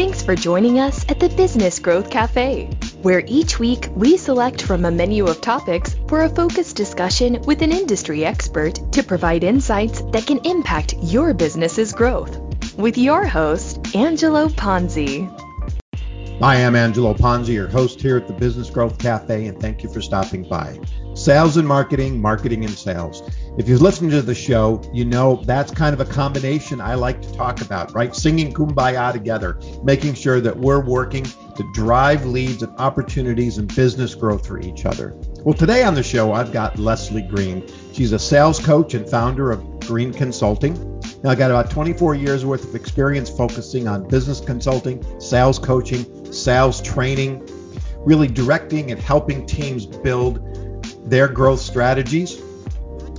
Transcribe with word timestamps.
Thanks 0.00 0.22
for 0.22 0.34
joining 0.34 0.78
us 0.78 1.04
at 1.10 1.20
the 1.20 1.28
Business 1.28 1.78
Growth 1.78 2.08
Cafe, 2.08 2.70
where 3.02 3.22
each 3.26 3.58
week 3.58 3.90
we 3.94 4.16
select 4.16 4.62
from 4.62 4.86
a 4.86 4.90
menu 4.90 5.26
of 5.26 5.42
topics 5.42 5.94
for 6.08 6.22
a 6.22 6.28
focused 6.30 6.74
discussion 6.74 7.42
with 7.42 7.60
an 7.60 7.70
industry 7.70 8.24
expert 8.24 8.80
to 8.92 9.02
provide 9.02 9.44
insights 9.44 10.00
that 10.12 10.26
can 10.26 10.38
impact 10.46 10.94
your 11.02 11.34
business's 11.34 11.92
growth. 11.92 12.34
With 12.78 12.96
your 12.96 13.26
host, 13.26 13.94
Angelo 13.94 14.48
Ponzi. 14.48 15.28
Hi, 16.40 16.64
I'm 16.64 16.76
Angelo 16.76 17.12
Ponzi, 17.12 17.52
your 17.52 17.68
host 17.68 18.00
here 18.00 18.16
at 18.16 18.26
the 18.26 18.32
Business 18.32 18.70
Growth 18.70 18.98
Cafe, 18.98 19.48
and 19.48 19.60
thank 19.60 19.82
you 19.82 19.92
for 19.92 20.00
stopping 20.00 20.48
by. 20.48 20.80
Sales 21.12 21.58
and 21.58 21.68
marketing, 21.68 22.22
marketing 22.22 22.64
and 22.64 22.72
sales. 22.72 23.22
If 23.58 23.68
you've 23.68 23.82
listened 23.82 24.12
to 24.12 24.22
the 24.22 24.34
show, 24.34 24.80
you 24.92 25.04
know 25.04 25.42
that's 25.44 25.72
kind 25.72 25.92
of 25.92 26.00
a 26.00 26.04
combination 26.04 26.80
I 26.80 26.94
like 26.94 27.20
to 27.20 27.32
talk 27.34 27.60
about, 27.60 27.92
right? 27.92 28.14
Singing 28.14 28.52
kumbaya 28.52 29.12
together, 29.12 29.58
making 29.82 30.14
sure 30.14 30.40
that 30.40 30.56
we're 30.56 30.80
working 30.80 31.24
to 31.24 31.72
drive 31.74 32.24
leads 32.24 32.62
and 32.62 32.72
opportunities 32.78 33.58
and 33.58 33.74
business 33.74 34.14
growth 34.14 34.46
for 34.46 34.60
each 34.60 34.86
other. 34.86 35.14
Well, 35.44 35.52
today 35.52 35.82
on 35.82 35.96
the 35.96 36.02
show, 36.02 36.32
I've 36.32 36.52
got 36.52 36.78
Leslie 36.78 37.22
Green. 37.22 37.66
She's 37.92 38.12
a 38.12 38.20
sales 38.20 38.60
coach 38.60 38.94
and 38.94 39.06
founder 39.08 39.50
of 39.50 39.80
Green 39.80 40.12
Consulting. 40.12 40.74
Now, 41.24 41.30
I 41.30 41.34
got 41.34 41.50
about 41.50 41.72
24 41.72 42.14
years 42.14 42.46
worth 42.46 42.64
of 42.64 42.76
experience 42.76 43.28
focusing 43.28 43.88
on 43.88 44.06
business 44.06 44.40
consulting, 44.40 45.04
sales 45.20 45.58
coaching, 45.58 46.32
sales 46.32 46.80
training, 46.80 47.46
really 47.98 48.28
directing 48.28 48.92
and 48.92 49.00
helping 49.00 49.44
teams 49.44 49.86
build 49.86 50.40
their 51.10 51.26
growth 51.26 51.60
strategies 51.60 52.40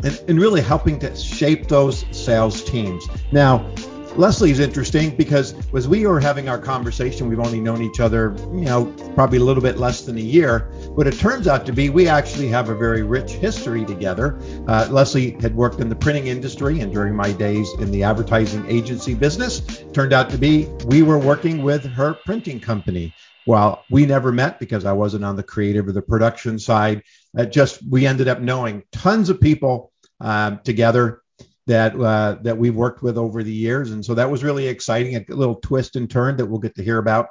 and, 0.03 0.23
and 0.27 0.39
really 0.39 0.61
helping 0.61 0.99
to 0.99 1.15
shape 1.15 1.67
those 1.67 2.05
sales 2.11 2.63
teams. 2.63 3.07
Now, 3.31 3.71
Leslie's 4.17 4.59
interesting 4.59 5.15
because 5.15 5.55
as 5.73 5.87
we 5.87 6.05
were 6.05 6.19
having 6.19 6.49
our 6.49 6.59
conversation, 6.59 7.29
we've 7.29 7.39
only 7.39 7.61
known 7.61 7.81
each 7.81 8.01
other, 8.01 8.35
you 8.53 8.65
know, 8.65 8.85
probably 9.15 9.37
a 9.37 9.43
little 9.43 9.63
bit 9.63 9.77
less 9.77 10.01
than 10.01 10.17
a 10.17 10.21
year. 10.21 10.69
But 10.97 11.07
it 11.07 11.17
turns 11.17 11.47
out 11.47 11.65
to 11.67 11.71
be 11.71 11.89
we 11.89 12.09
actually 12.09 12.49
have 12.49 12.67
a 12.67 12.75
very 12.75 13.03
rich 13.03 13.31
history 13.31 13.85
together. 13.85 14.37
Uh, 14.67 14.87
Leslie 14.91 15.37
had 15.39 15.55
worked 15.55 15.79
in 15.79 15.87
the 15.87 15.95
printing 15.95 16.27
industry, 16.27 16.81
and 16.81 16.91
during 16.91 17.15
my 17.15 17.31
days 17.31 17.69
in 17.79 17.89
the 17.89 18.03
advertising 18.03 18.65
agency 18.69 19.13
business, 19.13 19.61
turned 19.93 20.11
out 20.11 20.29
to 20.31 20.37
be 20.37 20.65
we 20.87 21.03
were 21.03 21.17
working 21.17 21.63
with 21.63 21.85
her 21.85 22.15
printing 22.25 22.59
company. 22.59 23.13
While 23.45 23.85
we 23.89 24.05
never 24.05 24.31
met 24.31 24.59
because 24.59 24.85
I 24.85 24.91
wasn't 24.91 25.25
on 25.25 25.35
the 25.35 25.41
creative 25.41 25.87
or 25.87 25.93
the 25.93 26.01
production 26.01 26.59
side, 26.59 27.01
uh, 27.35 27.45
just 27.45 27.81
we 27.89 28.05
ended 28.05 28.27
up 28.27 28.39
knowing 28.39 28.83
tons 28.91 29.29
of 29.29 29.41
people 29.41 29.90
um, 30.21 30.59
together 30.63 31.21
that 31.67 31.95
uh, 31.95 32.37
that 32.41 32.57
we've 32.57 32.75
worked 32.75 33.01
with 33.01 33.17
over 33.17 33.43
the 33.43 33.51
years, 33.51 33.91
and 33.91 34.03
so 34.03 34.13
that 34.15 34.31
was 34.31 34.43
really 34.43 34.67
exciting. 34.67 35.15
A 35.15 35.25
little 35.35 35.55
twist 35.55 35.95
and 35.95 36.09
turn 36.09 36.37
that 36.37 36.45
we'll 36.45 36.59
get 36.59 36.75
to 36.75 36.83
hear 36.83 36.97
about. 36.97 37.27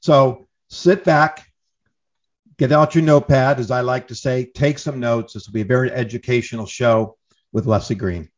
So 0.00 0.48
sit 0.68 1.04
back, 1.04 1.46
get 2.58 2.72
out 2.72 2.94
your 2.94 3.04
notepad, 3.04 3.60
as 3.60 3.70
I 3.70 3.82
like 3.82 4.08
to 4.08 4.14
say, 4.14 4.50
take 4.54 4.78
some 4.78 5.00
notes. 5.00 5.34
This 5.34 5.46
will 5.46 5.54
be 5.54 5.62
a 5.62 5.66
very 5.66 5.90
educational 5.92 6.66
show 6.66 7.16
with 7.52 7.66
Leslie 7.66 7.96
Green. 7.96 8.28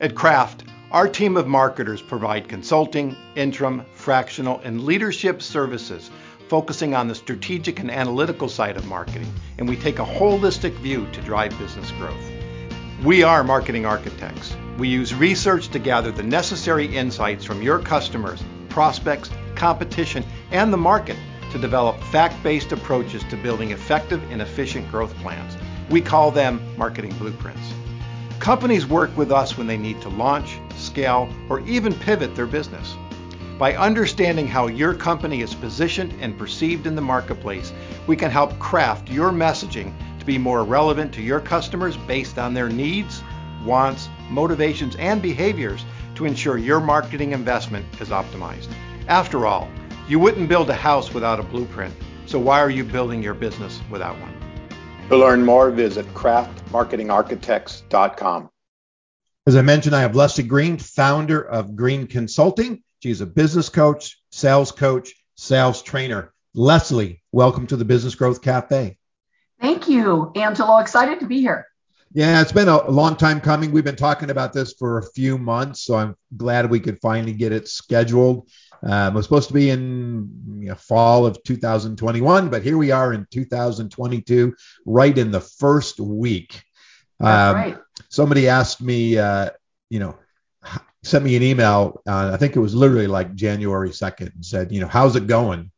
At 0.00 0.14
Craft, 0.14 0.64
our 0.90 1.08
team 1.08 1.36
of 1.36 1.46
marketers 1.46 2.02
provide 2.02 2.48
consulting, 2.48 3.16
interim, 3.36 3.84
fractional, 3.94 4.60
and 4.60 4.84
leadership 4.84 5.42
services 5.42 6.10
focusing 6.48 6.94
on 6.94 7.08
the 7.08 7.14
strategic 7.14 7.78
and 7.78 7.90
analytical 7.90 8.48
side 8.48 8.76
of 8.76 8.86
marketing, 8.86 9.32
and 9.58 9.68
we 9.68 9.76
take 9.76 9.98
a 9.98 10.04
holistic 10.04 10.72
view 10.80 11.06
to 11.12 11.20
drive 11.22 11.56
business 11.58 11.90
growth. 11.92 12.31
We 13.04 13.24
are 13.24 13.42
marketing 13.42 13.84
architects. 13.84 14.54
We 14.78 14.88
use 14.88 15.12
research 15.12 15.66
to 15.70 15.80
gather 15.80 16.12
the 16.12 16.22
necessary 16.22 16.86
insights 16.86 17.44
from 17.44 17.60
your 17.60 17.80
customers, 17.80 18.44
prospects, 18.68 19.28
competition, 19.56 20.24
and 20.52 20.72
the 20.72 20.76
market 20.76 21.16
to 21.50 21.58
develop 21.58 22.00
fact 22.04 22.40
based 22.44 22.70
approaches 22.70 23.24
to 23.24 23.36
building 23.36 23.72
effective 23.72 24.22
and 24.30 24.40
efficient 24.40 24.88
growth 24.88 25.12
plans. 25.16 25.56
We 25.90 26.00
call 26.00 26.30
them 26.30 26.62
marketing 26.76 27.12
blueprints. 27.18 27.74
Companies 28.38 28.86
work 28.86 29.16
with 29.16 29.32
us 29.32 29.58
when 29.58 29.66
they 29.66 29.76
need 29.76 30.00
to 30.02 30.08
launch, 30.08 30.60
scale, 30.76 31.28
or 31.48 31.58
even 31.62 31.94
pivot 31.94 32.36
their 32.36 32.46
business. 32.46 32.94
By 33.58 33.74
understanding 33.74 34.46
how 34.46 34.68
your 34.68 34.94
company 34.94 35.42
is 35.42 35.54
positioned 35.56 36.14
and 36.20 36.38
perceived 36.38 36.86
in 36.86 36.94
the 36.94 37.02
marketplace, 37.02 37.72
we 38.06 38.14
can 38.14 38.30
help 38.30 38.56
craft 38.60 39.10
your 39.10 39.32
messaging 39.32 39.92
to 40.22 40.26
be 40.26 40.38
more 40.38 40.62
relevant 40.62 41.12
to 41.12 41.20
your 41.20 41.40
customers 41.40 41.96
based 41.96 42.38
on 42.38 42.54
their 42.54 42.68
needs, 42.68 43.24
wants, 43.64 44.08
motivations, 44.30 44.94
and 44.96 45.20
behaviors 45.20 45.84
to 46.14 46.26
ensure 46.26 46.58
your 46.58 46.78
marketing 46.78 47.32
investment 47.32 47.84
is 48.00 48.10
optimized. 48.10 48.68
After 49.08 49.46
all, 49.46 49.68
you 50.06 50.20
wouldn't 50.20 50.48
build 50.48 50.70
a 50.70 50.74
house 50.74 51.12
without 51.12 51.40
a 51.40 51.42
blueprint, 51.42 51.92
so 52.26 52.38
why 52.38 52.60
are 52.60 52.70
you 52.70 52.84
building 52.84 53.20
your 53.20 53.34
business 53.34 53.80
without 53.90 54.16
one? 54.20 54.32
To 55.08 55.16
learn 55.16 55.44
more, 55.44 55.72
visit 55.72 56.06
craftmarketingarchitects.com. 56.14 58.48
As 59.48 59.56
I 59.56 59.62
mentioned, 59.62 59.96
I 59.96 60.02
have 60.02 60.14
Leslie 60.14 60.44
Green, 60.44 60.78
founder 60.78 61.42
of 61.42 61.74
Green 61.74 62.06
Consulting. 62.06 62.84
She's 63.02 63.20
a 63.20 63.26
business 63.26 63.68
coach, 63.68 64.22
sales 64.30 64.70
coach, 64.70 65.12
sales 65.34 65.82
trainer. 65.82 66.32
Leslie, 66.54 67.24
welcome 67.32 67.66
to 67.66 67.76
the 67.76 67.84
Business 67.84 68.14
Growth 68.14 68.40
Cafe. 68.40 68.98
Thank 69.62 69.88
you, 69.88 70.32
Angelo. 70.34 70.78
Excited 70.78 71.20
to 71.20 71.26
be 71.26 71.40
here. 71.40 71.68
Yeah, 72.12 72.42
it's 72.42 72.52
been 72.52 72.68
a 72.68 72.90
long 72.90 73.16
time 73.16 73.40
coming. 73.40 73.70
We've 73.72 73.84
been 73.84 73.96
talking 73.96 74.28
about 74.28 74.52
this 74.52 74.74
for 74.74 74.98
a 74.98 75.10
few 75.12 75.38
months, 75.38 75.84
so 75.84 75.94
I'm 75.94 76.16
glad 76.36 76.68
we 76.68 76.80
could 76.80 77.00
finally 77.00 77.32
get 77.32 77.52
it 77.52 77.68
scheduled. 77.68 78.50
Um, 78.82 79.14
it 79.14 79.16
was 79.16 79.24
supposed 79.24 79.48
to 79.48 79.54
be 79.54 79.70
in 79.70 80.28
you 80.58 80.68
know, 80.70 80.74
fall 80.74 81.24
of 81.24 81.42
2021, 81.44 82.50
but 82.50 82.62
here 82.62 82.76
we 82.76 82.90
are 82.90 83.14
in 83.14 83.26
2022, 83.30 84.54
right 84.84 85.16
in 85.16 85.30
the 85.30 85.40
first 85.40 86.00
week. 86.00 86.62
That's 87.20 87.50
um, 87.50 87.56
right. 87.56 87.78
Somebody 88.10 88.48
asked 88.48 88.82
me, 88.82 89.16
uh, 89.16 89.50
you 89.88 90.00
know, 90.00 90.18
sent 91.04 91.24
me 91.24 91.36
an 91.36 91.42
email. 91.42 92.02
Uh, 92.06 92.32
I 92.34 92.36
think 92.36 92.56
it 92.56 92.60
was 92.60 92.74
literally 92.74 93.06
like 93.06 93.34
January 93.34 93.90
2nd 93.90 94.34
and 94.34 94.44
said, 94.44 94.72
you 94.72 94.80
know, 94.80 94.88
how's 94.88 95.16
it 95.16 95.28
going? 95.28 95.70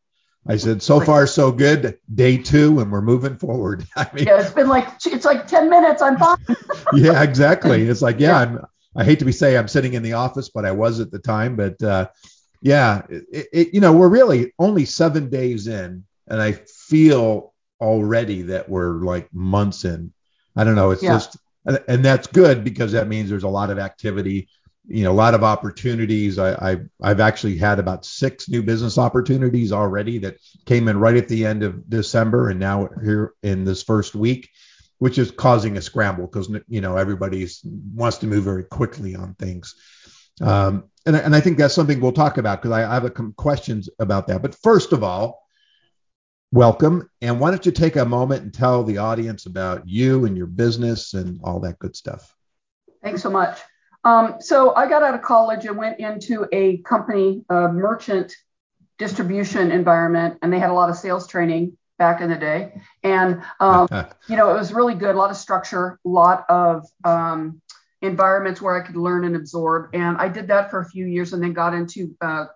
I 0.47 0.57
said, 0.57 0.83
so 0.83 1.01
far 1.01 1.27
so 1.27 1.51
good. 1.51 1.99
Day 2.15 2.37
two, 2.37 2.81
and 2.81 2.93
we're 2.93 3.01
moving 3.01 3.37
forward. 3.37 3.87
I 3.97 4.09
mean, 4.13 4.27
yeah, 4.27 4.41
it's 4.41 4.51
been 4.51 4.69
like 4.69 4.89
it's 5.07 5.25
like 5.25 5.47
10 5.47 5.71
minutes. 5.71 6.03
I'm 6.03 6.19
fine. 6.19 6.37
yeah, 6.95 7.23
exactly. 7.23 7.83
It's 7.89 8.03
like, 8.03 8.21
yeah, 8.21 8.39
I'm. 8.39 8.67
I 8.97 9.03
hate 9.05 9.19
to 9.19 9.25
be 9.25 9.33
say 9.33 9.57
I'm 9.57 9.67
sitting 9.67 9.95
in 9.95 10.05
the 10.05 10.13
office, 10.13 10.51
but 10.51 10.65
I 10.65 10.71
was 10.71 11.01
at 11.01 11.11
the 11.11 11.19
time. 11.19 11.57
But 11.57 11.83
uh, 11.83 12.09
yeah, 12.61 13.03
it, 13.09 13.49
it, 13.53 13.75
you 13.75 13.81
know, 13.81 13.93
we're 13.93 14.09
really 14.09 14.53
only 14.59 14.85
seven 14.85 15.31
days 15.31 15.67
in, 15.67 16.05
and 16.29 16.41
I 16.41 16.53
feel 16.53 17.53
already 17.81 18.43
that 18.43 18.69
we're 18.69 19.03
like 19.03 19.33
months 19.33 19.85
in. 19.85 20.13
I 20.55 20.63
don't 20.65 20.77
know. 20.77 20.93
It's 20.93 21.03
yeah. 21.03 21.15
just, 21.15 21.37
and 21.89 22.05
that's 22.05 22.29
good 22.29 22.63
because 22.63 22.93
that 22.93 23.09
means 23.09 23.29
there's 23.29 23.43
a 23.43 23.49
lot 23.49 23.71
of 23.71 23.79
activity 23.79 24.49
you 24.87 25.05
know 25.05 25.13
a 25.13 25.15
lot 25.15 25.35
of 25.35 25.43
opportunities. 25.43 26.39
I, 26.39 26.73
I 26.73 26.77
i've 27.03 27.21
actually 27.21 27.57
had 27.57 27.79
about 27.79 28.05
six 28.05 28.49
new 28.49 28.63
business 28.63 28.99
opportunities 28.99 29.73
already 29.73 30.19
that 30.19 30.37
came 30.67 30.89
in 30.89 30.99
right 30.99 31.17
at 31.17 31.29
the 31.29 31.47
end 31.47 31.63
of 31.63 31.89
december 31.89 32.51
and 32.51 32.61
now 32.61 32.89
here 33.03 33.33
in 33.43 33.65
this 33.65 33.83
first 33.83 34.15
week 34.15 34.51
which 34.99 35.19
is 35.19 35.31
causing 35.31 35.77
a 35.77 35.83
scramble 35.83 36.27
because 36.27 36.49
you 36.69 36.81
know 36.81 36.97
everybody 36.97 37.47
wants 37.95 38.19
to 38.19 38.27
move 38.27 38.45
very 38.45 38.65
quickly 38.65 39.15
on 39.15 39.35
things. 39.35 39.75
Um, 40.41 40.85
and, 41.07 41.15
and 41.15 41.37
i 41.37 41.41
think 41.41 41.59
that's 41.59 41.75
something 41.75 42.01
we'll 42.01 42.13
talk 42.13 42.39
about 42.39 42.61
because 42.61 42.73
I, 42.73 42.91
I 42.91 42.95
have 42.95 43.05
a, 43.05 43.11
questions 43.11 43.89
about 43.99 44.27
that. 44.29 44.43
But 44.43 44.55
first 44.55 44.93
of 44.93 45.03
all 45.03 45.43
welcome. 46.53 47.11
And 47.21 47.41
why 47.41 47.51
don't 47.51 47.67
you 47.67 47.73
take 47.73 47.97
a 47.97 48.05
moment 48.05 48.45
and 48.45 48.55
tell 48.55 48.85
the 48.85 48.99
audience 48.99 49.47
about 49.47 49.89
you 49.89 50.25
and 50.25 50.37
your 50.37 50.47
business 50.47 51.13
and 51.15 51.41
all 51.43 51.59
that 51.61 51.81
good 51.81 51.97
stuff. 51.97 52.33
Thanks 53.03 53.23
so 53.23 53.31
much 53.31 53.59
um, 54.05 54.37
so 54.41 54.75
I 54.75 54.89
got 54.89 55.03
out 55.03 55.15
of 55.15 55.23
college 55.23 55.65
and 55.67 55.77
went 55.77 55.99
into 55.99 56.47
a 56.53 56.79
company, 56.79 57.45
a 57.49 57.69
merchant 57.69 58.35
distribution 58.99 59.73
environment, 59.73 60.39
and 60.43 60.53
they 60.53 60.59
had 60.59 60.71
a 60.71 60.75
lot 60.75 60.91
of 60.91 60.97
sales 60.97 61.27
training 61.27 61.77
back 61.99 62.21
in 62.21 62.29
the 62.29 62.37
day. 62.37 62.81
And, 63.03 63.43
um, 63.61 63.89
you 64.29 64.37
know, 64.37 64.51
it 64.51 64.59
was 64.59 64.73
really 64.73 64.95
good, 64.95 65.15
a 65.15 65.19
lot 65.19 65.31
of 65.31 65.37
structure, 65.37 65.99
a 66.05 66.09
lot 66.09 66.45
of 66.49 66.87
um, 67.05 67.61
environments 68.03 68.61
where 68.61 68.81
I 68.81 68.87
could 68.87 68.97
learn 68.97 69.25
and 69.25 69.37
absorb. 69.37 69.91
And 69.95 70.17
I 70.19 70.29
did 70.29 70.49
that 70.49 70.71
for 70.71 70.81
a 70.81 70.89
few 70.89 71.07
years 71.07 71.33
and 71.33 71.43
then 71.43 71.53
got 71.53 71.75
into 71.75 72.15
uh, 72.21 72.47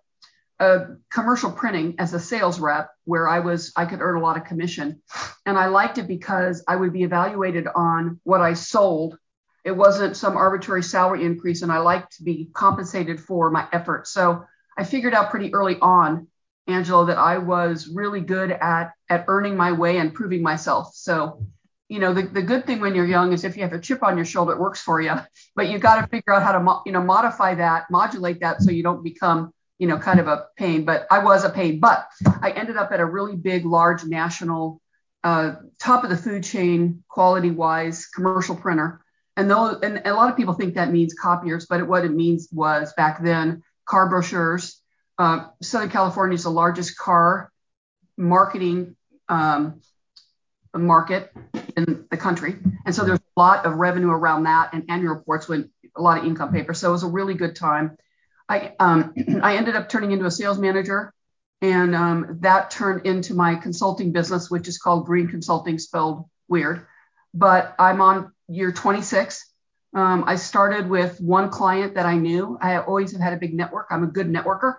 commercial 1.11 1.51
printing 1.51 1.95
as 1.99 2.13
a 2.15 2.21
sales 2.21 2.61
rep 2.61 2.91
where 3.05 3.29
I 3.29 3.39
was, 3.41 3.73
I 3.77 3.87
could 3.87 4.01
earn 4.01 4.17
a 4.17 4.21
lot 4.21 4.37
of 4.37 4.45
commission. 4.45 5.01
And 5.47 5.57
I 5.57 5.67
liked 5.67 5.99
it 5.99 6.09
because 6.09 6.63
I 6.69 6.77
would 6.77 6.93
be 6.93 7.05
evaluated 7.05 7.67
on 7.75 8.21
what 8.25 8.41
I 8.41 8.55
sold 8.55 9.17
it 9.65 9.73
wasn't 9.73 10.17
some 10.17 10.37
arbitrary 10.37 10.83
salary 10.83 11.25
increase, 11.25 11.63
and 11.63 11.73
I 11.73 11.79
like 11.79 12.09
to 12.11 12.23
be 12.23 12.51
compensated 12.53 13.21
for 13.21 13.51
my 13.51 13.67
effort. 13.73 14.07
So 14.07 14.45
I 14.77 14.85
figured 14.85 15.15
out 15.15 15.31
pretty 15.31 15.53
early 15.53 15.79
on, 15.81 16.29
Angelo, 16.67 17.07
that 17.07 17.19
I 17.19 17.39
was 17.39 17.89
really 17.89 18.21
good 18.21 18.51
at 18.51 18.93
at 19.09 19.25
earning 19.29 19.57
my 19.57 19.73
way 19.73 19.99
and 19.99 20.15
proving 20.15 20.43
myself. 20.43 20.95
So, 20.95 21.47
you 21.89 21.99
know, 21.99 22.13
the, 22.13 22.23
the 22.23 22.43
good 22.43 22.67
thing 22.67 22.81
when 22.81 22.95
you're 22.95 23.07
young 23.07 23.33
is 23.33 23.45
if 23.45 23.57
you 23.57 23.63
have 23.63 23.73
a 23.73 23.81
chip 23.81 24.03
on 24.03 24.17
your 24.17 24.27
shoulder, 24.27 24.53
it 24.53 24.61
works 24.61 24.81
for 24.81 25.01
you. 25.01 25.15
But 25.57 25.69
you 25.69 25.79
got 25.79 26.01
to 26.01 26.07
figure 26.07 26.33
out 26.33 26.43
how 26.43 26.53
to, 26.53 26.61
mo- 26.61 26.83
you 26.87 26.93
know, 26.93 27.03
modify 27.03 27.55
that, 27.57 27.91
modulate 27.91 28.41
that, 28.41 28.63
so 28.63 28.71
you 28.71 28.83
don't 28.83 29.03
become 29.03 29.53
you 29.79 29.87
know, 29.87 29.99
kind 29.99 30.19
of 30.21 30.27
a 30.27 30.47
pain, 30.57 30.85
but 30.85 31.07
I 31.11 31.21
was 31.21 31.45
a 31.45 31.51
pain. 31.51 31.79
But 31.79 32.07
I 32.43 32.51
ended 32.51 32.77
up 32.77 32.91
at 32.93 33.01
a 33.01 33.05
really 33.05 33.37
big, 33.37 33.65
large 33.65 34.05
national, 34.05 34.81
uh, 35.23 35.55
top 35.79 36.05
of 36.05 36.11
the 36.11 36.17
food 36.17 36.43
chain, 36.45 37.05
quality 37.09 37.51
wise, 37.51 38.07
commercial 38.07 38.57
printer. 38.57 39.01
And 39.39 39.49
those, 39.49 39.79
and 39.85 40.03
a 40.05 40.15
lot 40.15 40.29
of 40.31 40.37
people 40.37 40.53
think 40.53 40.75
that 40.75 40.91
means 40.91 41.15
copiers, 41.15 41.67
but 41.67 41.87
what 41.87 42.05
it 42.05 42.11
means 42.11 42.49
was 42.51 42.93
back 42.95 43.23
then 43.23 43.63
car 43.85 44.09
brochures. 44.09 44.83
Uh, 45.17 45.47
Southern 45.63 45.91
California 45.91 46.35
is 46.35 46.43
the 46.43 46.51
largest 46.51 46.99
car 46.99 47.53
marketing 48.17 48.97
um, 49.29 49.81
market 50.75 51.33
in 51.77 52.05
the 52.11 52.17
country, 52.17 52.57
and 52.85 52.93
so 52.93 53.05
there's 53.05 53.21
a 53.21 53.41
lot 53.41 53.65
of 53.65 53.75
revenue 53.75 54.11
around 54.11 54.43
that, 54.43 54.75
and 54.75 54.85
annual 54.89 55.15
reports 55.15 55.49
went 55.49 55.71
a 55.97 56.03
lot 56.03 56.19
of 56.19 56.25
income 56.25 56.53
paper. 56.53 56.75
So 56.75 56.89
it 56.89 56.93
was 56.93 57.05
a 57.05 57.09
really 57.09 57.35
good 57.35 57.55
time. 57.55 57.97
I 58.49 58.75
um, 58.81 59.15
I 59.43 59.57
ended 59.57 59.77
up 59.77 59.89
turning 59.89 60.11
into 60.11 60.25
a 60.25 60.33
sales 60.33 60.59
manager, 60.59 61.15
and 61.63 61.95
um, 61.95 62.39
that 62.41 62.73
turned 62.73 63.07
into 63.07 63.35
my 63.35 63.55
consulting 63.55 64.11
business, 64.11 64.51
which 64.51 64.67
is 64.67 64.79
called 64.79 65.07
Green 65.07 65.29
Consulting, 65.29 65.79
spelled 65.79 66.29
weird. 66.49 66.89
But 67.33 67.77
I'm 67.79 68.01
on 68.01 68.33
year 68.49 68.73
26. 68.73 69.45
Um, 69.95 70.25
I 70.27 70.37
started 70.37 70.89
with 70.89 71.21
one 71.21 71.51
client 71.51 71.95
that 71.95 72.05
I 72.05 72.17
knew. 72.17 72.59
I 72.61 72.79
always 72.79 73.13
have 73.13 73.21
had 73.21 73.33
a 73.33 73.39
big 73.39 73.55
network. 73.55 73.87
I'm 73.91 74.05
a 74.05 74.09
good 74.09 74.29
networker. 74.29 74.75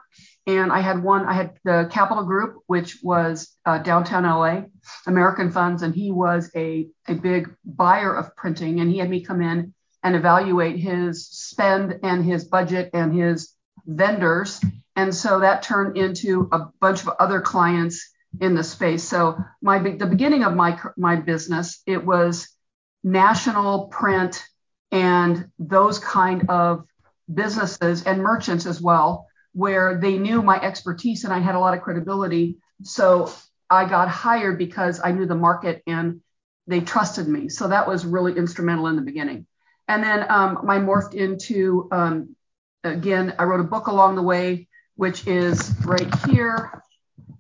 And 0.46 0.72
I 0.72 0.82
had 0.82 1.02
one, 1.04 1.26
I 1.26 1.34
had 1.34 1.58
the 1.64 1.90
Capital 1.92 2.24
Group, 2.24 2.58
which 2.68 3.00
was 3.04 3.56
uh, 3.66 3.80
downtown 3.80 4.24
LA, 4.24 4.64
American 5.08 5.52
Funds, 5.52 5.82
and 5.82 5.96
he 5.96 6.12
was 6.12 6.52
a, 6.56 6.88
a 7.08 7.16
big 7.16 7.54
buyer 7.66 8.16
of 8.16 8.36
printing. 8.36 8.80
And 8.80 8.90
he 8.90 8.98
had 9.00 9.10
me 9.10 9.24
come 9.24 9.42
in 9.42 9.74
and 10.04 10.16
evaluate 10.16 10.78
his 10.78 11.28
spend 11.28 12.00
and 12.04 12.24
his 12.24 12.46
budget 12.46 12.92
and 12.94 13.14
his 13.14 13.54
vendors. 13.86 14.62
And 14.96 15.14
so 15.14 15.40
that 15.40 15.64
turned 15.64 15.98
into 15.98 16.50
a 16.52 16.68
bunch 16.80 17.02
of 17.02 17.10
other 17.20 17.42
clients 17.42 18.12
in 18.40 18.56
the 18.56 18.64
space. 18.64 19.04
So 19.04 19.38
my 19.62 19.80
the 19.80 20.06
beginning 20.06 20.44
of 20.44 20.56
my 20.56 20.80
my 20.98 21.16
business, 21.16 21.82
it 21.86 22.06
was 22.06 22.48
national 23.04 23.88
print 23.88 24.44
and 24.92 25.50
those 25.58 26.00
kind 26.00 26.50
of 26.50 26.86
businesses 27.32 28.04
and 28.04 28.22
merchants 28.22 28.66
as 28.66 28.82
well, 28.82 29.28
where 29.54 30.00
they 30.00 30.18
knew 30.18 30.42
my 30.42 30.60
expertise 30.60 31.24
and 31.24 31.34
I 31.34 31.40
had 31.40 31.56
a 31.56 31.60
lot 31.60 31.76
of 31.76 31.82
credibility. 31.82 32.58
So 32.84 33.32
I 33.70 33.88
got 33.88 34.10
hired 34.10 34.58
because 34.58 35.00
I 35.04 35.12
knew 35.12 35.26
the 35.26 35.36
market 35.36 35.84
and 35.86 36.22
they 36.68 36.80
trusted 36.82 37.28
me. 37.28 37.50
So 37.50 37.68
that 37.68 37.88
was 37.88 38.06
really 38.06 38.36
instrumental 38.38 38.88
in 38.88 38.96
the 38.96 39.02
beginning. 39.02 39.46
And 39.88 40.04
then 40.04 40.26
um, 40.30 40.70
I 40.70 40.78
morphed 40.78 41.16
into, 41.16 41.88
um, 41.92 42.36
again, 42.84 43.34
I 43.40 43.44
wrote 43.44 43.60
a 43.60 43.64
book 43.64 43.88
along 43.88 44.16
the 44.16 44.22
way, 44.22 44.68
which 44.96 45.26
is 45.26 45.74
right 45.84 46.14
here. 46.26 46.84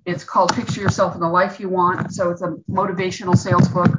It's 0.06 0.24
called 0.24 0.56
Picture 0.56 0.82
Yourself 0.82 1.14
in 1.14 1.22
the 1.22 1.30
Life 1.30 1.60
You 1.60 1.70
Want. 1.70 2.12
So 2.12 2.32
it's 2.32 2.42
a 2.42 2.56
motivational 2.70 3.38
sales 3.38 3.68
book. 3.68 3.92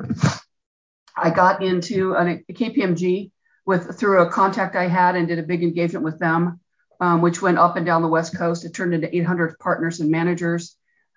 I 1.16 1.30
got 1.30 1.62
into 1.62 2.14
a 2.14 2.42
KPMG 2.52 3.30
with 3.66 3.98
through 3.98 4.22
a 4.22 4.30
contact 4.30 4.76
I 4.76 4.88
had 4.88 5.16
and 5.16 5.28
did 5.28 5.38
a 5.38 5.44
big 5.44 5.62
engagement 5.62 6.04
with 6.04 6.18
them, 6.18 6.60
um, 7.00 7.22
which 7.22 7.42
went 7.42 7.58
up 7.58 7.76
and 7.76 7.86
down 7.86 8.02
the 8.02 8.08
West 8.08 8.36
Coast. 8.36 8.64
It 8.64 8.74
turned 8.74 8.94
into 8.94 9.14
800 9.14 9.58
partners 9.58 10.00
and 10.00 10.10
managers. 10.10 10.76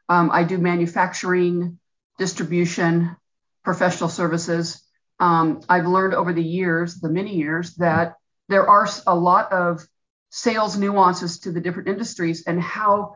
Um, 0.09 0.29
I 0.31 0.43
do 0.43 0.57
manufacturing, 0.57 1.79
distribution, 2.17 3.15
professional 3.63 4.09
services. 4.09 4.83
Um, 5.19 5.61
I've 5.69 5.87
learned 5.87 6.13
over 6.13 6.33
the 6.33 6.43
years, 6.43 6.95
the 6.95 7.09
many 7.09 7.35
years, 7.35 7.75
that 7.75 8.15
there 8.49 8.67
are 8.67 8.87
a 9.07 9.15
lot 9.15 9.51
of 9.51 9.85
sales 10.29 10.77
nuances 10.77 11.39
to 11.39 11.51
the 11.51 11.61
different 11.61 11.87
industries 11.87 12.43
and 12.45 12.61
how 12.61 13.15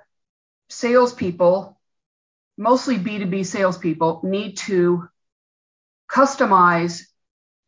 salespeople, 0.70 1.78
mostly 2.58 2.98
B2B 2.98 3.46
salespeople, 3.46 4.22
need 4.24 4.58
to 4.58 5.10
customize 6.18 7.04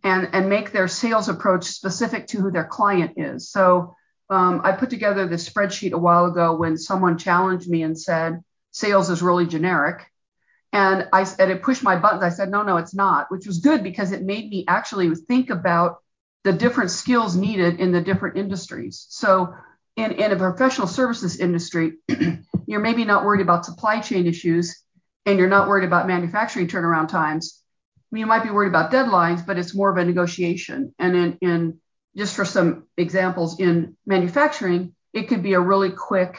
and, 0.04 0.30
and 0.34 0.50
make 0.50 0.72
their 0.72 0.88
sales 0.88 1.30
approach 1.30 1.66
specific 1.66 2.28
to 2.28 2.40
who 2.40 2.51
their 2.51 2.66
client 2.66 3.13
is. 3.18 3.51
So 3.51 3.96
um, 4.30 4.62
I 4.63 4.72
put 4.72 4.90
together 4.90 5.28
this 5.28 5.48
spreadsheet 5.48 5.92
a 5.92 5.98
while 5.98 6.25
ago 6.25 6.56
when 6.56 6.78
someone 6.78 7.18
challenged 7.18 7.69
me 7.69 7.84
and 7.84 8.00
said, 8.00 8.42
sales 8.72 9.10
is 9.10 9.22
really 9.22 9.46
generic. 9.46 10.06
And 10.72 11.07
I 11.13 11.28
and 11.40 11.51
it 11.51 11.63
pushed 11.63 11.84
my 11.84 11.96
buttons. 11.96 12.24
I 12.24 12.30
said, 12.30 12.50
no, 12.50 12.62
no, 12.62 12.78
it's 12.78 12.94
not, 12.94 13.31
which 13.31 13.48
was 13.48 13.60
good 13.60 13.84
because 13.84 14.12
it 14.12 14.24
made 14.24 14.50
me 14.50 14.66
actually 14.68 15.13
think 15.16 15.50
about 15.50 15.98
the 16.44 16.54
different 16.54 16.92
skills 16.92 17.36
needed 17.36 17.80
in 17.80 17.92
the 17.92 18.02
different 18.02 18.38
industries. 18.38 19.06
So 19.10 19.54
in, 19.95 20.12
in 20.12 20.31
a 20.31 20.36
professional 20.36 20.88
services 20.88 21.40
industry, 21.40 21.94
you're 22.68 22.80
maybe 22.80 23.04
not 23.04 23.25
worried 23.25 23.42
about 23.42 23.66
supply 23.66 24.00
chain 24.00 24.28
issues 24.28 24.80
and 25.25 25.38
you're 25.38 25.50
not 25.50 25.68
worried 25.68 25.86
about 25.86 26.07
manufacturing 26.07 26.68
turnaround 26.68 27.10
times 27.10 27.59
you 28.12 28.26
might 28.26 28.44
be 28.44 28.50
worried 28.50 28.70
about 28.70 28.92
deadlines, 28.92 29.46
but 29.46 29.58
it's 29.58 29.76
more 29.76 29.90
of 29.90 29.98
a 29.98 30.06
negotiation. 30.06 30.94
And 30.98 31.16
in, 31.16 31.38
in 31.42 31.80
just 32.18 32.36
for 32.36 32.46
some 32.46 32.88
examples 32.98 33.60
in 33.60 33.96
manufacturing, 34.06 34.96
it 35.14 35.28
could 35.28 35.44
be 35.44 35.54
a 35.54 35.60
really 35.60 35.92
quick 35.92 36.38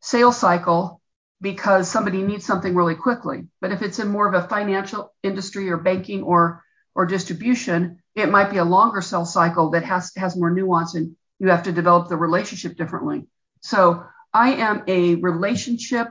sales 0.00 0.36
cycle 0.36 1.00
because 1.40 1.88
somebody 1.88 2.22
needs 2.22 2.44
something 2.44 2.74
really 2.74 2.94
quickly. 2.94 3.46
But 3.60 3.72
if 3.72 3.82
it's 3.82 3.98
in 3.98 4.08
more 4.08 4.26
of 4.26 4.34
a 4.34 4.48
financial 4.48 5.12
industry 5.22 5.70
or 5.70 5.76
banking 5.76 6.22
or 6.22 6.62
or 6.94 7.04
distribution, 7.04 8.02
it 8.14 8.30
might 8.30 8.50
be 8.50 8.56
a 8.56 8.64
longer 8.64 9.02
sales 9.02 9.32
cycle 9.32 9.70
that 9.70 9.84
has 9.84 10.12
has 10.16 10.36
more 10.36 10.50
nuance 10.50 10.94
and 10.94 11.14
you 11.38 11.48
have 11.48 11.64
to 11.64 11.72
develop 11.72 12.08
the 12.08 12.16
relationship 12.16 12.76
differently. 12.76 13.26
So 13.60 14.04
I 14.32 14.54
am 14.54 14.84
a 14.86 15.16
relationship 15.16 16.08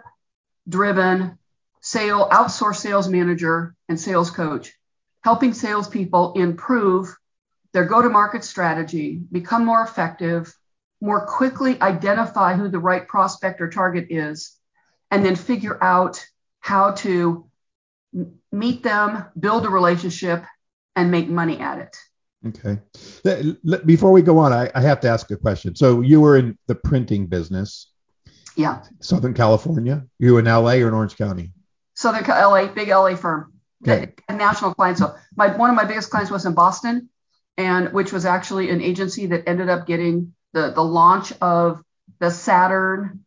driven 0.68 1.38
sale 1.82 2.30
outsource 2.30 2.78
sales 2.78 3.08
manager 3.08 3.76
and 3.90 4.00
sales 4.00 4.30
coach 4.30 4.74
helping 5.26 5.56
salespeople 5.56 6.34
improve 6.34 7.18
their 7.74 7.86
go 7.86 8.00
to 8.00 8.10
market 8.10 8.44
strategy, 8.44 9.20
become 9.32 9.66
more 9.66 9.82
effective, 9.82 10.56
more 11.02 11.26
quickly 11.26 11.82
identify 11.82 12.54
who 12.54 12.70
the 12.70 12.78
right 12.78 13.08
prospect 13.08 13.60
or 13.60 13.68
target 13.68 14.06
is, 14.12 14.56
and 15.10 15.26
then 15.26 15.36
figure 15.36 15.84
out 15.84 16.24
how 16.60 16.92
to 16.92 17.50
meet 18.52 18.84
them, 18.84 19.26
build 19.38 19.66
a 19.66 19.70
relationship, 19.70 20.46
and 20.96 21.10
make 21.10 21.28
money 21.28 21.60
at 21.60 21.80
it. 21.80 21.98
Okay. 22.46 22.80
Before 23.84 24.12
we 24.12 24.22
go 24.22 24.38
on, 24.38 24.54
I, 24.54 24.70
I 24.76 24.82
have 24.82 25.00
to 25.00 25.10
ask 25.10 25.32
a 25.32 25.38
question. 25.38 25.76
So 25.76 26.02
you 26.02 26.22
were 26.22 26.38
in 26.38 26.56
the 26.68 26.76
printing 26.76 27.26
business. 27.26 27.92
Yeah. 28.56 28.84
Southern 29.00 29.34
California. 29.34 30.06
You 30.20 30.38
in 30.38 30.46
LA 30.46 30.74
or 30.74 30.88
in 30.88 30.94
Orange 30.94 31.18
County? 31.18 31.52
Southern 31.96 32.26
LA, 32.26 32.68
big 32.68 32.90
LA 32.90 33.16
firm 33.16 33.55
national 34.30 34.74
clients. 34.74 35.02
So 35.02 35.16
my 35.36 35.56
one 35.56 35.70
of 35.70 35.76
my 35.76 35.86
biggest 35.86 36.10
clients 36.10 36.32
was 36.32 36.46
in 36.46 36.54
Boston, 36.54 37.10
and 37.58 37.94
which 37.94 38.12
was 38.12 38.26
actually 38.26 38.70
an 38.70 38.82
agency 38.82 39.28
that 39.28 39.48
ended 39.48 39.70
up 39.70 39.88
getting 39.88 40.34
the 40.54 40.72
the 40.72 40.84
launch 40.84 41.34
of 41.42 41.82
the 42.20 42.32
Saturn. 42.32 43.26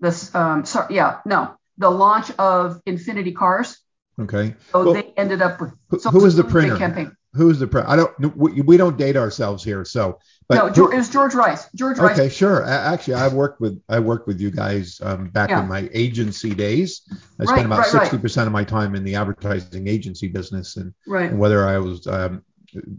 This 0.00 0.34
um 0.34 0.64
sorry 0.64 0.94
yeah 0.94 1.20
no 1.26 1.56
the 1.78 1.90
launch 1.90 2.30
of 2.38 2.82
Infiniti 2.84 3.34
cars. 3.34 3.78
Okay. 4.18 4.54
So 4.72 4.84
well, 4.84 4.94
they 4.94 5.12
ended 5.16 5.42
up 5.42 5.60
with. 5.60 5.72
So 6.00 6.10
who 6.10 6.20
was 6.22 6.36
the 6.36 6.44
printer? 6.44 6.76
Campaign. 6.76 7.16
Who's 7.32 7.60
the 7.60 7.68
printer? 7.68 7.88
I 7.88 7.96
don't. 7.96 8.36
We, 8.36 8.60
we 8.62 8.76
don't 8.76 8.98
date 8.98 9.16
ourselves 9.16 9.62
here, 9.62 9.84
so. 9.84 10.18
But 10.48 10.54
no, 10.56 10.70
George, 10.70 10.94
it 10.94 10.96
was 10.96 11.08
George 11.08 11.34
Rice. 11.34 11.68
George 11.76 11.98
Rice. 11.98 12.18
Okay, 12.18 12.28
sure. 12.28 12.64
Actually, 12.64 13.14
I 13.14 13.28
worked 13.28 13.60
with 13.60 13.80
I 13.88 14.00
worked 14.00 14.26
with 14.26 14.40
you 14.40 14.50
guys 14.50 15.00
um, 15.04 15.28
back 15.28 15.50
yeah. 15.50 15.62
in 15.62 15.68
my 15.68 15.88
agency 15.92 16.54
days. 16.54 17.02
I 17.38 17.44
spent 17.44 17.66
about 17.66 17.86
sixty 17.86 18.16
right, 18.16 18.22
percent 18.22 18.44
right. 18.44 18.46
of 18.48 18.52
my 18.52 18.64
time 18.64 18.96
in 18.96 19.04
the 19.04 19.14
advertising 19.14 19.86
agency 19.86 20.26
business, 20.26 20.76
and, 20.76 20.92
right. 21.06 21.30
and 21.30 21.38
whether 21.38 21.64
I 21.68 21.78
was 21.78 22.04
um, 22.08 22.42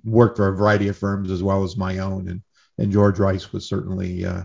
worked 0.05 0.37
for 0.37 0.47
a 0.47 0.55
variety 0.55 0.87
of 0.87 0.97
firms 0.97 1.29
as 1.29 1.43
well 1.43 1.65
as 1.65 1.75
my 1.75 1.97
own, 1.97 2.29
and 2.29 2.41
and 2.77 2.89
George 2.89 3.19
Rice 3.19 3.51
was 3.51 3.67
certainly. 3.67 4.25
Uh, 4.25 4.43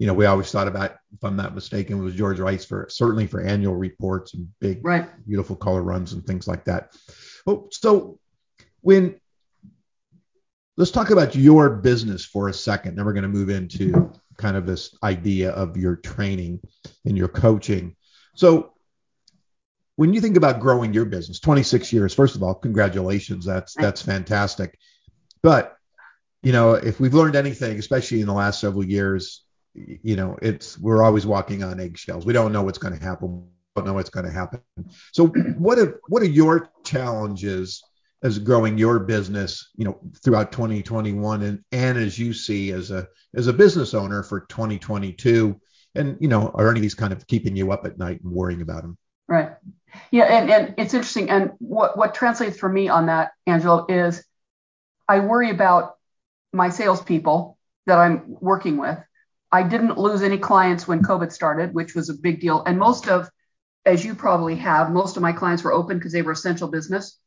you 0.00 0.06
know, 0.06 0.14
we 0.14 0.26
always 0.26 0.48
thought 0.52 0.68
about, 0.68 0.92
if 1.12 1.24
I'm 1.24 1.34
not 1.34 1.56
mistaken, 1.56 2.00
was 2.04 2.14
George 2.14 2.38
Rice 2.38 2.64
for 2.64 2.86
certainly 2.88 3.26
for 3.26 3.40
annual 3.40 3.74
reports 3.74 4.32
and 4.34 4.48
big, 4.60 4.84
right. 4.84 5.08
beautiful 5.26 5.56
color 5.56 5.82
runs 5.82 6.12
and 6.12 6.24
things 6.24 6.46
like 6.46 6.64
that. 6.66 6.92
Oh, 7.48 7.66
so 7.72 8.20
when 8.80 9.18
let's 10.78 10.92
talk 10.92 11.10
about 11.10 11.34
your 11.34 11.68
business 11.68 12.24
for 12.24 12.48
a 12.48 12.54
second. 12.54 12.94
Then 12.94 13.04
we're 13.04 13.12
going 13.12 13.24
to 13.24 13.28
move 13.28 13.50
into 13.50 14.12
kind 14.36 14.56
of 14.56 14.64
this 14.64 14.96
idea 15.02 15.50
of 15.50 15.76
your 15.76 15.96
training 15.96 16.60
and 17.04 17.18
your 17.18 17.28
coaching. 17.28 17.96
So, 18.34 18.72
when 19.96 20.14
you 20.14 20.20
think 20.20 20.36
about 20.36 20.60
growing 20.60 20.94
your 20.94 21.04
business, 21.04 21.40
26 21.40 21.92
years, 21.92 22.14
first 22.14 22.36
of 22.36 22.42
all, 22.44 22.54
congratulations. 22.54 23.44
That's 23.44 23.74
that's 23.74 24.00
fantastic. 24.00 24.78
But 25.42 25.76
you 26.44 26.52
know, 26.52 26.74
if 26.74 27.00
we've 27.00 27.14
learned 27.14 27.34
anything, 27.34 27.80
especially 27.80 28.20
in 28.20 28.28
the 28.28 28.32
last 28.32 28.60
several 28.60 28.84
years, 28.84 29.44
you 29.74 30.14
know, 30.14 30.38
it's 30.40 30.78
we're 30.78 31.02
always 31.02 31.26
walking 31.26 31.64
on 31.64 31.80
eggshells. 31.80 32.24
We 32.24 32.32
don't 32.32 32.52
know 32.52 32.62
what's 32.62 32.78
going 32.78 32.96
to 32.96 33.04
happen. 33.04 33.40
We 33.74 33.82
don't 33.82 33.86
know 33.86 33.94
what's 33.94 34.10
going 34.10 34.26
to 34.26 34.32
happen. 34.32 34.60
So, 35.12 35.26
what 35.26 35.80
are 35.80 36.00
what 36.06 36.22
are 36.22 36.26
your 36.26 36.70
challenges 36.84 37.82
as 38.22 38.38
growing 38.38 38.78
your 38.78 38.98
business, 38.98 39.70
you 39.76 39.84
know, 39.84 39.98
throughout 40.24 40.52
2021 40.52 41.42
and, 41.42 41.64
and 41.72 41.98
as 41.98 42.18
you 42.18 42.32
see 42.32 42.72
as 42.72 42.90
a 42.90 43.06
as 43.34 43.46
a 43.46 43.52
business 43.52 43.94
owner 43.94 44.22
for 44.22 44.40
2022 44.40 45.60
and 45.94 46.16
you 46.20 46.28
know, 46.28 46.50
are 46.54 46.70
any 46.70 46.80
of 46.80 46.82
these 46.82 46.94
kind 46.94 47.12
of 47.12 47.26
keeping 47.26 47.56
you 47.56 47.72
up 47.72 47.84
at 47.84 47.98
night 47.98 48.20
and 48.22 48.32
worrying 48.32 48.62
about 48.62 48.82
them? 48.82 48.96
Right. 49.26 49.50
Yeah, 50.10 50.24
and, 50.24 50.50
and 50.50 50.74
it's 50.78 50.94
interesting. 50.94 51.30
And 51.30 51.52
what, 51.58 51.96
what 51.96 52.14
translates 52.14 52.58
for 52.58 52.68
me 52.68 52.88
on 52.88 53.06
that, 53.06 53.32
Angelo, 53.46 53.86
is 53.88 54.24
I 55.08 55.20
worry 55.20 55.50
about 55.50 55.96
my 56.52 56.70
salespeople 56.70 57.58
that 57.86 57.98
I'm 57.98 58.22
working 58.26 58.76
with. 58.76 58.98
I 59.50 59.62
didn't 59.62 59.98
lose 59.98 60.22
any 60.22 60.38
clients 60.38 60.86
when 60.86 61.02
COVID 61.02 61.32
started, 61.32 61.74
which 61.74 61.94
was 61.94 62.10
a 62.10 62.14
big 62.14 62.40
deal. 62.40 62.62
And 62.64 62.78
most 62.78 63.08
of, 63.08 63.30
as 63.86 64.04
you 64.04 64.14
probably 64.14 64.56
have, 64.56 64.90
most 64.90 65.16
of 65.16 65.22
my 65.22 65.32
clients 65.32 65.62
were 65.62 65.72
open 65.72 65.98
because 65.98 66.12
they 66.12 66.22
were 66.22 66.32
essential 66.32 66.68
business. 66.68 67.18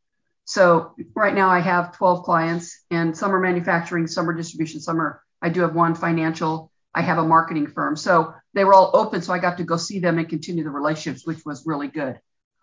So 0.51 0.93
right 1.15 1.33
now 1.33 1.49
I 1.49 1.59
have 1.59 1.95
12 1.95 2.23
clients, 2.23 2.83
and 2.91 3.15
some 3.15 3.33
are 3.33 3.39
manufacturing, 3.39 4.05
some 4.05 4.29
are 4.29 4.33
distribution, 4.33 4.81
some 4.81 4.99
are, 4.99 5.23
I 5.41 5.47
do 5.47 5.61
have 5.61 5.73
one 5.73 5.95
financial, 5.95 6.69
I 6.93 7.03
have 7.03 7.19
a 7.19 7.23
marketing 7.23 7.67
firm. 7.67 7.95
So 7.95 8.33
they 8.53 8.65
were 8.65 8.73
all 8.73 8.91
open. 8.93 9.21
So 9.21 9.31
I 9.31 9.39
got 9.39 9.59
to 9.59 9.63
go 9.63 9.77
see 9.77 9.99
them 9.99 10.17
and 10.17 10.27
continue 10.27 10.65
the 10.65 10.69
relationships, 10.69 11.25
which 11.25 11.45
was 11.45 11.65
really 11.65 11.87
good. 11.87 12.19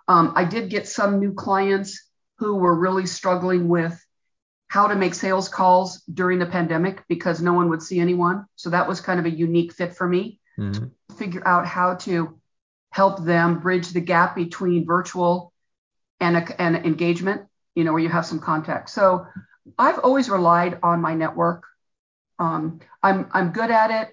Um, 0.07 0.35
I 0.37 0.45
did 0.45 0.69
get 0.69 0.87
some 0.87 1.19
new 1.19 1.33
clients 1.33 2.11
who 2.37 2.57
were 2.57 2.75
really 2.75 3.07
struggling 3.07 3.69
with 3.69 3.99
how 4.67 4.89
to 4.89 4.95
make 4.95 5.15
sales 5.15 5.49
calls 5.49 6.03
during 6.13 6.39
the 6.39 6.45
pandemic 6.45 7.05
because 7.09 7.41
no 7.41 7.55
one 7.55 7.71
would 7.71 7.83
see 7.83 8.01
anyone. 8.01 8.45
So 8.57 8.69
that 8.69 8.87
was 8.87 9.01
kind 9.01 9.19
of 9.19 9.25
a 9.25 9.31
unique 9.31 9.73
fit 9.73 9.97
for 9.97 10.07
me 10.07 10.41
mm-hmm. 10.59 10.73
to 10.75 11.17
figure 11.17 11.49
out 11.49 11.65
how 11.65 11.95
to 12.05 12.39
help 12.91 13.25
them 13.25 13.61
bridge 13.61 13.89
the 13.89 14.03
gap 14.03 14.37
between 14.37 14.85
virtual 14.85 15.55
and, 16.21 16.37
a, 16.37 16.61
and 16.61 16.77
engagement, 16.77 17.48
you 17.79 17.85
know, 17.85 17.93
where 17.93 18.03
you 18.03 18.09
have 18.09 18.27
some 18.27 18.41
contact. 18.41 18.91
So 18.91 19.25
I've 19.79 20.01
always 20.01 20.29
relied 20.29 20.81
on 20.83 21.01
my 21.01 21.15
network. 21.15 21.63
Um, 22.41 22.81
I'm, 23.05 23.31
I'm 23.33 23.53
good 23.53 23.71
at 23.71 23.93
it. 23.93 24.11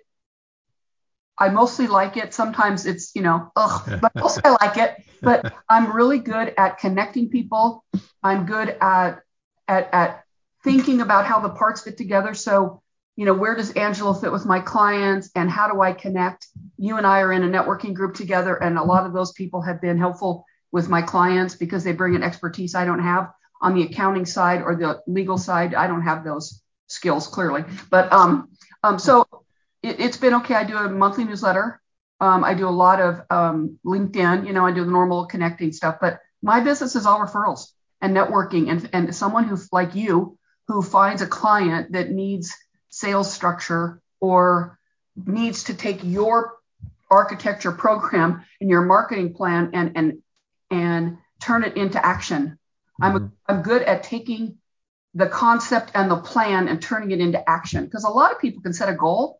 I 1.35 1.49
mostly 1.49 1.87
like 1.87 2.15
it. 2.15 2.31
Sometimes 2.31 2.85
it's, 2.85 3.15
you 3.15 3.23
know, 3.23 3.51
ugh, 3.55 3.99
but 4.01 4.11
mostly 4.15 4.43
I 4.45 4.51
like 4.63 4.77
it. 4.77 5.03
But 5.23 5.51
I'm 5.67 5.95
really 5.95 6.19
good 6.19 6.53
at 6.59 6.77
connecting 6.77 7.29
people. 7.29 7.83
I'm 8.21 8.45
good 8.45 8.69
at, 8.69 9.21
at, 9.67 9.91
at 9.91 10.23
thinking 10.63 11.01
about 11.01 11.25
how 11.25 11.39
the 11.39 11.49
parts 11.49 11.81
fit 11.81 11.97
together. 11.97 12.35
So, 12.35 12.83
you 13.15 13.25
know, 13.25 13.33
where 13.33 13.55
does 13.55 13.71
Angelo 13.71 14.13
fit 14.13 14.31
with 14.31 14.45
my 14.45 14.59
clients 14.59 15.31
and 15.33 15.49
how 15.49 15.71
do 15.71 15.81
I 15.81 15.93
connect? 15.93 16.45
You 16.77 16.97
and 16.97 17.07
I 17.07 17.21
are 17.21 17.33
in 17.33 17.43
a 17.43 17.49
networking 17.49 17.95
group 17.95 18.13
together, 18.13 18.61
and 18.61 18.77
a 18.77 18.83
lot 18.83 19.07
of 19.07 19.13
those 19.13 19.31
people 19.31 19.63
have 19.63 19.81
been 19.81 19.97
helpful 19.97 20.45
with 20.71 20.87
my 20.87 21.01
clients 21.01 21.55
because 21.55 21.83
they 21.83 21.93
bring 21.93 22.15
an 22.15 22.21
expertise 22.21 22.75
I 22.75 22.85
don't 22.85 22.99
have 22.99 23.31
on 23.61 23.75
the 23.75 23.83
accounting 23.83 24.25
side 24.25 24.61
or 24.61 24.75
the 24.75 25.01
legal 25.07 25.37
side. 25.37 25.73
I 25.73 25.87
don't 25.87 26.03
have 26.03 26.23
those 26.23 26.61
skills 26.87 27.27
clearly, 27.27 27.63
but 27.89 28.11
um, 28.11 28.49
um, 28.83 28.99
so 28.99 29.25
it, 29.81 29.99
has 29.99 30.17
been 30.17 30.35
okay. 30.35 30.55
I 30.55 30.63
do 30.63 30.77
a 30.77 30.89
monthly 30.89 31.23
newsletter. 31.23 31.81
Um, 32.19 32.43
I 32.43 32.53
do 32.53 32.67
a 32.67 32.69
lot 32.69 33.01
of 33.01 33.21
um, 33.29 33.79
LinkedIn. 33.85 34.47
You 34.47 34.53
know, 34.53 34.65
I 34.65 34.71
do 34.71 34.85
the 34.85 34.91
normal 34.91 35.25
connecting 35.25 35.71
stuff, 35.71 35.97
but 35.99 36.19
my 36.41 36.59
business 36.59 36.95
is 36.95 37.05
all 37.05 37.19
referrals 37.19 37.71
and 38.01 38.15
networking 38.15 38.69
and, 38.69 38.89
and 38.93 39.15
someone 39.15 39.45
who 39.45 39.57
like 39.71 39.95
you 39.95 40.37
who 40.67 40.81
finds 40.81 41.21
a 41.21 41.27
client 41.27 41.91
that 41.93 42.11
needs 42.11 42.53
sales 42.89 43.31
structure 43.31 44.01
or 44.19 44.79
needs 45.15 45.65
to 45.65 45.73
take 45.73 45.99
your 46.03 46.55
architecture 47.09 47.71
program 47.71 48.43
and 48.59 48.69
your 48.69 48.81
marketing 48.81 49.33
plan 49.33 49.71
and 49.73 49.91
and 49.95 50.21
and 50.71 51.17
turn 51.41 51.63
it 51.63 51.77
into 51.77 52.03
action. 52.03 52.57
Mm-hmm. 53.01 53.15
I'm 53.15 53.33
I'm 53.47 53.61
good 53.61 53.81
at 53.83 54.03
taking 54.03 54.57
the 55.13 55.27
concept 55.27 55.91
and 55.95 56.11
the 56.11 56.17
plan 56.17 56.67
and 56.67 56.81
turning 56.81 57.11
it 57.11 57.19
into 57.19 57.49
action 57.49 57.85
because 57.85 58.03
a 58.03 58.09
lot 58.09 58.31
of 58.31 58.39
people 58.39 58.61
can 58.61 58.73
set 58.73 58.89
a 58.89 58.93
goal 58.93 59.39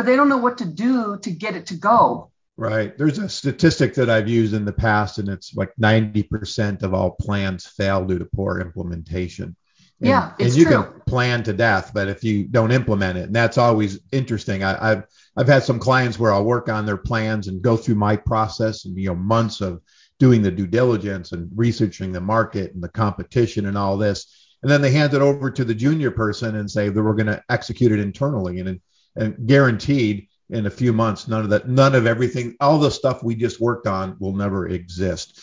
but 0.00 0.06
they 0.06 0.16
don't 0.16 0.28
know 0.28 0.38
what 0.38 0.56
to 0.58 0.64
do 0.64 1.18
to 1.18 1.30
get 1.30 1.56
it 1.56 1.66
to 1.66 1.74
go. 1.74 2.30
Right. 2.56 2.96
There's 2.96 3.18
a 3.18 3.28
statistic 3.28 3.94
that 3.94 4.10
I've 4.10 4.28
used 4.28 4.54
in 4.54 4.64
the 4.64 4.72
past, 4.72 5.18
and 5.18 5.28
it's 5.28 5.54
like 5.54 5.72
90% 5.80 6.82
of 6.82 6.94
all 6.94 7.12
plans 7.12 7.66
fail 7.66 8.04
due 8.04 8.18
to 8.18 8.24
poor 8.24 8.60
implementation. 8.60 9.56
And, 10.00 10.08
yeah, 10.08 10.32
it's 10.38 10.54
and 10.54 10.58
you 10.58 10.64
true. 10.64 10.84
can 10.84 11.00
plan 11.02 11.42
to 11.42 11.52
death, 11.52 11.92
but 11.92 12.08
if 12.08 12.24
you 12.24 12.44
don't 12.44 12.70
implement 12.70 13.18
it, 13.18 13.24
and 13.24 13.36
that's 13.36 13.58
always 13.58 14.00
interesting. 14.12 14.64
I, 14.64 14.88
have 14.88 15.04
I've 15.36 15.48
had 15.48 15.64
some 15.64 15.78
clients 15.78 16.18
where 16.18 16.32
I'll 16.32 16.44
work 16.44 16.70
on 16.70 16.86
their 16.86 16.96
plans 16.96 17.48
and 17.48 17.60
go 17.60 17.76
through 17.76 17.96
my 17.96 18.16
process, 18.16 18.86
and 18.86 18.96
you 18.96 19.08
know 19.08 19.14
months 19.14 19.60
of 19.60 19.82
doing 20.20 20.42
the 20.42 20.50
due 20.52 20.68
diligence 20.68 21.32
and 21.32 21.50
researching 21.56 22.12
the 22.12 22.20
market 22.20 22.72
and 22.74 22.82
the 22.82 22.88
competition 22.88 23.66
and 23.66 23.76
all 23.76 23.96
this, 23.96 24.48
and 24.62 24.70
then 24.70 24.80
they 24.80 24.92
hand 24.92 25.12
it 25.14 25.22
over 25.22 25.50
to 25.50 25.64
the 25.64 25.74
junior 25.74 26.12
person 26.12 26.56
and 26.56 26.70
say 26.70 26.88
that 26.88 27.02
we're 27.02 27.14
going 27.14 27.26
to 27.26 27.42
execute 27.48 27.90
it 27.90 27.98
internally, 27.98 28.60
and 28.60 28.80
and 29.16 29.48
guaranteed 29.48 30.28
in 30.50 30.66
a 30.66 30.70
few 30.70 30.92
months 30.92 31.26
none 31.26 31.42
of 31.42 31.50
that 31.50 31.68
none 31.68 31.96
of 31.96 32.06
everything 32.06 32.54
all 32.60 32.78
the 32.78 32.90
stuff 32.90 33.24
we 33.24 33.34
just 33.34 33.60
worked 33.60 33.88
on 33.88 34.16
will 34.20 34.36
never 34.36 34.68
exist. 34.68 35.40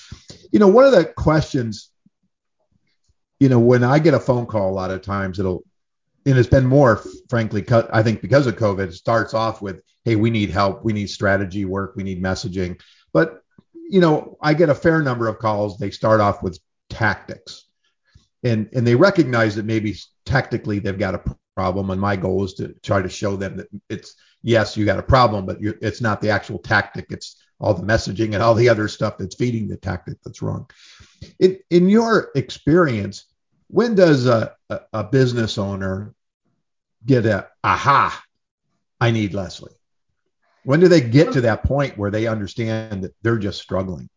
You 0.53 0.59
know 0.59 0.69
one 0.69 0.85
of 0.85 0.93
the 0.93 1.03
questions 1.03 1.91
you 3.39 3.49
know, 3.49 3.59
when 3.59 3.83
I 3.83 3.99
get 3.99 4.13
a 4.13 4.19
phone 4.19 4.45
call, 4.45 4.69
a 4.69 4.73
lot 4.73 4.91
of 4.91 5.01
times 5.01 5.39
it'll, 5.39 5.63
and 6.25 6.37
it's 6.37 6.49
been 6.49 6.65
more, 6.65 7.01
frankly, 7.29 7.61
cut 7.61 7.89
I 7.93 8.03
think 8.03 8.21
because 8.21 8.47
of 8.47 8.55
COVID, 8.55 8.87
it 8.87 8.93
starts 8.93 9.33
off 9.33 9.61
with, 9.61 9.81
hey, 10.03 10.15
we 10.15 10.29
need 10.29 10.49
help, 10.49 10.83
we 10.83 10.93
need 10.93 11.09
strategy 11.09 11.65
work, 11.65 11.93
we 11.95 12.03
need 12.03 12.21
messaging. 12.21 12.81
But, 13.13 13.41
you 13.89 14.01
know, 14.01 14.37
I 14.41 14.53
get 14.53 14.69
a 14.69 14.75
fair 14.75 15.01
number 15.01 15.27
of 15.27 15.39
calls. 15.39 15.77
They 15.77 15.91
start 15.91 16.19
off 16.19 16.43
with 16.43 16.59
tactics, 16.89 17.65
and 18.43 18.69
and 18.73 18.85
they 18.85 18.95
recognize 18.95 19.55
that 19.55 19.65
maybe 19.65 19.95
tactically 20.25 20.79
they've 20.79 20.97
got 20.97 21.15
a 21.15 21.35
problem. 21.55 21.89
And 21.89 21.99
my 21.99 22.15
goal 22.15 22.43
is 22.43 22.53
to 22.55 22.73
try 22.83 23.01
to 23.01 23.09
show 23.09 23.35
them 23.35 23.57
that 23.57 23.67
it's 23.89 24.15
yes, 24.41 24.77
you 24.77 24.85
got 24.85 24.99
a 24.99 25.03
problem, 25.03 25.45
but 25.45 25.57
it's 25.61 26.01
not 26.01 26.21
the 26.21 26.29
actual 26.29 26.59
tactic. 26.59 27.07
It's 27.09 27.37
all 27.59 27.73
the 27.73 27.85
messaging 27.85 28.33
and 28.33 28.43
all 28.43 28.53
the 28.53 28.69
other 28.69 28.87
stuff 28.87 29.17
that's 29.17 29.35
feeding 29.35 29.67
the 29.67 29.77
tactic 29.77 30.17
that's 30.23 30.41
wrong. 30.41 30.69
In, 31.39 31.57
in 31.69 31.89
your 31.89 32.29
experience, 32.35 33.25
when 33.67 33.95
does 33.95 34.27
a, 34.27 34.55
a, 34.69 34.79
a 34.93 35.03
business 35.03 35.57
owner 35.57 36.13
get 37.05 37.25
a 37.25 37.49
aha? 37.63 38.23
I 39.01 39.11
need 39.11 39.33
Leslie. 39.33 39.73
When 40.67 40.81
do 40.81 40.89
they 40.89 40.99
get 40.99 41.31
to 41.31 41.41
that 41.41 41.63
point 41.63 41.97
where 41.97 42.11
they 42.11 42.27
understand 42.27 43.05
that 43.05 43.15
they're 43.21 43.37
just 43.37 43.61
struggling? 43.61 44.09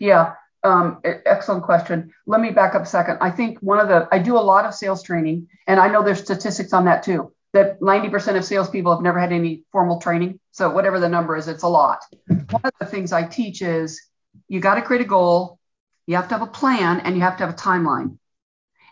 Yeah, 0.00 0.32
um, 0.64 1.00
excellent 1.04 1.62
question. 1.62 2.12
Let 2.26 2.40
me 2.40 2.50
back 2.50 2.74
up 2.74 2.82
a 2.82 2.86
second. 2.86 3.18
I 3.20 3.30
think 3.30 3.60
one 3.60 3.78
of 3.78 3.86
the 3.86 4.08
I 4.10 4.18
do 4.18 4.36
a 4.36 4.40
lot 4.40 4.64
of 4.64 4.74
sales 4.74 5.04
training, 5.04 5.46
and 5.68 5.78
I 5.78 5.86
know 5.86 6.02
there's 6.02 6.18
statistics 6.18 6.72
on 6.72 6.86
that 6.86 7.04
too. 7.04 7.32
That 7.52 7.78
90% 7.78 8.36
of 8.36 8.44
salespeople 8.44 8.92
have 8.92 9.04
never 9.04 9.20
had 9.20 9.32
any 9.32 9.62
formal 9.70 10.00
training. 10.00 10.40
So 10.50 10.68
whatever 10.68 10.98
the 10.98 11.08
number 11.08 11.36
is, 11.36 11.46
it's 11.46 11.62
a 11.62 11.68
lot. 11.68 12.00
One 12.26 12.62
of 12.64 12.72
the 12.80 12.86
things 12.86 13.12
I 13.12 13.22
teach 13.22 13.62
is 13.62 14.02
you 14.48 14.58
got 14.58 14.74
to 14.74 14.82
create 14.82 15.02
a 15.02 15.08
goal, 15.08 15.60
you 16.08 16.16
have 16.16 16.26
to 16.26 16.34
have 16.34 16.42
a 16.42 16.50
plan, 16.50 16.98
and 16.98 17.14
you 17.14 17.22
have 17.22 17.36
to 17.36 17.46
have 17.46 17.54
a 17.54 17.56
timeline 17.56 18.18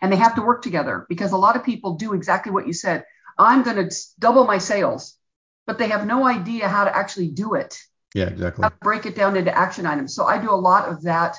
and 0.00 0.12
they 0.12 0.16
have 0.16 0.36
to 0.36 0.42
work 0.42 0.62
together 0.62 1.04
because 1.08 1.32
a 1.32 1.36
lot 1.36 1.56
of 1.56 1.64
people 1.64 1.94
do 1.94 2.12
exactly 2.12 2.52
what 2.52 2.68
you 2.68 2.72
said. 2.72 3.04
I'm 3.36 3.64
going 3.64 3.88
to 3.88 3.96
double 4.20 4.44
my 4.44 4.58
sales, 4.58 5.16
but 5.66 5.78
they 5.78 5.88
have 5.88 6.06
no 6.06 6.26
idea 6.26 6.68
how 6.68 6.84
to 6.84 6.96
actually 6.96 7.28
do 7.28 7.54
it. 7.54 7.78
Yeah, 8.14 8.28
exactly. 8.28 8.66
break 8.80 9.04
it 9.04 9.14
down 9.14 9.36
into 9.36 9.56
action 9.56 9.84
items. 9.84 10.14
So 10.14 10.24
I 10.24 10.38
do 10.38 10.50
a 10.50 10.56
lot 10.56 10.88
of 10.88 11.02
that 11.02 11.36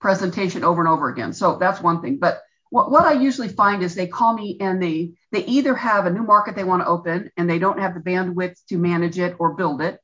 presentation 0.00 0.64
over 0.64 0.80
and 0.80 0.88
over 0.88 1.08
again. 1.08 1.32
So 1.32 1.56
that's 1.56 1.80
one 1.80 2.02
thing. 2.02 2.18
But 2.18 2.42
what, 2.70 2.90
what 2.90 3.06
I 3.06 3.12
usually 3.12 3.48
find 3.48 3.82
is 3.82 3.94
they 3.94 4.08
call 4.08 4.34
me 4.34 4.56
and 4.60 4.82
they 4.82 5.12
they 5.30 5.44
either 5.44 5.74
have 5.74 6.06
a 6.06 6.10
new 6.10 6.22
market 6.22 6.56
they 6.56 6.64
want 6.64 6.82
to 6.82 6.88
open 6.88 7.30
and 7.36 7.48
they 7.48 7.58
don't 7.58 7.78
have 7.78 7.94
the 7.94 8.00
bandwidth 8.00 8.56
to 8.68 8.78
manage 8.78 9.18
it 9.18 9.36
or 9.38 9.54
build 9.54 9.80
it. 9.80 10.00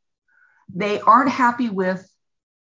They 0.73 1.00
aren't 1.00 1.31
happy 1.31 1.71
with 1.71 2.09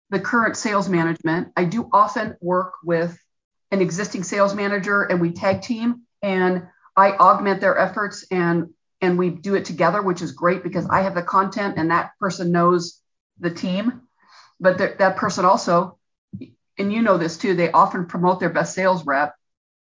the 0.10 0.20
current 0.20 0.56
sales 0.56 0.88
management. 0.88 1.52
I 1.58 1.66
do 1.66 1.90
often 1.92 2.38
work 2.40 2.74
with 2.84 3.18
an 3.72 3.82
existing 3.82 4.24
sales 4.24 4.54
manager 4.54 5.04
and 5.04 5.20
we 5.20 5.32
tag 5.32 5.62
team 5.64 6.04
and 6.22 6.68
I 6.96 7.12
augment 7.12 7.60
their 7.60 7.78
efforts 7.78 8.26
and 8.30 8.70
and 9.04 9.18
we 9.18 9.30
do 9.30 9.56
it 9.56 9.66
together, 9.66 10.02
which 10.02 10.22
is 10.22 10.32
great 10.32 10.64
because 10.64 10.88
I 10.90 11.02
have 11.02 11.14
the 11.14 11.22
content 11.22 11.76
and 11.78 11.92
that 11.92 12.12
person 12.22 12.54
knows 12.54 13.02
the 13.38 13.52
team. 13.52 14.02
But 14.62 14.78
th- 14.78 14.98
that 15.00 15.18
person 15.18 15.44
also, 15.44 16.00
and 16.78 16.94
you 16.94 17.02
know 17.02 17.18
this 17.18 17.38
too, 17.38 17.54
they 17.54 17.70
often 17.70 18.06
promote 18.06 18.40
their 18.40 18.50
best 18.50 18.74
sales 18.74 19.06
rep 19.06 19.36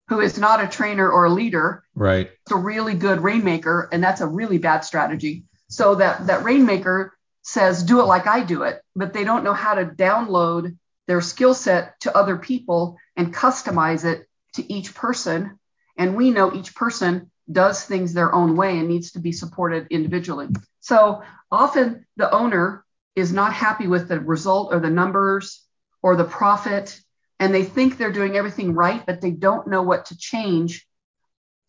who 0.08 0.20
is 0.20 0.38
not 0.38 0.62
a 0.62 0.68
trainer 0.68 1.10
or 1.10 1.24
a 1.24 1.30
leader. 1.30 1.82
Right. 1.94 2.30
It's 2.44 2.52
a 2.52 2.56
really 2.56 2.94
good 2.94 3.22
rainmaker, 3.22 3.88
and 3.90 4.04
that's 4.04 4.20
a 4.20 4.26
really 4.26 4.58
bad 4.58 4.80
strategy. 4.84 5.44
So 5.68 5.94
that 5.94 6.26
that 6.26 6.44
rainmaker 6.44 7.14
says, 7.42 7.82
do 7.82 8.00
it 8.00 8.04
like 8.04 8.26
I 8.26 8.44
do 8.44 8.64
it, 8.64 8.82
but 8.94 9.14
they 9.14 9.24
don't 9.24 9.44
know 9.44 9.54
how 9.54 9.74
to 9.74 9.86
download 9.86 10.76
their 11.06 11.22
skill 11.22 11.54
set 11.54 11.98
to 12.00 12.14
other 12.14 12.36
people 12.36 12.98
and 13.16 13.34
customize 13.34 14.04
it 14.04 14.28
to 14.54 14.70
each 14.70 14.94
person. 14.94 15.58
And 15.96 16.14
we 16.14 16.30
know 16.30 16.54
each 16.54 16.74
person 16.74 17.30
does 17.50 17.84
things 17.84 18.12
their 18.12 18.34
own 18.34 18.56
way 18.56 18.78
and 18.78 18.88
needs 18.88 19.12
to 19.12 19.20
be 19.20 19.32
supported 19.32 19.86
individually. 19.90 20.48
So 20.80 21.22
often 21.50 22.06
the 22.16 22.30
owner 22.30 22.84
is 23.16 23.32
not 23.32 23.52
happy 23.52 23.86
with 23.86 24.08
the 24.08 24.20
result 24.20 24.72
or 24.72 24.80
the 24.80 24.90
numbers 24.90 25.64
or 26.02 26.16
the 26.16 26.24
profit, 26.24 27.00
and 27.40 27.54
they 27.54 27.64
think 27.64 27.96
they're 27.96 28.12
doing 28.12 28.36
everything 28.36 28.74
right, 28.74 29.04
but 29.04 29.20
they 29.20 29.30
don't 29.30 29.68
know 29.68 29.82
what 29.82 30.06
to 30.06 30.18
change 30.18 30.86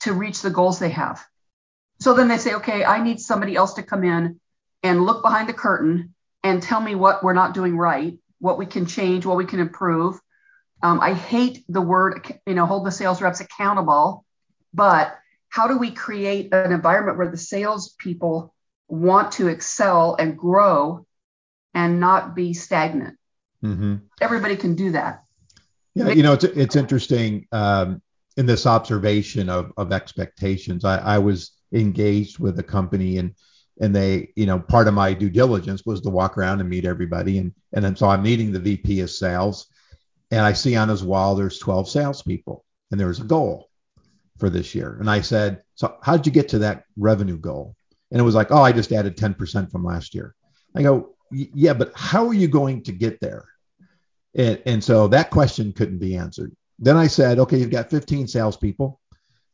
to 0.01 0.13
reach 0.13 0.41
the 0.41 0.49
goals 0.49 0.79
they 0.79 0.89
have. 0.89 1.23
So 1.99 2.13
then 2.13 2.27
they 2.27 2.37
say, 2.37 2.53
okay, 2.55 2.83
I 2.85 3.03
need 3.03 3.19
somebody 3.19 3.55
else 3.55 3.73
to 3.73 3.83
come 3.83 4.03
in 4.03 4.39
and 4.83 5.05
look 5.05 5.21
behind 5.21 5.49
the 5.49 5.53
curtain 5.53 6.13
and 6.43 6.63
tell 6.63 6.79
me 6.79 6.95
what 6.95 7.23
we're 7.23 7.33
not 7.33 7.53
doing 7.53 7.77
right, 7.77 8.17
what 8.39 8.57
we 8.57 8.65
can 8.65 8.85
change, 8.85 9.25
what 9.25 9.37
we 9.37 9.45
can 9.45 9.59
improve. 9.59 10.19
Um, 10.81 11.01
I 11.01 11.13
hate 11.13 11.65
the 11.67 11.81
word, 11.81 12.39
you 12.47 12.53
know, 12.53 12.65
hold 12.65 12.85
the 12.85 12.91
sales 12.91 13.21
reps 13.21 13.41
accountable, 13.41 14.23
but 14.73 15.18
how 15.49 15.67
do 15.67 15.77
we 15.77 15.91
create 15.91 16.53
an 16.53 16.71
environment 16.71 17.17
where 17.17 17.29
the 17.29 17.37
salespeople 17.37 18.53
want 18.87 19.33
to 19.33 19.47
excel 19.47 20.15
and 20.17 20.37
grow 20.37 21.05
and 21.73 21.99
not 21.99 22.35
be 22.35 22.53
stagnant? 22.53 23.17
Mm-hmm. 23.63 23.95
Everybody 24.21 24.55
can 24.55 24.75
do 24.75 24.91
that. 24.91 25.23
Yeah, 25.95 26.09
you 26.09 26.23
know, 26.23 26.33
it's 26.33 26.43
it's 26.43 26.75
interesting 26.75 27.47
um, 27.51 28.01
in 28.37 28.45
this 28.45 28.65
observation 28.65 29.49
of 29.49 29.73
of 29.75 29.91
expectations. 29.91 30.85
I, 30.85 30.97
I 30.99 31.17
was 31.17 31.51
engaged 31.73 32.39
with 32.39 32.57
a 32.59 32.63
company 32.63 33.17
and 33.17 33.33
and 33.81 33.95
they, 33.95 34.31
you 34.35 34.45
know, 34.45 34.59
part 34.59 34.87
of 34.87 34.93
my 34.93 35.13
due 35.13 35.29
diligence 35.29 35.85
was 35.85 36.01
to 36.01 36.09
walk 36.09 36.37
around 36.37 36.59
and 36.59 36.69
meet 36.69 36.85
everybody. 36.85 37.39
And 37.39 37.53
and 37.73 37.83
then 37.83 37.95
so 37.95 38.07
I'm 38.07 38.21
meeting 38.23 38.51
the 38.51 38.59
VP 38.59 39.01
of 39.01 39.09
sales, 39.09 39.67
and 40.31 40.41
I 40.41 40.53
see 40.53 40.75
on 40.75 40.89
his 40.89 41.03
wall 41.03 41.35
there's 41.35 41.59
12 41.59 41.89
salespeople, 41.89 42.63
and 42.91 42.99
there's 42.99 43.19
a 43.19 43.25
goal 43.25 43.68
for 44.39 44.49
this 44.49 44.73
year. 44.73 44.97
And 44.99 45.09
I 45.09 45.21
said, 45.21 45.61
so 45.75 45.97
how 46.01 46.17
did 46.17 46.25
you 46.25 46.31
get 46.31 46.49
to 46.49 46.59
that 46.59 46.83
revenue 46.97 47.37
goal? 47.37 47.75
And 48.11 48.19
it 48.19 48.23
was 48.23 48.35
like, 48.35 48.51
oh, 48.51 48.61
I 48.61 48.71
just 48.71 48.91
added 48.91 49.17
10% 49.17 49.71
from 49.71 49.83
last 49.83 50.15
year. 50.15 50.33
I 50.75 50.81
go, 50.81 51.15
yeah, 51.31 51.73
but 51.73 51.91
how 51.95 52.27
are 52.27 52.33
you 52.33 52.47
going 52.47 52.83
to 52.83 52.91
get 52.91 53.19
there? 53.19 53.45
And, 54.35 54.61
and 54.65 54.83
so 54.83 55.07
that 55.09 55.29
question 55.29 55.73
couldn't 55.73 55.99
be 55.99 56.15
answered. 56.15 56.55
Then 56.79 56.97
I 56.97 57.07
said, 57.07 57.39
okay, 57.39 57.57
you've 57.57 57.69
got 57.69 57.89
15 57.89 58.27
salespeople. 58.27 58.99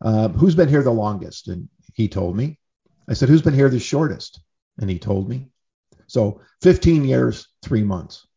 Uh, 0.01 0.30
who's 0.30 0.56
been 0.56 0.70
here 0.70 0.84
the 0.84 0.92
longest? 0.92 1.48
And 1.48 1.68
he 1.94 2.08
told 2.08 2.38
me. 2.38 2.60
I 3.10 3.13
said, 3.13 3.30
who's 3.30 3.42
been 3.42 3.54
here 3.54 3.70
the 3.70 3.80
shortest? 3.80 4.42
And 4.80 4.89
he 4.89 5.00
told 5.00 5.30
me. 5.30 5.50
So 6.08 6.42
15 6.62 7.04
years, 7.04 7.48
three 7.62 7.84
months. 7.84 8.27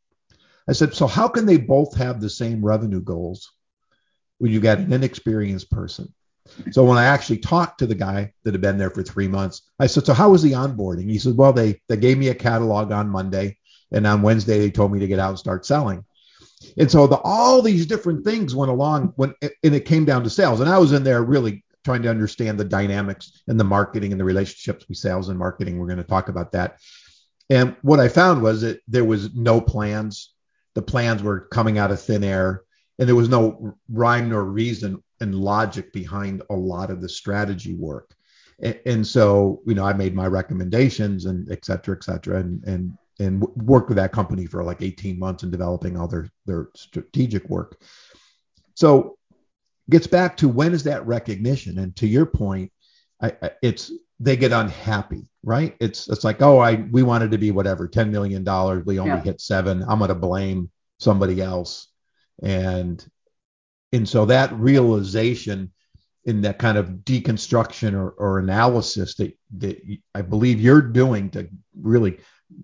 I 0.69 0.73
said, 0.73 0.95
so 0.95 1.07
how 1.07 1.29
can 1.29 1.47
they 1.47 1.57
both 1.57 1.97
have 1.97 2.21
the 2.21 2.31
same 2.31 2.65
revenue 2.65 3.01
goals 3.01 3.53
when 4.39 4.53
you've 4.53 4.63
got 4.63 4.79
an 4.79 4.93
inexperienced 4.93 5.71
person? 5.71 6.13
So 6.71 6.85
when 6.85 6.99
I 6.99 7.05
actually 7.05 7.39
talked 7.39 7.79
to 7.79 7.87
the 7.87 7.95
guy 7.95 8.33
that 8.45 8.55
had 8.55 8.61
been 8.61 8.79
there 8.79 8.91
for 8.91 9.03
three 9.03 9.29
months, 9.29 9.63
I 9.79 9.87
said, 9.87 10.07
so 10.07 10.13
how 10.13 10.31
was 10.31 10.43
the 10.43 10.53
onboarding? 10.53 11.11
He 11.11 11.19
said, 11.19 11.37
well, 11.37 11.53
they 11.53 11.81
they 11.89 11.97
gave 11.97 12.19
me 12.19 12.29
a 12.29 12.35
catalog 12.35 12.93
on 12.93 13.09
Monday, 13.09 13.59
and 13.93 14.07
on 14.07 14.23
Wednesday 14.23 14.59
they 14.59 14.71
told 14.71 14.93
me 14.93 14.99
to 15.01 15.07
get 15.07 15.19
out 15.19 15.31
and 15.31 15.39
start 15.39 15.67
selling. 15.67 16.05
And 16.77 16.91
so 16.91 17.07
the, 17.07 17.21
all 17.23 17.63
these 17.63 17.87
different 17.87 18.25
things 18.25 18.55
went 18.55 18.71
along 18.71 19.13
when 19.17 19.35
and 19.41 19.75
it 19.75 19.85
came 19.85 20.05
down 20.05 20.25
to 20.25 20.31
sales. 20.31 20.61
And 20.61 20.69
I 20.69 20.79
was 20.79 20.93
in 20.93 21.05
there 21.05 21.23
really 21.23 21.65
trying 21.85 22.03
to 22.03 22.11
understand 22.11 22.59
the 22.59 22.65
dynamics 22.65 23.43
and 23.47 23.59
the 23.59 23.65
marketing 23.65 24.13
and 24.13 24.21
the 24.21 24.25
relationships 24.25 24.87
with 24.89 24.99
sales 24.99 25.29
and 25.29 25.39
marketing. 25.39 25.79
We're 25.79 25.87
going 25.87 25.99
to 25.99 26.05
talk 26.05 26.29
about 26.29 26.53
that. 26.53 26.79
And 27.49 27.77
what 27.83 28.01
I 28.01 28.09
found 28.09 28.43
was 28.43 28.63
that 28.63 28.81
there 28.89 29.05
was 29.05 29.35
no 29.35 29.61
plans. 29.61 30.35
The 30.75 30.83
plans 30.83 31.23
were 31.23 31.41
coming 31.41 31.79
out 31.79 31.91
of 31.91 32.01
thin 32.01 32.23
air, 32.23 32.63
and 32.99 33.09
there 33.09 33.17
was 33.17 33.29
no 33.29 33.77
rhyme 33.89 34.29
nor 34.29 34.45
reason 34.45 35.03
and 35.21 35.35
logic 35.35 35.93
behind 35.93 36.43
a 36.51 36.55
lot 36.55 36.91
of 36.91 37.01
the 37.01 37.09
strategy 37.09 37.75
work. 37.75 38.15
And, 38.61 38.81
and 38.87 39.07
so, 39.07 39.63
you 39.67 39.75
know, 39.75 39.85
I 39.85 39.93
made 39.93 40.15
my 40.15 40.27
recommendations 40.27 41.27
and 41.27 41.51
et 41.51 41.65
cetera, 41.65 41.97
et 41.97 42.05
cetera, 42.05 42.41
and 42.41 42.65
and 42.65 42.99
and 43.21 43.43
worked 43.57 43.89
with 43.89 43.97
that 43.97 44.13
company 44.13 44.47
for 44.47 44.63
like 44.63 44.81
18 44.81 45.19
months 45.19 45.43
in 45.43 45.51
developing 45.51 45.97
all 45.97 46.09
their 46.09 46.29
their 46.47 46.69
strategic 46.75 47.49
work. 47.49 47.81
So 48.75 49.19
gets 49.91 50.07
back 50.07 50.37
to 50.39 50.49
when 50.49 50.73
is 50.73 50.85
that 50.85 51.07
recognition? 51.07 51.79
And 51.79 51.95
to 51.97 52.07
your 52.07 52.27
point, 52.27 52.71
I, 53.21 53.33
I, 53.43 53.51
it's 53.63 53.93
they 54.21 54.37
get 54.37 54.53
unhappy, 54.53 55.29
right? 55.43 55.77
It's 55.81 56.09
it's 56.09 56.25
like, 56.25 56.43
oh, 56.43 56.59
I 56.59 56.87
we 56.91 57.03
wanted 57.03 57.31
to 57.33 57.39
be 57.39 57.51
whatever, 57.51 57.89
ten 57.89 58.11
million 58.11 58.45
dollars, 58.45 58.85
we 58.85 58.99
only 58.99 59.17
yeah. 59.17 59.23
hit 59.23 59.41
seven. 59.41 59.83
I'm 59.83 59.99
gonna 59.99 60.15
blame 60.15 60.71
somebody 60.99 61.41
else, 61.41 61.89
and 62.43 63.05
and 63.93 64.09
so 64.09 64.27
that 64.27 64.53
realization 64.53 65.73
in 66.25 66.43
that 66.43 66.59
kind 66.59 66.77
of 66.77 66.89
deconstruction 67.05 67.95
or, 67.95 68.11
or 68.11 68.39
analysis 68.39 69.15
that 69.17 69.37
that 69.59 69.81
I 70.15 70.23
believe 70.23 70.61
you're 70.61 70.83
doing 70.83 71.31
to 71.31 71.49
really 71.81 72.19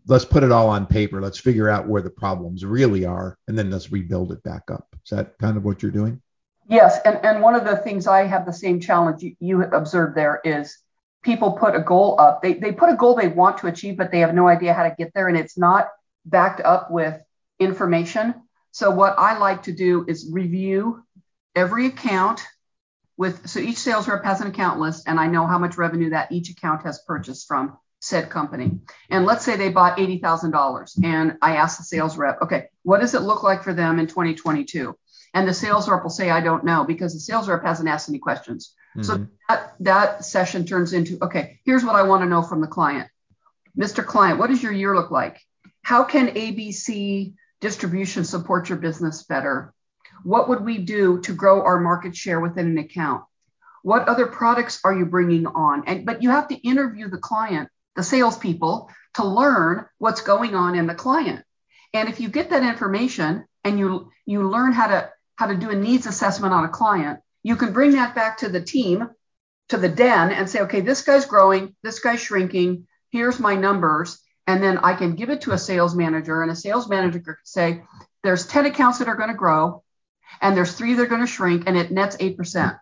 let's 0.07 0.25
put 0.25 0.43
it 0.43 0.53
all 0.53 0.69
on 0.69 0.87
paper. 0.87 1.21
Let's 1.21 1.39
figure 1.39 1.69
out 1.69 1.89
where 1.89 2.03
the 2.03 2.11
problems 2.11 2.65
really 2.65 3.05
are, 3.05 3.39
and 3.49 3.59
then 3.59 3.71
let's 3.71 3.93
rebuild 3.93 4.33
it 4.33 4.43
back 4.43 4.71
up. 4.71 4.87
Is 5.05 5.11
that 5.11 5.39
kind 5.39 5.57
of 5.57 5.65
what 5.65 5.83
you're 5.83 5.93
doing? 5.93 6.21
Yes, 6.69 6.99
and, 7.05 7.17
and 7.25 7.43
one 7.43 7.55
of 7.55 7.65
the 7.65 7.77
things 7.77 8.07
I 8.07 8.27
have 8.27 8.47
the 8.47 8.53
same 8.53 8.81
challenge 8.81 9.23
you, 9.23 9.37
you 9.39 9.63
observed 9.63 10.17
there 10.17 10.41
is 10.45 10.79
people 11.23 11.53
put 11.53 11.77
a 11.77 11.81
goal 11.81 12.19
up. 12.19 12.43
They, 12.43 12.55
they 12.55 12.73
put 12.73 12.89
a 12.89 12.97
goal 12.97 13.15
they 13.15 13.29
want 13.29 13.59
to 13.59 13.67
achieve, 13.67 13.99
but 13.99 14.11
they 14.11 14.21
have 14.21 14.35
no 14.35 14.49
idea 14.49 14.73
how 14.73 14.85
to 14.85 14.95
get 14.97 15.13
there, 15.15 15.29
and 15.29 15.37
it's 15.37 15.59
not 15.59 15.89
backed 16.25 16.61
up 16.63 16.91
with 16.91 17.21
information. 17.61 18.35
So 18.71 18.91
what 18.91 19.15
I 19.19 19.39
like 19.39 19.65
to 19.65 19.73
do 19.73 20.05
is 20.09 20.31
review 20.33 21.04
every 21.55 21.87
account 21.87 22.41
with 23.17 23.49
so 23.49 23.61
each 23.61 23.79
sales 23.79 24.09
rep 24.09 24.25
has 24.25 24.41
an 24.41 24.49
account 24.49 24.81
list, 24.81 25.05
and 25.07 25.21
I 25.21 25.29
know 25.29 25.47
how 25.47 25.59
much 25.59 25.77
revenue 25.77 26.11
that 26.11 26.33
each 26.33 26.51
account 26.51 26.83
has 26.83 27.01
purchased 27.07 27.47
from 27.47 27.77
said 28.05 28.29
company. 28.29 28.79
And 29.09 29.25
let's 29.25 29.45
say 29.45 29.57
they 29.57 29.71
bought 29.71 29.97
$80,000 29.97 31.05
and 31.05 31.39
I 31.41 31.57
ask 31.57 31.79
the 31.79 31.85
sales 31.85 32.19
rep, 32.19 32.43
okay, 32.43 32.69
what 32.83 33.01
does 33.01 33.15
it 33.15 33.23
look 33.23 33.43
like 33.43 33.63
for 33.63 33.73
them 33.73 33.99
in 33.99 34.07
2022? 34.07 34.95
And 35.33 35.49
the 35.49 35.55
sales 35.55 35.89
rep 35.89 36.03
will 36.03 36.11
say, 36.11 36.29
I 36.31 36.43
don't 36.43 36.65
know, 36.65 36.85
because 36.85 37.15
the 37.15 37.21
sales 37.21 37.49
rep 37.49 37.65
hasn't 37.65 37.89
asked 37.89 38.11
any 38.11 38.19
questions. 38.19 38.75
Mm-hmm. 38.97 39.03
So 39.03 39.27
that, 39.49 39.75
that 39.81 40.25
session 40.25 40.67
turns 40.67 40.93
into, 40.93 41.19
okay, 41.23 41.61
here's 41.65 41.85
what 41.85 41.97
I 41.97 42.03
want 42.03 42.23
to 42.23 42.29
know 42.29 42.43
from 42.43 42.61
the 42.61 42.67
client. 42.67 43.09
Mr. 43.77 44.05
Client, 44.05 44.39
what 44.39 44.51
does 44.51 44.63
your 44.63 44.73
year 44.73 44.95
look 44.95 45.11
like? 45.11 45.41
How 45.83 46.05
can 46.05 46.29
ABC 46.29 47.35
distribution 47.61 48.25
support 48.25 48.69
your 48.69 48.79
business 48.79 49.25
better? 49.25 49.74
What 50.23 50.49
would 50.49 50.65
we 50.65 50.79
do 50.79 51.21
to 51.21 51.35
grow 51.35 51.63
our 51.63 51.81
market 51.81 52.17
share 52.17 52.41
within 52.41 52.67
an 52.67 52.79
account? 52.79 53.25
What 53.83 54.09
other 54.09 54.27
products 54.27 54.81
are 54.85 54.97
you 54.97 55.05
bringing 55.05 55.47
on? 55.47 55.85
And 55.87 56.07
but 56.07 56.23
you 56.23 56.31
have 56.31 56.49
to 56.49 56.55
interview 56.57 57.09
the 57.09 57.19
client, 57.19 57.69
the 57.97 58.03
salespeople, 58.03 58.91
to 59.15 59.25
learn 59.25 59.87
what's 59.99 60.23
going 60.23 60.55
on 60.55 60.75
in 60.75 60.87
the 60.87 60.95
client. 60.95 61.45
And 61.93 62.09
if 62.09 62.21
you 62.21 62.29
get 62.29 62.51
that 62.51 62.63
information 62.63 63.45
and 63.63 63.79
you 63.79 64.11
you 64.25 64.49
learn 64.49 64.73
how 64.73 64.87
to 64.87 65.11
how 65.37 65.47
to 65.47 65.57
do 65.57 65.71
a 65.71 65.75
needs 65.75 66.07
assessment 66.07 66.55
on 66.55 66.65
a 66.65 66.69
client, 66.69 67.21
you 67.43 67.57
can 67.57 67.73
bring 67.73 67.93
that 67.93 68.15
back 68.15 68.39
to 68.39 68.49
the 68.49 68.61
team, 68.61 69.09
to 69.69 69.77
the 69.77 69.89
den, 69.89 70.31
and 70.31 70.49
say, 70.49 70.61
okay, 70.63 70.81
this 70.81 71.03
guy's 71.03 71.27
growing, 71.27 71.77
this 71.83 71.99
guy's 72.01 72.21
shrinking, 72.21 72.87
here's 73.11 73.39
my 73.39 73.55
numbers. 73.55 74.21
And 74.47 74.63
then 74.63 74.79
I 74.79 74.95
can 74.95 75.15
give 75.15 75.31
it 75.31 75.43
to 75.43 75.53
a 75.53 75.59
sales 75.59 75.95
manager, 75.95 76.43
and 76.43 76.51
a 76.51 76.57
sales 76.57 76.89
manager 76.89 77.21
can 77.21 77.37
say, 77.45 77.83
there's 78.23 78.47
10 78.47 78.67
accounts 78.67 78.99
that 78.99 79.09
are 79.09 79.17
going 79.17 79.29
to 79.29 79.35
grow, 79.35 79.84
and 80.41 80.57
there's 80.57 80.73
three 80.73 80.95
that 80.95 81.03
are 81.03 81.07
going 81.07 81.21
to 81.21 81.27
shrink, 81.27 81.65
and 81.67 81.77
it 81.77 81.91
nets 81.91 82.17
8%. 82.17 82.79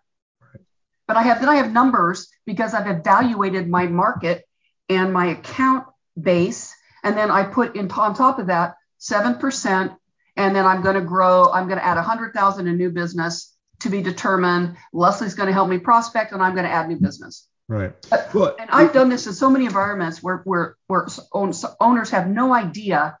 But 1.07 1.17
I 1.17 1.23
have 1.23 1.39
then 1.39 1.49
I 1.49 1.55
have 1.55 1.71
numbers 1.71 2.29
because 2.45 2.73
I've 2.73 2.87
evaluated 2.87 3.69
my 3.69 3.87
market 3.87 4.47
and 4.89 5.13
my 5.13 5.27
account 5.27 5.85
base, 6.19 6.73
and 7.03 7.17
then 7.17 7.29
I 7.29 7.43
put 7.43 7.75
in 7.75 7.91
on 7.91 8.15
top 8.15 8.39
of 8.39 8.47
that 8.47 8.75
7% 8.99 9.97
and 10.35 10.55
then 10.55 10.65
I'm 10.65 10.81
going 10.81 10.95
to 10.95 11.01
grow. 11.01 11.51
I'm 11.51 11.67
going 11.67 11.77
to 11.77 11.85
add 11.85 11.95
100,000 11.95 12.67
in 12.67 12.77
new 12.77 12.89
business 12.89 13.53
to 13.81 13.89
be 13.89 14.01
determined. 14.01 14.77
Leslie's 14.91 15.35
going 15.35 15.47
to 15.47 15.53
help 15.53 15.69
me 15.69 15.77
prospect, 15.77 16.31
and 16.31 16.41
I'm 16.41 16.53
going 16.53 16.65
to 16.65 16.71
add 16.71 16.87
new 16.87 16.99
business. 16.99 17.47
Right. 17.67 17.93
Well, 18.33 18.55
and 18.59 18.69
I've 18.69 18.93
done 18.93 19.09
this 19.09 19.25
in 19.27 19.33
so 19.33 19.49
many 19.49 19.65
environments 19.65 20.21
where 20.21 20.37
where 20.43 20.75
where 20.87 21.07
owners 21.31 22.09
have 22.09 22.27
no 22.27 22.53
idea 22.53 23.17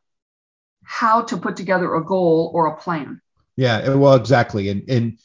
how 0.83 1.21
to 1.23 1.37
put 1.37 1.55
together 1.55 1.93
a 1.95 2.03
goal 2.03 2.51
or 2.53 2.67
a 2.67 2.77
plan. 2.77 3.21
Yeah. 3.55 3.93
Well, 3.93 4.15
exactly. 4.15 4.69
And 4.69 4.89
and 4.89 5.17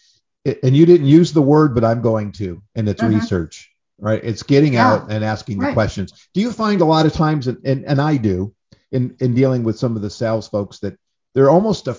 and 0.62 0.76
you 0.76 0.86
didn't 0.86 1.06
use 1.06 1.32
the 1.32 1.42
word, 1.42 1.74
but 1.74 1.84
I'm 1.84 2.02
going 2.02 2.32
to, 2.32 2.62
and 2.74 2.88
it's 2.88 3.02
mm-hmm. 3.02 3.14
research. 3.14 3.70
Right. 4.00 4.22
It's 4.22 4.44
getting 4.44 4.74
yeah. 4.74 4.92
out 4.92 5.10
and 5.10 5.24
asking 5.24 5.58
right. 5.58 5.68
the 5.68 5.74
questions. 5.74 6.28
Do 6.32 6.40
you 6.40 6.52
find 6.52 6.80
a 6.80 6.84
lot 6.84 7.04
of 7.04 7.12
times, 7.12 7.48
and, 7.48 7.58
and, 7.64 7.84
and 7.84 8.00
I 8.00 8.16
do, 8.16 8.54
in, 8.92 9.16
in 9.20 9.34
dealing 9.34 9.64
with 9.64 9.78
some 9.78 9.96
of 9.96 10.02
the 10.02 10.10
sales 10.10 10.48
folks 10.48 10.78
that 10.80 10.98
they're 11.34 11.50
almost 11.50 11.88
a. 11.88 11.96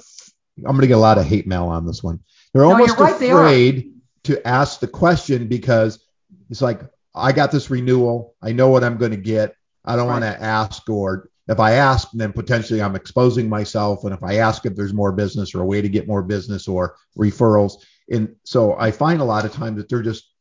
I'm 0.57 0.71
going 0.71 0.81
to 0.81 0.87
get 0.87 0.97
a 0.97 0.97
lot 0.97 1.17
of 1.17 1.25
hate 1.25 1.47
mail 1.47 1.67
on 1.67 1.85
this 1.85 2.03
one. 2.03 2.19
They're 2.53 2.63
no, 2.63 2.71
almost 2.71 2.97
right, 2.97 3.13
afraid 3.13 3.93
they 4.23 4.35
to 4.35 4.47
ask 4.47 4.79
the 4.79 4.87
question 4.87 5.47
because 5.47 6.03
it's 6.49 6.61
like 6.61 6.81
I 7.15 7.31
got 7.31 7.51
this 7.51 7.69
renewal. 7.69 8.35
I 8.41 8.51
know 8.51 8.69
what 8.69 8.83
I'm 8.83 8.97
going 8.97 9.11
to 9.11 9.17
get. 9.17 9.55
I 9.85 9.95
don't 9.95 10.07
right. 10.07 10.21
want 10.21 10.23
to 10.23 10.43
ask 10.43 10.89
or 10.89 11.28
if 11.49 11.59
I 11.59 11.73
ask, 11.73 12.09
then 12.13 12.31
potentially 12.31 12.79
I'm 12.79 12.95
exposing 12.95 13.49
myself. 13.49 14.03
And 14.03 14.13
if 14.13 14.23
I 14.23 14.35
ask 14.35 14.65
if 14.65 14.75
there's 14.75 14.93
more 14.93 15.11
business 15.11 15.55
or 15.55 15.61
a 15.61 15.65
way 15.65 15.81
to 15.81 15.89
get 15.89 16.07
more 16.07 16.21
business 16.21 16.67
or 16.67 16.95
referrals. 17.17 17.83
And 18.11 18.35
so 18.43 18.75
I 18.77 18.91
find 18.91 19.19
a 19.19 19.25
lot 19.25 19.45
of 19.45 19.51
times 19.51 19.77
that 19.77 19.89
they're 19.89 20.03
just 20.03 20.31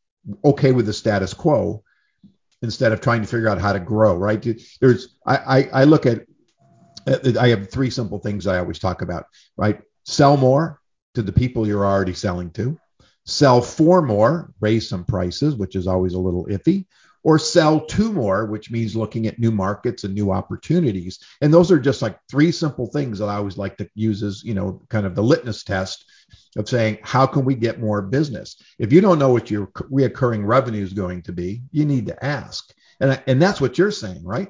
okay 0.44 0.72
with 0.72 0.84
the 0.84 0.92
status 0.92 1.32
quo 1.32 1.82
instead 2.60 2.92
of 2.92 3.00
trying 3.00 3.22
to 3.22 3.26
figure 3.26 3.48
out 3.48 3.58
how 3.58 3.72
to 3.72 3.80
grow, 3.80 4.16
right? 4.16 4.46
There's 4.82 5.16
I, 5.26 5.36
I, 5.36 5.68
I 5.80 5.84
look 5.84 6.04
at 6.04 6.26
I 7.40 7.48
have 7.48 7.70
three 7.70 7.88
simple 7.88 8.18
things 8.18 8.46
I 8.46 8.58
always 8.58 8.78
talk 8.78 9.00
about, 9.00 9.24
right? 9.56 9.80
Sell 10.04 10.36
more 10.36 10.78
to 11.14 11.22
the 11.22 11.32
people 11.32 11.66
you're 11.66 11.86
already 11.86 12.12
selling 12.12 12.50
to, 12.50 12.78
sell 13.24 13.62
for 13.62 14.02
more, 14.02 14.52
raise 14.60 14.86
some 14.86 15.06
prices, 15.06 15.54
which 15.54 15.74
is 15.74 15.86
always 15.86 16.12
a 16.12 16.18
little 16.18 16.44
iffy, 16.46 16.84
or 17.22 17.38
sell 17.38 17.80
to 17.86 18.12
more, 18.12 18.46
which 18.46 18.70
means 18.70 18.96
looking 18.96 19.26
at 19.26 19.38
new 19.38 19.50
markets 19.50 20.04
and 20.04 20.14
new 20.14 20.30
opportunities. 20.30 21.18
And 21.40 21.52
those 21.52 21.70
are 21.70 21.78
just 21.78 22.02
like 22.02 22.18
three 22.30 22.52
simple 22.52 22.86
things 22.86 23.18
that 23.18 23.28
I 23.28 23.36
always 23.36 23.58
like 23.58 23.76
to 23.78 23.88
use 23.94 24.22
as, 24.22 24.42
you 24.44 24.54
know, 24.54 24.82
kind 24.88 25.06
of 25.06 25.14
the 25.14 25.22
litmus 25.22 25.64
test 25.64 26.04
of 26.56 26.68
saying, 26.68 26.98
how 27.02 27.26
can 27.26 27.44
we 27.44 27.54
get 27.54 27.80
more 27.80 28.02
business? 28.02 28.56
If 28.78 28.92
you 28.92 29.00
don't 29.00 29.18
know 29.18 29.32
what 29.32 29.50
your 29.50 29.66
reoccurring 29.66 30.46
revenue 30.46 30.82
is 30.82 30.92
going 30.92 31.22
to 31.22 31.32
be, 31.32 31.62
you 31.72 31.84
need 31.84 32.06
to 32.06 32.24
ask. 32.24 32.72
And, 33.00 33.20
and 33.26 33.40
that's 33.40 33.60
what 33.60 33.78
you're 33.78 33.90
saying, 33.90 34.24
right? 34.24 34.48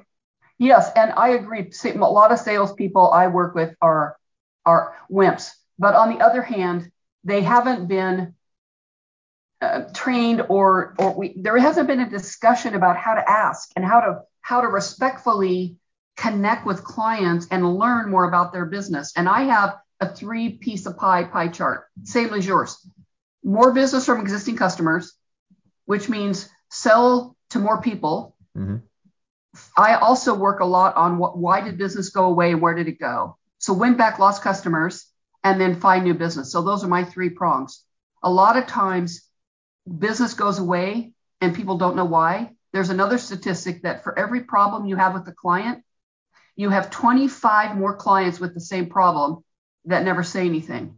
Yes, 0.57 0.91
and 0.95 1.13
I 1.13 1.29
agree. 1.29 1.71
A 1.85 1.97
lot 1.97 2.31
of 2.31 2.39
salespeople 2.39 3.09
I 3.11 3.27
work 3.27 3.55
with 3.55 3.73
are 3.81 4.17
are 4.65 4.93
wimps, 5.09 5.51
but 5.79 5.95
on 5.95 6.09
the 6.09 6.23
other 6.23 6.41
hand, 6.41 6.91
they 7.23 7.41
haven't 7.41 7.87
been 7.87 8.35
uh, 9.61 9.81
trained 9.93 10.41
or 10.49 10.95
or 10.97 11.17
we, 11.17 11.33
there 11.35 11.57
hasn't 11.57 11.87
been 11.87 11.99
a 11.99 12.09
discussion 12.09 12.75
about 12.75 12.97
how 12.97 13.13
to 13.13 13.29
ask 13.29 13.69
and 13.75 13.83
how 13.83 13.99
to 13.99 14.21
how 14.41 14.61
to 14.61 14.67
respectfully 14.67 15.77
connect 16.17 16.65
with 16.65 16.83
clients 16.83 17.47
and 17.51 17.77
learn 17.77 18.09
more 18.09 18.25
about 18.25 18.51
their 18.51 18.65
business. 18.65 19.13
And 19.15 19.27
I 19.27 19.43
have 19.43 19.77
a 19.99 20.13
three 20.13 20.49
piece 20.49 20.85
of 20.85 20.97
pie 20.97 21.23
pie 21.25 21.49
chart, 21.49 21.85
same 22.03 22.33
as 22.33 22.45
yours. 22.45 22.77
More 23.43 23.73
business 23.73 24.05
from 24.05 24.21
existing 24.21 24.57
customers, 24.57 25.13
which 25.85 26.09
means 26.09 26.49
sell 26.69 27.35
to 27.51 27.59
more 27.59 27.81
people. 27.81 28.35
Mm-hmm. 28.57 28.77
I 29.77 29.95
also 29.95 30.35
work 30.35 30.59
a 30.59 30.65
lot 30.65 30.95
on 30.95 31.17
what 31.17 31.37
why 31.37 31.61
did 31.61 31.77
business 31.77 32.09
go 32.09 32.25
away 32.25 32.51
and 32.51 32.61
where 32.61 32.75
did 32.75 32.87
it 32.87 32.99
go? 32.99 33.37
So 33.57 33.73
win 33.73 33.95
back 33.95 34.19
lost 34.19 34.41
customers 34.41 35.05
and 35.43 35.59
then 35.59 35.79
find 35.79 36.03
new 36.03 36.13
business. 36.13 36.51
So 36.51 36.61
those 36.61 36.83
are 36.83 36.87
my 36.87 37.03
three 37.03 37.29
prongs. 37.29 37.83
A 38.23 38.29
lot 38.29 38.57
of 38.57 38.67
times 38.67 39.28
business 39.97 40.33
goes 40.33 40.59
away 40.59 41.13
and 41.41 41.55
people 41.55 41.77
don't 41.77 41.95
know 41.95 42.05
why. 42.05 42.51
There's 42.73 42.89
another 42.89 43.17
statistic 43.17 43.83
that 43.83 44.03
for 44.03 44.17
every 44.17 44.43
problem 44.43 44.85
you 44.85 44.95
have 44.95 45.13
with 45.13 45.25
the 45.25 45.31
client, 45.31 45.83
you 46.55 46.69
have 46.69 46.91
25 46.91 47.77
more 47.77 47.95
clients 47.95 48.39
with 48.39 48.53
the 48.53 48.59
same 48.59 48.87
problem 48.87 49.43
that 49.85 50.03
never 50.03 50.23
say 50.23 50.45
anything. 50.45 50.95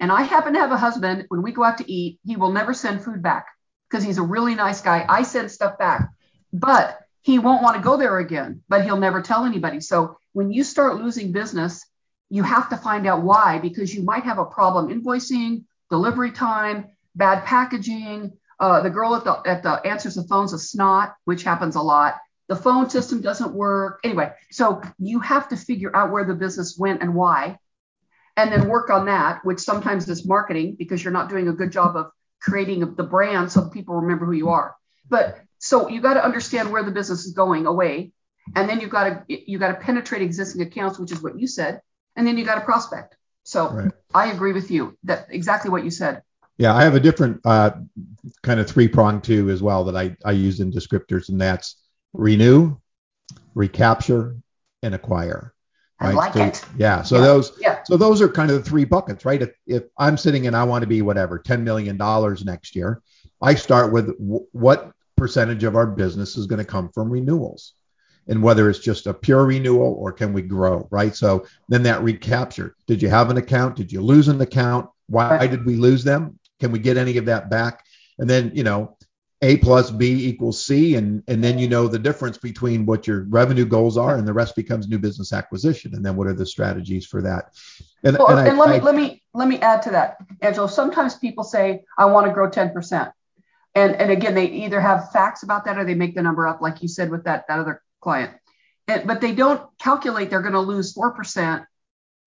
And 0.00 0.10
I 0.10 0.22
happen 0.22 0.54
to 0.54 0.60
have 0.60 0.72
a 0.72 0.76
husband, 0.76 1.26
when 1.28 1.42
we 1.42 1.52
go 1.52 1.64
out 1.64 1.78
to 1.78 1.92
eat, 1.92 2.18
he 2.24 2.36
will 2.36 2.52
never 2.52 2.72
send 2.72 3.04
food 3.04 3.22
back 3.22 3.46
because 3.88 4.04
he's 4.04 4.18
a 4.18 4.22
really 4.22 4.54
nice 4.54 4.80
guy. 4.80 5.04
I 5.08 5.22
send 5.22 5.50
stuff 5.50 5.78
back, 5.78 6.08
but 6.52 6.98
he 7.22 7.38
won't 7.38 7.62
want 7.62 7.76
to 7.76 7.82
go 7.82 7.96
there 7.96 8.18
again, 8.18 8.62
but 8.68 8.84
he'll 8.84 8.96
never 8.96 9.20
tell 9.20 9.44
anybody. 9.44 9.80
So 9.80 10.18
when 10.32 10.52
you 10.52 10.64
start 10.64 10.96
losing 10.96 11.32
business, 11.32 11.84
you 12.30 12.42
have 12.42 12.70
to 12.70 12.76
find 12.76 13.06
out 13.06 13.22
why 13.22 13.58
because 13.58 13.94
you 13.94 14.02
might 14.02 14.24
have 14.24 14.38
a 14.38 14.44
problem 14.44 14.88
invoicing, 14.88 15.64
delivery 15.90 16.30
time, 16.30 16.86
bad 17.18 17.44
packaging. 17.44 18.32
Uh, 18.60 18.80
the 18.80 18.90
girl 18.90 19.14
at 19.14 19.24
the 19.24 19.42
at 19.46 19.62
the 19.62 19.72
answers 19.86 20.14
the 20.14 20.24
phone's 20.24 20.52
a 20.52 20.58
snot, 20.58 21.14
which 21.24 21.42
happens 21.42 21.76
a 21.76 21.82
lot. 21.82 22.14
The 22.48 22.56
phone 22.56 22.88
system 22.88 23.20
doesn't 23.20 23.52
work. 23.52 24.00
Anyway, 24.04 24.32
so 24.50 24.80
you 24.98 25.20
have 25.20 25.48
to 25.50 25.56
figure 25.56 25.94
out 25.94 26.10
where 26.10 26.24
the 26.24 26.34
business 26.34 26.76
went 26.78 27.02
and 27.02 27.14
why, 27.14 27.58
and 28.36 28.50
then 28.50 28.68
work 28.68 28.88
on 28.88 29.06
that, 29.06 29.44
which 29.44 29.60
sometimes 29.60 30.08
is 30.08 30.26
marketing 30.26 30.76
because 30.78 31.04
you're 31.04 31.12
not 31.12 31.28
doing 31.28 31.48
a 31.48 31.52
good 31.52 31.70
job 31.70 31.96
of 31.96 32.10
creating 32.40 32.94
the 32.94 33.02
brand 33.02 33.52
so 33.52 33.68
people 33.68 33.96
remember 33.96 34.24
who 34.24 34.32
you 34.32 34.48
are. 34.48 34.74
But 35.10 35.38
so 35.58 35.88
you 35.88 36.00
got 36.00 36.14
to 36.14 36.24
understand 36.24 36.70
where 36.70 36.84
the 36.84 36.90
business 36.90 37.26
is 37.26 37.32
going 37.32 37.66
away, 37.66 38.12
and 38.56 38.68
then 38.68 38.80
you've 38.80 38.90
got 38.90 39.04
to 39.04 39.50
you 39.50 39.58
got 39.58 39.68
to 39.68 39.74
penetrate 39.74 40.22
existing 40.22 40.62
accounts, 40.62 40.98
which 40.98 41.12
is 41.12 41.22
what 41.22 41.38
you 41.38 41.46
said, 41.46 41.82
and 42.16 42.26
then 42.26 42.38
you 42.38 42.44
got 42.44 42.56
to 42.56 42.62
prospect. 42.62 43.16
So 43.44 43.70
right. 43.70 43.92
I 44.14 44.32
agree 44.32 44.52
with 44.52 44.70
you 44.70 44.96
that 45.04 45.28
exactly 45.30 45.70
what 45.70 45.84
you 45.84 45.90
said. 45.90 46.22
Yeah, 46.58 46.74
I 46.74 46.82
have 46.82 46.94
a 46.94 47.00
different 47.00 47.40
uh, 47.44 47.70
kind 48.42 48.58
of 48.58 48.68
three 48.68 48.88
prong 48.88 49.20
too 49.20 49.48
as 49.50 49.62
well 49.62 49.84
that 49.84 49.96
I, 49.96 50.16
I 50.24 50.32
use 50.32 50.60
in 50.60 50.72
descriptors, 50.72 51.28
and 51.28 51.40
that's 51.40 51.76
renew, 52.12 52.76
recapture, 53.54 54.36
and 54.82 54.94
acquire. 54.94 55.54
Right? 56.00 56.10
I 56.10 56.12
like 56.12 56.34
so, 56.34 56.44
it. 56.44 56.64
Yeah. 56.76 57.02
So 57.02 57.16
yeah. 57.16 57.22
those 57.22 57.52
yeah. 57.60 57.82
so 57.84 57.96
those 57.96 58.20
are 58.20 58.28
kind 58.28 58.50
of 58.50 58.62
the 58.62 58.68
three 58.68 58.84
buckets, 58.84 59.24
right? 59.24 59.42
If, 59.42 59.50
if 59.66 59.84
I'm 59.98 60.16
sitting 60.16 60.46
and 60.46 60.56
I 60.56 60.64
want 60.64 60.82
to 60.82 60.88
be 60.88 61.02
whatever, 61.02 61.38
$10 61.40 61.62
million 61.62 61.96
next 62.44 62.76
year, 62.76 63.02
I 63.42 63.54
start 63.54 63.92
with 63.92 64.06
w- 64.18 64.46
what 64.52 64.92
percentage 65.16 65.64
of 65.64 65.74
our 65.74 65.86
business 65.86 66.36
is 66.36 66.46
going 66.46 66.60
to 66.60 66.64
come 66.64 66.90
from 66.90 67.10
renewals 67.10 67.74
and 68.28 68.42
whether 68.42 68.70
it's 68.70 68.78
just 68.78 69.06
a 69.06 69.14
pure 69.14 69.44
renewal 69.44 69.96
or 69.98 70.12
can 70.12 70.32
we 70.32 70.42
grow, 70.42 70.86
right? 70.90 71.16
So 71.16 71.46
then 71.68 71.82
that 71.84 72.02
recapture. 72.02 72.76
Did 72.86 73.02
you 73.02 73.08
have 73.08 73.30
an 73.30 73.36
account? 73.36 73.74
Did 73.74 73.90
you 73.90 74.00
lose 74.00 74.28
an 74.28 74.40
account? 74.40 74.88
Why 75.08 75.46
did 75.46 75.64
we 75.64 75.76
lose 75.76 76.04
them? 76.04 76.38
Can 76.60 76.72
we 76.72 76.78
get 76.78 76.96
any 76.96 77.16
of 77.18 77.26
that 77.26 77.50
back? 77.50 77.84
And 78.18 78.28
then, 78.28 78.52
you 78.54 78.64
know, 78.64 78.96
A 79.42 79.58
plus 79.58 79.90
B 79.90 80.28
equals 80.28 80.64
C. 80.64 80.96
And, 80.96 81.22
and 81.28 81.42
then 81.42 81.58
you 81.58 81.68
know 81.68 81.86
the 81.86 81.98
difference 81.98 82.38
between 82.38 82.86
what 82.86 83.06
your 83.06 83.24
revenue 83.28 83.64
goals 83.64 83.96
are 83.96 84.16
and 84.16 84.26
the 84.26 84.32
rest 84.32 84.56
becomes 84.56 84.88
new 84.88 84.98
business 84.98 85.32
acquisition. 85.32 85.94
And 85.94 86.04
then 86.04 86.16
what 86.16 86.26
are 86.26 86.34
the 86.34 86.46
strategies 86.46 87.06
for 87.06 87.22
that? 87.22 87.54
And, 88.02 88.16
well, 88.18 88.36
and, 88.36 88.48
and 88.48 88.60
I, 88.60 88.64
let 88.64 88.70
me 88.70 88.76
I, 88.76 88.78
let 88.80 88.94
me 88.94 89.22
let 89.34 89.48
me 89.48 89.58
add 89.60 89.82
to 89.82 89.90
that, 89.90 90.16
Angelo. 90.40 90.66
Sometimes 90.66 91.14
people 91.14 91.44
say, 91.44 91.84
I 91.96 92.06
want 92.06 92.26
to 92.26 92.32
grow 92.32 92.50
10%. 92.50 93.12
And, 93.74 93.94
and 93.94 94.10
again, 94.10 94.34
they 94.34 94.46
either 94.46 94.80
have 94.80 95.12
facts 95.12 95.44
about 95.44 95.64
that 95.66 95.78
or 95.78 95.84
they 95.84 95.94
make 95.94 96.16
the 96.16 96.22
number 96.22 96.48
up, 96.48 96.60
like 96.60 96.82
you 96.82 96.88
said 96.88 97.10
with 97.10 97.24
that, 97.24 97.46
that 97.46 97.60
other 97.60 97.82
client. 98.00 98.32
And, 98.88 99.06
but 99.06 99.20
they 99.20 99.32
don't 99.32 99.62
calculate 99.78 100.30
they're 100.30 100.42
going 100.42 100.54
to 100.54 100.60
lose 100.60 100.94
4% 100.94 101.64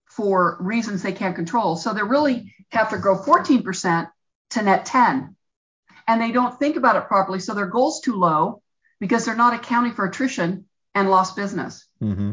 for 0.06 0.56
reasons 0.60 1.02
they 1.02 1.12
can't 1.12 1.34
control. 1.34 1.76
So 1.76 1.92
they 1.92 2.02
really 2.02 2.54
have 2.70 2.90
to 2.90 2.98
grow 2.98 3.18
14% 3.18 4.08
to 4.52 4.62
net 4.62 4.86
10. 4.86 5.36
And 6.08 6.20
they 6.20 6.32
don't 6.32 6.58
think 6.58 6.76
about 6.76 6.96
it 6.96 7.06
properly. 7.06 7.40
So 7.40 7.54
their 7.54 7.66
goal's 7.66 8.00
too 8.00 8.14
low 8.14 8.62
because 9.00 9.24
they're 9.24 9.36
not 9.36 9.54
accounting 9.54 9.92
for 9.92 10.04
attrition 10.04 10.66
and 10.94 11.10
lost 11.10 11.36
business. 11.36 11.86
Mm-hmm. 12.02 12.32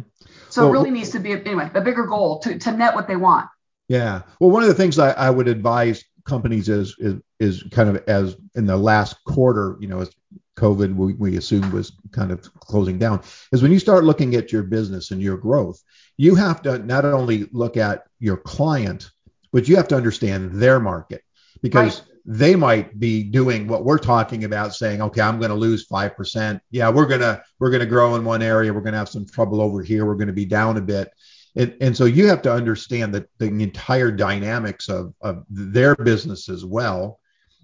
So 0.50 0.62
well, 0.62 0.70
it 0.70 0.74
really 0.74 0.92
needs 0.92 1.12
to 1.12 1.20
be, 1.20 1.32
anyway, 1.32 1.70
a 1.74 1.82
bigger 1.82 2.06
goal 2.06 2.40
to, 2.40 2.58
to 2.58 2.72
net 2.72 2.96
what 2.96 3.08
they 3.08 3.16
want. 3.16 3.48
Yeah. 3.88 4.22
Well, 4.40 4.50
one 4.50 4.64
of 4.64 4.70
the 4.70 4.76
things 4.76 5.00
I, 5.00 5.12
I 5.12 5.30
would 5.30 5.48
advise 5.48 6.04
companies 6.26 6.70
is, 6.70 6.96
is, 7.00 7.16
is 7.40 7.64
kind 7.72 7.90
of 7.90 8.04
as 8.08 8.36
in 8.56 8.66
the 8.66 8.78
last 8.78 9.24
quarter, 9.24 9.78
you 9.80 9.88
know, 9.88 10.02
as 10.02 10.12
COVID 10.58 10.96
we, 10.96 11.14
we 11.14 11.38
assumed 11.38 11.72
was 11.72 11.94
kind 12.12 12.32
of 12.32 12.54
closing 12.56 13.00
down, 13.00 13.22
is 13.52 13.64
when 13.64 13.72
you 13.72 13.80
start 13.80 14.04
looking 14.04 14.36
at 14.36 14.52
your 14.52 14.64
business 14.64 15.12
and 15.12 15.22
your 15.22 15.38
growth, 15.38 15.82
you 16.18 16.36
have 16.36 16.62
to 16.64 16.80
not 16.80 17.06
only 17.06 17.48
look 17.52 17.78
at 17.78 18.06
your 18.20 18.38
client, 18.38 19.10
but 19.52 19.68
you 19.68 19.78
have 19.78 19.88
to 19.88 19.96
understand 19.96 20.52
their 20.54 20.80
market 20.80 21.24
because 21.62 22.02
right. 22.02 22.09
They 22.26 22.56
might 22.56 23.00
be 23.00 23.24
doing 23.24 23.68
what 23.68 23.86
we're 23.86 23.98
talking 23.98 24.44
about 24.44 24.74
saying 24.74 25.02
okay 25.02 25.22
i'm 25.22 25.40
going 25.40 25.50
to 25.50 25.56
lose 25.56 25.88
5% 25.88 26.60
yeah 26.72 26.90
we're 26.90 27.06
going 27.06 27.22
to 27.22 27.42
we're 27.60 27.70
going 27.70 27.82
to 27.82 27.86
grow 27.86 28.16
in 28.16 28.26
one 28.26 28.42
area 28.42 28.74
we're 28.74 28.82
going 28.82 28.94
to 28.94 29.00
have 29.00 29.10
some 29.10 29.26
trouble 29.26 29.62
over 29.62 29.82
here 29.82 30.06
we're 30.06 30.16
going 30.16 30.28
to 30.28 30.34
be 30.34 30.46
down 30.46 30.78
a 30.78 30.82
bit 30.82 31.12
and, 31.56 31.76
and 31.82 31.98
so 31.98 32.06
you 32.06 32.28
have 32.28 32.42
to 32.44 32.54
understand 32.54 33.14
that 33.16 33.28
the 33.40 33.48
entire 33.48 34.12
dynamics 34.12 34.88
of, 34.88 35.14
of 35.22 35.44
their 35.50 35.96
business 35.96 36.50
as 36.50 36.64
well 36.64 37.20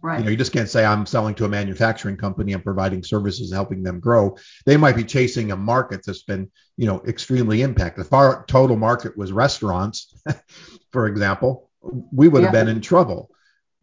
Right. 0.05 0.19
You 0.19 0.25
know, 0.25 0.29
you 0.29 0.37
just 0.37 0.51
can't 0.51 0.69
say 0.69 0.85
I'm 0.85 1.07
selling 1.07 1.33
to 1.33 1.45
a 1.45 1.49
manufacturing 1.49 2.15
company 2.15 2.53
and 2.53 2.63
providing 2.63 3.03
services 3.03 3.51
helping 3.51 3.81
them 3.81 3.99
grow. 3.99 4.37
They 4.63 4.77
might 4.77 4.95
be 4.95 5.03
chasing 5.03 5.51
a 5.51 5.57
market 5.57 6.01
that's 6.05 6.21
been, 6.21 6.51
you 6.77 6.85
know, 6.85 7.01
extremely 7.07 7.63
impacted. 7.63 8.05
If 8.05 8.13
our 8.13 8.45
total 8.45 8.77
market 8.77 9.17
was 9.17 9.31
restaurants, 9.31 10.13
for 10.91 11.07
example, 11.07 11.71
we 12.11 12.27
would 12.27 12.43
have 12.43 12.51
been 12.51 12.67
in 12.67 12.81
trouble. 12.81 13.31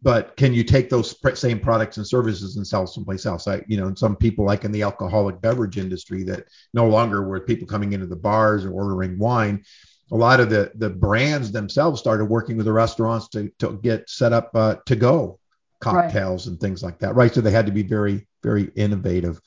But 0.03 0.35
can 0.35 0.53
you 0.53 0.65
take 0.65 0.89
those 0.89 1.15
same 1.39 1.59
products 1.59 1.95
and 1.95 2.05
services 2.05 2.57
and 2.57 2.67
sell 2.67 2.85
someplace 2.85 3.25
else? 3.25 3.47
I, 3.47 3.63
you 3.67 3.77
know, 3.77 3.93
some 3.95 4.17
people 4.17 4.45
like 4.45 4.65
in 4.65 4.71
the 4.73 4.83
alcoholic 4.83 5.39
beverage 5.41 5.77
industry 5.77 6.23
that 6.23 6.45
no 6.73 6.87
longer 6.87 7.23
were 7.23 7.39
people 7.39 7.65
coming 7.65 7.93
into 7.93 8.05
the 8.05 8.15
bars 8.17 8.65
or 8.65 8.71
ordering 8.71 9.17
wine. 9.17 9.63
A 10.11 10.15
lot 10.15 10.41
of 10.41 10.49
the 10.49 10.71
the 10.75 10.89
brands 10.89 11.51
themselves 11.51 12.01
started 12.01 12.25
working 12.25 12.57
with 12.57 12.65
the 12.65 12.73
restaurants 12.73 13.29
to 13.29 13.49
to 13.59 13.79
get 13.81 14.09
set 14.09 14.33
up 14.33 14.51
uh, 14.53 14.75
to 14.85 14.95
go 14.97 15.39
cocktails 15.79 16.45
right. 16.45 16.51
and 16.51 16.59
things 16.59 16.83
like 16.83 16.99
that, 16.99 17.15
right? 17.15 17.33
So 17.33 17.41
they 17.41 17.51
had 17.51 17.65
to 17.65 17.71
be 17.71 17.83
very, 17.83 18.27
very 18.41 18.71
innovative. 18.75 19.39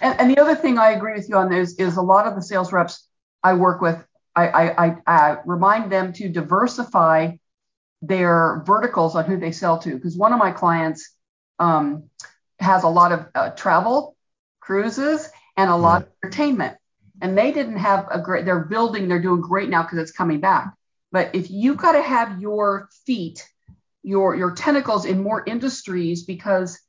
And, 0.00 0.18
and, 0.20 0.30
the 0.30 0.40
other 0.40 0.54
thing 0.54 0.78
I 0.78 0.92
agree 0.92 1.14
with 1.14 1.28
you 1.28 1.36
on 1.36 1.52
is 1.52 1.74
is 1.76 1.96
a 1.96 2.02
lot 2.02 2.26
of 2.26 2.34
the 2.34 2.42
sales 2.42 2.72
reps 2.72 3.06
I 3.42 3.54
work 3.54 3.80
with, 3.80 4.02
I, 4.34 4.48
I, 4.48 4.86
I, 4.86 4.96
I 5.06 5.36
remind 5.44 5.90
them 5.90 6.12
to 6.14 6.28
diversify 6.28 7.32
their 8.02 8.62
verticals 8.66 9.14
on 9.16 9.24
who 9.24 9.36
they 9.36 9.52
sell 9.52 9.78
to. 9.78 9.94
Because 9.94 10.16
one 10.16 10.32
of 10.32 10.38
my 10.38 10.52
clients 10.52 11.14
um, 11.58 12.04
has 12.58 12.82
a 12.82 12.88
lot 12.88 13.12
of 13.12 13.26
uh, 13.34 13.50
travel, 13.50 14.16
cruises, 14.60 15.28
and 15.56 15.70
a 15.70 15.76
lot 15.76 16.02
of 16.02 16.08
entertainment. 16.22 16.76
And 17.22 17.36
they 17.36 17.52
didn't 17.52 17.76
have 17.76 18.08
a 18.10 18.20
great, 18.20 18.44
they're 18.44 18.64
building, 18.64 19.08
they're 19.08 19.20
doing 19.20 19.42
great 19.42 19.68
now 19.68 19.82
because 19.82 19.98
it's 19.98 20.12
coming 20.12 20.40
back. 20.40 20.72
But 21.12 21.34
if 21.34 21.50
you've 21.50 21.76
got 21.76 21.92
to 21.92 22.02
have 22.02 22.40
your 22.40 22.88
feet 23.04 23.46
your 24.02 24.34
your 24.34 24.52
tentacles 24.52 25.04
in 25.04 25.22
more 25.22 25.42
industries 25.46 26.24
because 26.24 26.80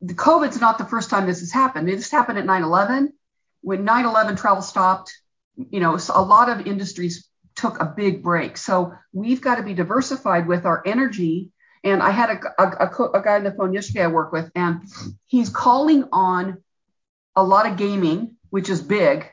the 0.00 0.14
COVID's 0.14 0.60
not 0.60 0.78
the 0.78 0.84
first 0.84 1.10
time 1.10 1.26
this 1.26 1.40
has 1.40 1.52
happened. 1.52 1.88
This 1.88 2.10
happened 2.10 2.38
at 2.38 2.44
9/11 2.44 3.12
when 3.60 3.84
9/11 3.84 4.36
travel 4.36 4.62
stopped. 4.62 5.12
You 5.56 5.80
know, 5.80 5.98
a 6.14 6.22
lot 6.22 6.48
of 6.48 6.66
industries 6.66 7.28
took 7.54 7.80
a 7.80 7.86
big 7.86 8.22
break. 8.22 8.56
So 8.56 8.94
we've 9.12 9.40
got 9.40 9.56
to 9.56 9.62
be 9.62 9.74
diversified 9.74 10.46
with 10.46 10.64
our 10.64 10.82
energy. 10.86 11.50
And 11.84 12.02
I 12.02 12.10
had 12.10 12.30
a, 12.30 12.62
a, 12.62 12.86
a, 12.86 13.04
a 13.18 13.22
guy 13.22 13.36
on 13.36 13.44
the 13.44 13.52
phone 13.52 13.72
yesterday 13.72 14.04
I 14.04 14.08
work 14.08 14.32
with, 14.32 14.50
and 14.54 14.82
he's 15.26 15.48
calling 15.48 16.04
on 16.12 16.62
a 17.34 17.42
lot 17.42 17.66
of 17.66 17.76
gaming, 17.76 18.36
which 18.50 18.70
is 18.70 18.80
big, 18.82 19.26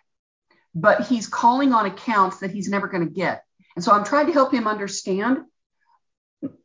but 0.73 1.07
he's 1.07 1.27
calling 1.27 1.73
on 1.73 1.85
accounts 1.85 2.39
that 2.39 2.51
he's 2.51 2.69
never 2.69 2.87
going 2.87 3.07
to 3.07 3.13
get. 3.13 3.43
And 3.75 3.83
so 3.83 3.91
I'm 3.91 4.03
trying 4.03 4.27
to 4.27 4.33
help 4.33 4.53
him 4.53 4.67
understand 4.67 5.39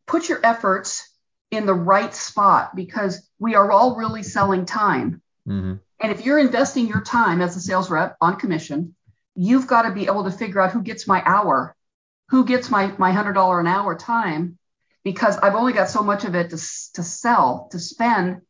put 0.07 0.29
your 0.29 0.40
efforts 0.45 1.11
in 1.51 1.67
the 1.67 1.75
right 1.75 2.14
spot 2.14 2.75
because 2.75 3.29
we 3.38 3.55
are 3.55 3.71
all 3.71 3.97
really 3.97 4.23
selling 4.23 4.67
time. 4.67 5.23
Mm-hmm. 5.49 5.75
And 6.01 6.12
if 6.12 6.25
you're 6.25 6.38
investing 6.38 6.87
your 6.87 7.03
time 7.03 7.40
as 7.40 7.57
a 7.57 7.61
sales 7.61 7.90
rep 7.90 8.17
on 8.21 8.37
commission, 8.37 8.95
you've 9.35 9.66
got 9.66 9.83
to 9.83 9.92
be 9.92 10.07
able 10.07 10.25
to 10.25 10.31
figure 10.31 10.61
out 10.61 10.73
who 10.73 10.83
gets 10.83 11.07
my 11.07 11.23
hour, 11.25 11.75
who 12.29 12.44
gets 12.44 12.70
my, 12.70 12.92
my 12.99 13.12
$100 13.12 13.61
an 13.61 13.66
hour 13.66 13.97
time, 13.97 14.59
because 15.03 15.37
I've 15.38 15.55
only 15.55 15.73
got 15.73 15.88
so 15.88 16.03
much 16.03 16.25
of 16.25 16.35
it 16.35 16.51
to, 16.51 16.57
to 16.57 17.03
sell, 17.03 17.68
to 17.73 17.79
spend 17.79 18.40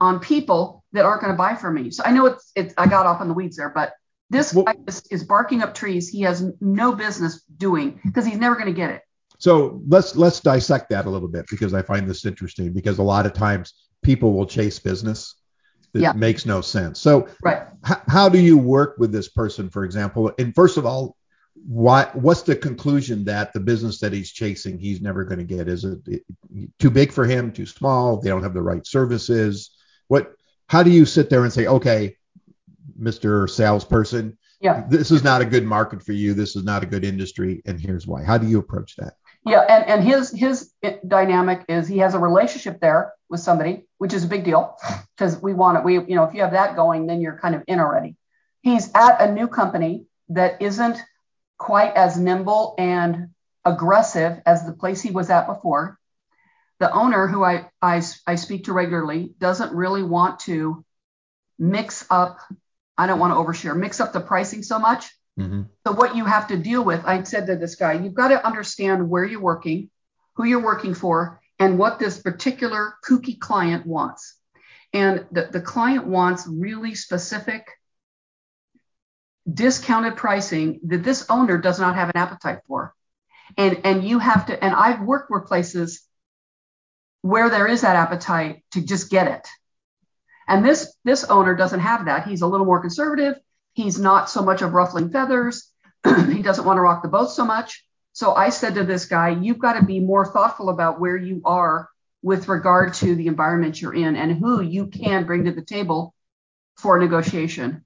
on 0.00 0.20
people 0.20 0.84
that 0.92 1.04
aren't 1.04 1.22
going 1.22 1.32
to 1.32 1.38
buy 1.38 1.54
from 1.54 1.74
me. 1.74 1.90
So 1.90 2.04
I 2.04 2.12
know 2.12 2.26
it's, 2.26 2.52
it's 2.54 2.74
I 2.76 2.86
got 2.86 3.06
off 3.06 3.20
on 3.20 3.28
the 3.28 3.34
weeds 3.34 3.56
there, 3.56 3.70
but 3.70 3.94
this 4.30 4.54
well, 4.54 4.64
guy 4.64 4.74
is, 4.86 5.02
is 5.10 5.24
barking 5.24 5.62
up 5.62 5.74
trees 5.74 6.08
he 6.08 6.22
has 6.22 6.50
no 6.60 6.94
business 6.94 7.42
doing 7.56 8.00
because 8.04 8.24
he's 8.26 8.38
never 8.38 8.54
going 8.54 8.66
to 8.66 8.72
get 8.72 8.90
it. 8.90 9.02
So 9.38 9.82
let's 9.88 10.16
let's 10.16 10.40
dissect 10.40 10.90
that 10.90 11.06
a 11.06 11.10
little 11.10 11.28
bit 11.28 11.46
because 11.50 11.74
I 11.74 11.82
find 11.82 12.08
this 12.08 12.24
interesting 12.24 12.72
because 12.72 12.98
a 12.98 13.02
lot 13.02 13.26
of 13.26 13.32
times 13.32 13.74
people 14.02 14.32
will 14.32 14.46
chase 14.46 14.78
business 14.78 15.34
that 15.94 16.00
yeah. 16.00 16.12
makes 16.12 16.44
no 16.44 16.60
sense. 16.60 17.00
So 17.00 17.28
right. 17.42 17.62
H- 17.88 17.98
how 18.08 18.28
do 18.28 18.38
you 18.38 18.58
work 18.58 18.96
with 18.98 19.12
this 19.12 19.28
person, 19.28 19.70
for 19.70 19.84
example? 19.84 20.32
And 20.38 20.54
first 20.54 20.76
of 20.76 20.84
all, 20.84 21.16
why 21.66 22.10
what's 22.14 22.42
the 22.42 22.56
conclusion 22.56 23.24
that 23.24 23.52
the 23.52 23.60
business 23.60 24.00
that 24.00 24.12
he's 24.12 24.32
chasing 24.32 24.78
he's 24.78 25.00
never 25.00 25.24
going 25.24 25.38
to 25.38 25.44
get? 25.44 25.68
Is 25.68 25.84
it, 25.84 26.00
it 26.06 26.22
too 26.80 26.90
big 26.90 27.12
for 27.12 27.24
him, 27.24 27.52
too 27.52 27.64
small? 27.64 28.20
They 28.20 28.28
don't 28.28 28.42
have 28.42 28.54
the 28.54 28.62
right 28.62 28.84
services. 28.86 29.70
What 30.08 30.34
how 30.68 30.82
do 30.82 30.90
you 30.90 31.06
sit 31.06 31.30
there 31.30 31.44
and 31.44 31.52
say, 31.52 31.66
okay, 31.66 32.16
Mr. 33.00 33.48
Salesperson, 33.48 34.36
yeah. 34.60 34.84
this 34.88 35.10
is 35.10 35.22
not 35.22 35.42
a 35.42 35.46
good 35.46 35.64
market 35.64 36.02
for 36.02 36.12
you. 36.12 36.34
This 36.34 36.56
is 36.56 36.64
not 36.64 36.82
a 36.82 36.86
good 36.86 37.04
industry, 37.04 37.62
and 37.66 37.80
here's 37.80 38.06
why. 38.06 38.24
How 38.24 38.36
do 38.36 38.48
you 38.48 38.58
approach 38.58 38.96
that? 38.96 39.14
Yeah, 39.46 39.60
and, 39.60 39.84
and 39.84 40.04
his 40.04 40.30
his 40.30 40.72
dynamic 41.06 41.64
is 41.68 41.86
he 41.86 41.98
has 41.98 42.14
a 42.14 42.18
relationship 42.18 42.80
there 42.80 43.12
with 43.28 43.40
somebody, 43.40 43.84
which 43.98 44.14
is 44.14 44.24
a 44.24 44.28
big 44.28 44.44
deal 44.44 44.76
because 45.16 45.40
we 45.40 45.52
want 45.52 45.78
it. 45.78 45.84
We 45.84 45.94
you 45.94 46.16
know 46.16 46.24
if 46.24 46.34
you 46.34 46.40
have 46.40 46.52
that 46.52 46.76
going, 46.76 47.06
then 47.06 47.20
you're 47.20 47.38
kind 47.38 47.54
of 47.54 47.62
in 47.66 47.78
already. 47.78 48.16
He's 48.62 48.90
at 48.94 49.20
a 49.20 49.32
new 49.32 49.46
company 49.48 50.06
that 50.30 50.62
isn't 50.62 50.98
quite 51.58 51.94
as 51.94 52.18
nimble 52.18 52.74
and 52.78 53.28
aggressive 53.66 54.40
as 54.46 54.64
the 54.64 54.72
place 54.72 55.02
he 55.02 55.10
was 55.10 55.28
at 55.28 55.46
before. 55.46 55.98
The 56.80 56.90
owner, 56.90 57.26
who 57.26 57.44
I 57.44 57.68
I, 57.82 58.02
I 58.26 58.36
speak 58.36 58.64
to 58.64 58.72
regularly, 58.72 59.34
doesn't 59.38 59.74
really 59.74 60.02
want 60.02 60.40
to 60.40 60.82
mix 61.58 62.06
up. 62.08 62.38
I 62.96 63.06
don't 63.06 63.18
want 63.18 63.32
to 63.32 63.36
overshare, 63.36 63.76
mix 63.76 64.00
up 64.00 64.14
the 64.14 64.20
pricing 64.20 64.62
so 64.62 64.78
much 64.78 65.10
Mm-hmm. 65.38 65.62
So 65.86 65.92
what 65.92 66.16
you 66.16 66.24
have 66.24 66.48
to 66.48 66.56
deal 66.56 66.84
with, 66.84 67.04
I 67.04 67.22
said 67.24 67.46
to 67.46 67.56
this 67.56 67.74
guy, 67.74 67.94
you've 67.94 68.14
got 68.14 68.28
to 68.28 68.46
understand 68.46 69.08
where 69.08 69.24
you're 69.24 69.40
working, 69.40 69.90
who 70.34 70.44
you're 70.44 70.62
working 70.62 70.94
for, 70.94 71.40
and 71.58 71.78
what 71.78 71.98
this 71.98 72.20
particular 72.20 72.94
kooky 73.08 73.38
client 73.38 73.86
wants. 73.86 74.36
And 74.92 75.26
the, 75.32 75.48
the 75.50 75.60
client 75.60 76.06
wants 76.06 76.46
really 76.46 76.94
specific 76.94 77.68
discounted 79.52 80.16
pricing 80.16 80.80
that 80.84 81.02
this 81.02 81.26
owner 81.28 81.58
does 81.58 81.78
not 81.78 81.96
have 81.96 82.08
an 82.08 82.16
appetite 82.16 82.60
for. 82.66 82.94
And 83.56 83.80
and 83.84 84.04
you 84.04 84.18
have 84.18 84.46
to, 84.46 84.64
and 84.64 84.74
I've 84.74 85.02
worked 85.02 85.30
with 85.30 85.46
places 85.46 86.02
where 87.20 87.50
there 87.50 87.66
is 87.66 87.82
that 87.82 87.96
appetite 87.96 88.64
to 88.72 88.80
just 88.80 89.10
get 89.10 89.28
it. 89.28 89.46
And 90.48 90.64
this 90.64 90.94
this 91.04 91.24
owner 91.24 91.54
doesn't 91.54 91.80
have 91.80 92.06
that. 92.06 92.26
He's 92.26 92.42
a 92.42 92.46
little 92.46 92.66
more 92.66 92.80
conservative. 92.80 93.34
He's 93.74 93.98
not 93.98 94.30
so 94.30 94.42
much 94.42 94.62
of 94.62 94.72
ruffling 94.72 95.10
feathers. 95.10 95.70
he 96.04 96.42
doesn't 96.42 96.64
want 96.64 96.78
to 96.78 96.82
rock 96.82 97.02
the 97.02 97.08
boat 97.08 97.30
so 97.30 97.44
much. 97.44 97.84
So 98.12 98.34
I 98.34 98.50
said 98.50 98.76
to 98.76 98.84
this 98.84 99.06
guy, 99.06 99.30
you've 99.30 99.58
got 99.58 99.74
to 99.74 99.84
be 99.84 100.00
more 100.00 100.24
thoughtful 100.24 100.70
about 100.70 101.00
where 101.00 101.16
you 101.16 101.42
are 101.44 101.88
with 102.22 102.48
regard 102.48 102.94
to 102.94 103.14
the 103.14 103.26
environment 103.26 103.82
you're 103.82 103.94
in 103.94 104.16
and 104.16 104.38
who 104.38 104.62
you 104.62 104.86
can 104.86 105.26
bring 105.26 105.44
to 105.44 105.52
the 105.52 105.64
table 105.64 106.14
for 106.76 106.98
negotiation. 106.98 107.84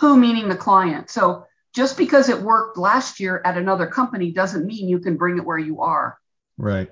Who 0.00 0.16
meaning 0.16 0.48
the 0.48 0.56
client. 0.56 1.08
So 1.08 1.46
just 1.74 1.96
because 1.96 2.28
it 2.28 2.40
worked 2.40 2.76
last 2.76 3.18
year 3.18 3.40
at 3.44 3.56
another 3.56 3.86
company 3.86 4.30
doesn't 4.32 4.66
mean 4.66 4.88
you 4.88 4.98
can 4.98 5.16
bring 5.16 5.38
it 5.38 5.44
where 5.44 5.58
you 5.58 5.80
are. 5.80 6.18
Right. 6.58 6.90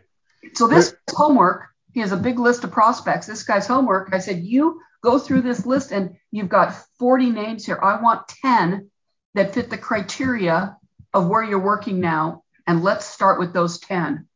So 0.55 0.67
this 0.67 0.95
homework, 1.11 1.67
he 1.95 2.01
has 2.01 2.11
a 2.11 2.17
big 2.17 2.41
list 2.41 2.65
of 2.65 2.73
prospects. 2.73 3.27
This 3.27 3.45
guy's 3.45 3.69
homework, 3.69 4.11
I 4.13 4.19
said, 4.19 4.45
you 4.45 4.81
go 5.01 5.19
through 5.19 5.43
this 5.43 5.65
list 5.65 5.93
and 5.93 6.17
you've 6.33 6.49
got 6.49 6.75
40 6.99 7.31
names 7.31 7.65
here. 7.65 7.79
I 7.81 8.03
want 8.03 8.27
10 8.43 8.91
that 9.35 9.55
fit 9.55 9.71
the 9.71 9.79
criteria 9.79 10.77
of 11.13 11.29
where 11.29 11.45
you're 11.45 11.61
working 11.61 12.01
now. 12.01 12.43
And 12.67 12.83
let's 12.83 13.07
start 13.07 13.39
with 13.39 13.53
those 13.53 13.79
10. 13.79 14.27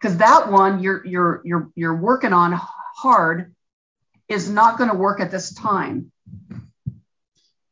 Because 0.00 0.16
that 0.18 0.50
one 0.50 0.80
you're 0.80 1.04
you're 1.04 1.42
you're 1.44 1.70
you're 1.74 1.96
working 1.96 2.32
on 2.32 2.58
hard 2.96 3.52
is 4.28 4.48
not 4.48 4.78
going 4.78 4.90
to 4.90 4.96
work 4.96 5.18
at 5.20 5.32
this 5.32 5.52
time. 5.52 6.12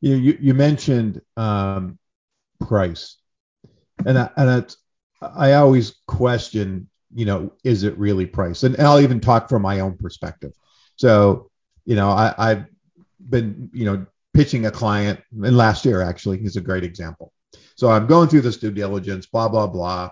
You 0.00 0.16
you, 0.16 0.38
you 0.40 0.54
mentioned 0.54 1.22
um, 1.36 2.00
price, 2.58 3.16
and 4.04 4.18
I, 4.18 4.30
and 4.36 4.76
I 5.22 5.52
always 5.52 5.94
question, 6.08 6.90
you 7.16 7.24
know, 7.24 7.52
is 7.64 7.82
it 7.82 7.98
really 7.98 8.26
priced? 8.26 8.62
And 8.62 8.78
I'll 8.78 9.00
even 9.00 9.20
talk 9.20 9.48
from 9.48 9.62
my 9.62 9.80
own 9.80 9.96
perspective. 9.96 10.52
So 10.96 11.50
you 11.86 11.96
know, 11.96 12.10
I, 12.10 12.34
I've 12.36 12.66
been, 13.18 13.70
you 13.72 13.84
know, 13.86 14.06
pitching 14.34 14.66
a 14.66 14.70
client, 14.70 15.20
and 15.32 15.56
last 15.56 15.84
year 15.86 16.02
actually 16.02 16.44
is 16.44 16.56
a 16.56 16.60
great 16.60 16.84
example. 16.84 17.32
So 17.76 17.88
I'm 17.88 18.06
going 18.06 18.28
through 18.28 18.42
this 18.42 18.58
due 18.58 18.70
diligence, 18.70 19.26
blah 19.26 19.48
blah 19.48 19.66
blah. 19.66 20.10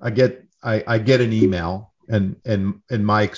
I 0.00 0.10
get 0.10 0.44
I, 0.62 0.82
I 0.86 0.98
get 0.98 1.20
an 1.20 1.32
email, 1.32 1.92
and 2.08 2.36
and 2.44 2.80
and 2.90 3.04
my 3.04 3.30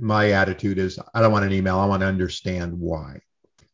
my 0.00 0.32
attitude 0.32 0.78
is 0.78 0.98
I 1.14 1.20
don't 1.20 1.32
want 1.32 1.44
an 1.44 1.52
email. 1.52 1.78
I 1.78 1.86
want 1.86 2.00
to 2.00 2.06
understand 2.06 2.78
why, 2.78 3.20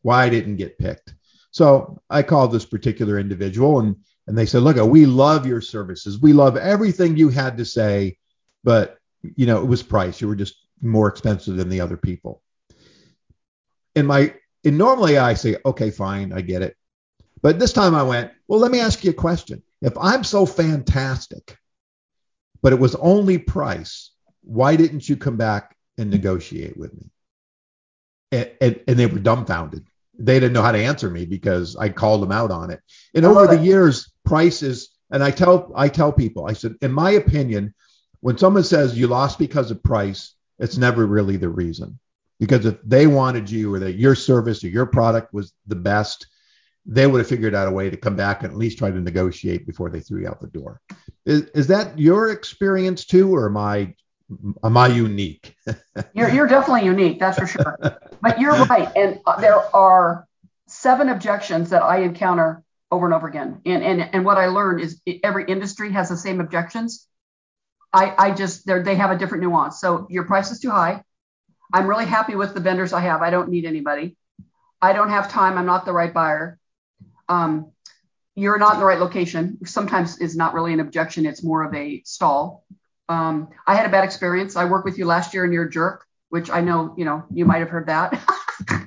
why 0.02 0.24
I 0.24 0.28
didn't 0.28 0.56
get 0.56 0.78
picked. 0.78 1.14
So 1.50 2.00
I 2.10 2.22
called 2.22 2.52
this 2.52 2.66
particular 2.66 3.18
individual, 3.18 3.80
and 3.80 3.96
and 4.26 4.36
they 4.36 4.46
said, 4.46 4.62
look, 4.62 4.76
we 4.76 5.06
love 5.06 5.46
your 5.46 5.62
services. 5.62 6.20
We 6.20 6.34
love 6.34 6.58
everything 6.58 7.16
you 7.16 7.30
had 7.30 7.56
to 7.56 7.64
say, 7.64 8.18
but 8.64 8.98
you 9.22 9.46
know 9.46 9.62
it 9.62 9.66
was 9.66 9.82
price. 9.82 10.20
You 10.20 10.28
were 10.28 10.36
just 10.36 10.56
more 10.80 11.08
expensive 11.08 11.56
than 11.56 11.68
the 11.68 11.80
other 11.80 11.96
people 11.96 12.42
in 13.98 14.06
my 14.06 14.34
and 14.64 14.78
normally 14.78 15.18
I 15.18 15.34
say, 15.34 15.56
okay, 15.64 15.90
fine, 15.90 16.32
I 16.32 16.40
get 16.40 16.62
it. 16.62 16.76
But 17.42 17.58
this 17.58 17.72
time 17.72 17.94
I 17.94 18.02
went, 18.02 18.32
well, 18.48 18.58
let 18.58 18.72
me 18.72 18.80
ask 18.80 19.04
you 19.04 19.10
a 19.10 19.14
question. 19.14 19.62
If 19.80 19.96
I'm 19.96 20.24
so 20.24 20.46
fantastic, 20.46 21.56
but 22.60 22.72
it 22.72 22.78
was 22.78 22.96
only 22.96 23.38
price, 23.38 24.10
why 24.42 24.74
didn't 24.74 25.08
you 25.08 25.16
come 25.16 25.36
back 25.36 25.76
and 25.96 26.10
negotiate 26.10 26.76
with 26.76 26.92
me? 26.92 27.10
And, 28.32 28.50
and, 28.60 28.80
and 28.88 28.98
they 28.98 29.06
were 29.06 29.20
dumbfounded. 29.20 29.86
They 30.18 30.40
didn't 30.40 30.54
know 30.54 30.62
how 30.62 30.72
to 30.72 30.84
answer 30.84 31.08
me 31.08 31.24
because 31.24 31.76
I 31.76 31.88
called 31.90 32.22
them 32.22 32.32
out 32.32 32.50
on 32.50 32.70
it. 32.70 32.80
And 33.14 33.24
over 33.24 33.46
the 33.46 33.62
years, 33.62 34.12
prices, 34.24 34.90
and 35.10 35.22
I 35.22 35.30
tell 35.30 35.72
I 35.76 35.88
tell 35.88 36.12
people, 36.12 36.46
I 36.46 36.54
said, 36.54 36.74
in 36.82 36.92
my 36.92 37.12
opinion, 37.12 37.74
when 38.20 38.38
someone 38.38 38.64
says 38.64 38.98
you 38.98 39.06
lost 39.06 39.38
because 39.38 39.70
of 39.70 39.82
price, 39.82 40.34
it's 40.58 40.76
never 40.76 41.06
really 41.06 41.36
the 41.36 41.48
reason. 41.48 41.98
Because 42.38 42.66
if 42.66 42.76
they 42.84 43.06
wanted 43.06 43.50
you 43.50 43.74
or 43.74 43.80
that 43.80 43.94
your 43.94 44.14
service 44.14 44.62
or 44.62 44.68
your 44.68 44.86
product 44.86 45.34
was 45.34 45.52
the 45.66 45.76
best 45.76 46.26
they 46.88 47.06
would 47.06 47.18
have 47.18 47.28
figured 47.28 47.54
out 47.54 47.68
a 47.68 47.70
way 47.70 47.90
to 47.90 47.96
come 47.96 48.16
back 48.16 48.42
and 48.42 48.50
at 48.50 48.58
least 48.58 48.78
try 48.78 48.90
to 48.90 48.98
negotiate 48.98 49.66
before 49.66 49.90
they 49.90 50.00
threw 50.00 50.22
you 50.22 50.28
out 50.28 50.40
the 50.40 50.46
door. 50.46 50.80
Is, 51.26 51.42
is 51.54 51.66
that 51.66 51.98
your 51.98 52.30
experience 52.30 53.04
too 53.04 53.34
or 53.34 53.46
am 53.46 53.58
i 53.58 53.94
am 54.64 54.76
i 54.76 54.88
unique? 54.88 55.54
You're, 56.14 56.30
you're 56.30 56.46
definitely 56.46 56.86
unique 56.86 57.18
that's 57.18 57.38
for 57.38 57.46
sure. 57.46 57.78
But 58.22 58.40
you're 58.40 58.64
right 58.64 58.90
and 58.96 59.20
there 59.40 59.74
are 59.76 60.26
seven 60.66 61.08
objections 61.10 61.70
that 61.70 61.82
i 61.82 62.00
encounter 62.00 62.62
over 62.90 63.04
and 63.04 63.14
over 63.14 63.28
again. 63.28 63.60
And 63.66 63.82
and, 63.82 64.14
and 64.14 64.24
what 64.24 64.38
i 64.38 64.46
learned 64.46 64.80
is 64.80 65.00
every 65.22 65.44
industry 65.44 65.92
has 65.92 66.08
the 66.08 66.16
same 66.16 66.40
objections 66.40 67.06
i 67.92 68.14
i 68.18 68.30
just 68.30 68.66
they 68.66 68.94
have 68.94 69.10
a 69.10 69.18
different 69.18 69.42
nuance 69.42 69.80
so 69.80 70.06
your 70.10 70.24
price 70.24 70.50
is 70.50 70.60
too 70.60 70.70
high 70.70 71.02
I'm 71.72 71.86
really 71.86 72.06
happy 72.06 72.34
with 72.34 72.54
the 72.54 72.60
vendors 72.60 72.92
I 72.92 73.00
have. 73.00 73.22
I 73.22 73.30
don't 73.30 73.50
need 73.50 73.64
anybody. 73.64 74.16
I 74.80 74.92
don't 74.92 75.10
have 75.10 75.30
time. 75.30 75.58
I'm 75.58 75.66
not 75.66 75.84
the 75.84 75.92
right 75.92 76.12
buyer. 76.12 76.58
Um, 77.28 77.72
you're 78.34 78.58
not 78.58 78.74
in 78.74 78.80
the 78.80 78.86
right 78.86 79.00
location. 79.00 79.58
Sometimes 79.64 80.18
is 80.18 80.36
not 80.36 80.54
really 80.54 80.72
an 80.72 80.80
objection. 80.80 81.26
It's 81.26 81.42
more 81.42 81.64
of 81.64 81.74
a 81.74 82.02
stall. 82.04 82.64
Um, 83.08 83.48
I 83.66 83.74
had 83.74 83.86
a 83.86 83.90
bad 83.90 84.04
experience. 84.04 84.56
I 84.56 84.64
worked 84.64 84.84
with 84.84 84.98
you 84.98 85.04
last 85.04 85.34
year 85.34 85.44
and 85.44 85.52
you're 85.52 85.64
a 85.64 85.70
jerk, 85.70 86.06
which 86.28 86.48
I 86.50 86.60
know, 86.60 86.94
you 86.96 87.04
know, 87.04 87.24
you 87.32 87.44
might 87.44 87.58
have 87.58 87.70
heard 87.70 87.88
that. 87.88 88.18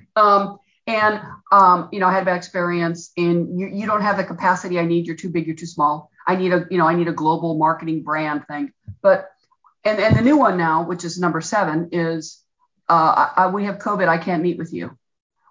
um, 0.16 0.58
and, 0.92 1.22
um, 1.52 1.90
you 1.92 2.00
know, 2.00 2.08
I 2.08 2.14
had 2.14 2.26
bad 2.26 2.36
experience 2.36 3.12
and 3.16 3.58
you, 3.58 3.68
you 3.68 3.86
don't 3.86 4.02
have 4.02 4.18
the 4.18 4.24
capacity 4.24 4.78
I 4.78 4.86
need. 4.86 5.08
You're 5.08 5.16
too 5.16 5.30
big. 5.30 5.48
You're 5.48 5.56
too 5.56 5.66
small. 5.66 6.12
I 6.28 6.36
need 6.36 6.52
a, 6.52 6.66
you 6.70 6.78
know, 6.78 6.88
I 6.88 6.96
need 6.96 7.08
a 7.08 7.14
global 7.14 7.58
marketing 7.58 8.04
brand 8.04 8.46
thing. 8.48 8.74
But, 9.02 9.30
and, 9.84 10.00
and 10.00 10.16
the 10.18 10.22
new 10.22 10.38
one 10.38 10.58
now, 10.58 10.84
which 10.84 11.04
is 11.06 11.18
number 11.18 11.42
seven 11.42 11.90
is 11.92 12.44
uh, 12.90 13.30
I, 13.38 13.48
we 13.48 13.66
have 13.66 13.78
COVID, 13.78 14.08
I 14.08 14.18
can't 14.18 14.44
meet 14.44 14.58
with 14.58 14.74
you. 14.74 14.98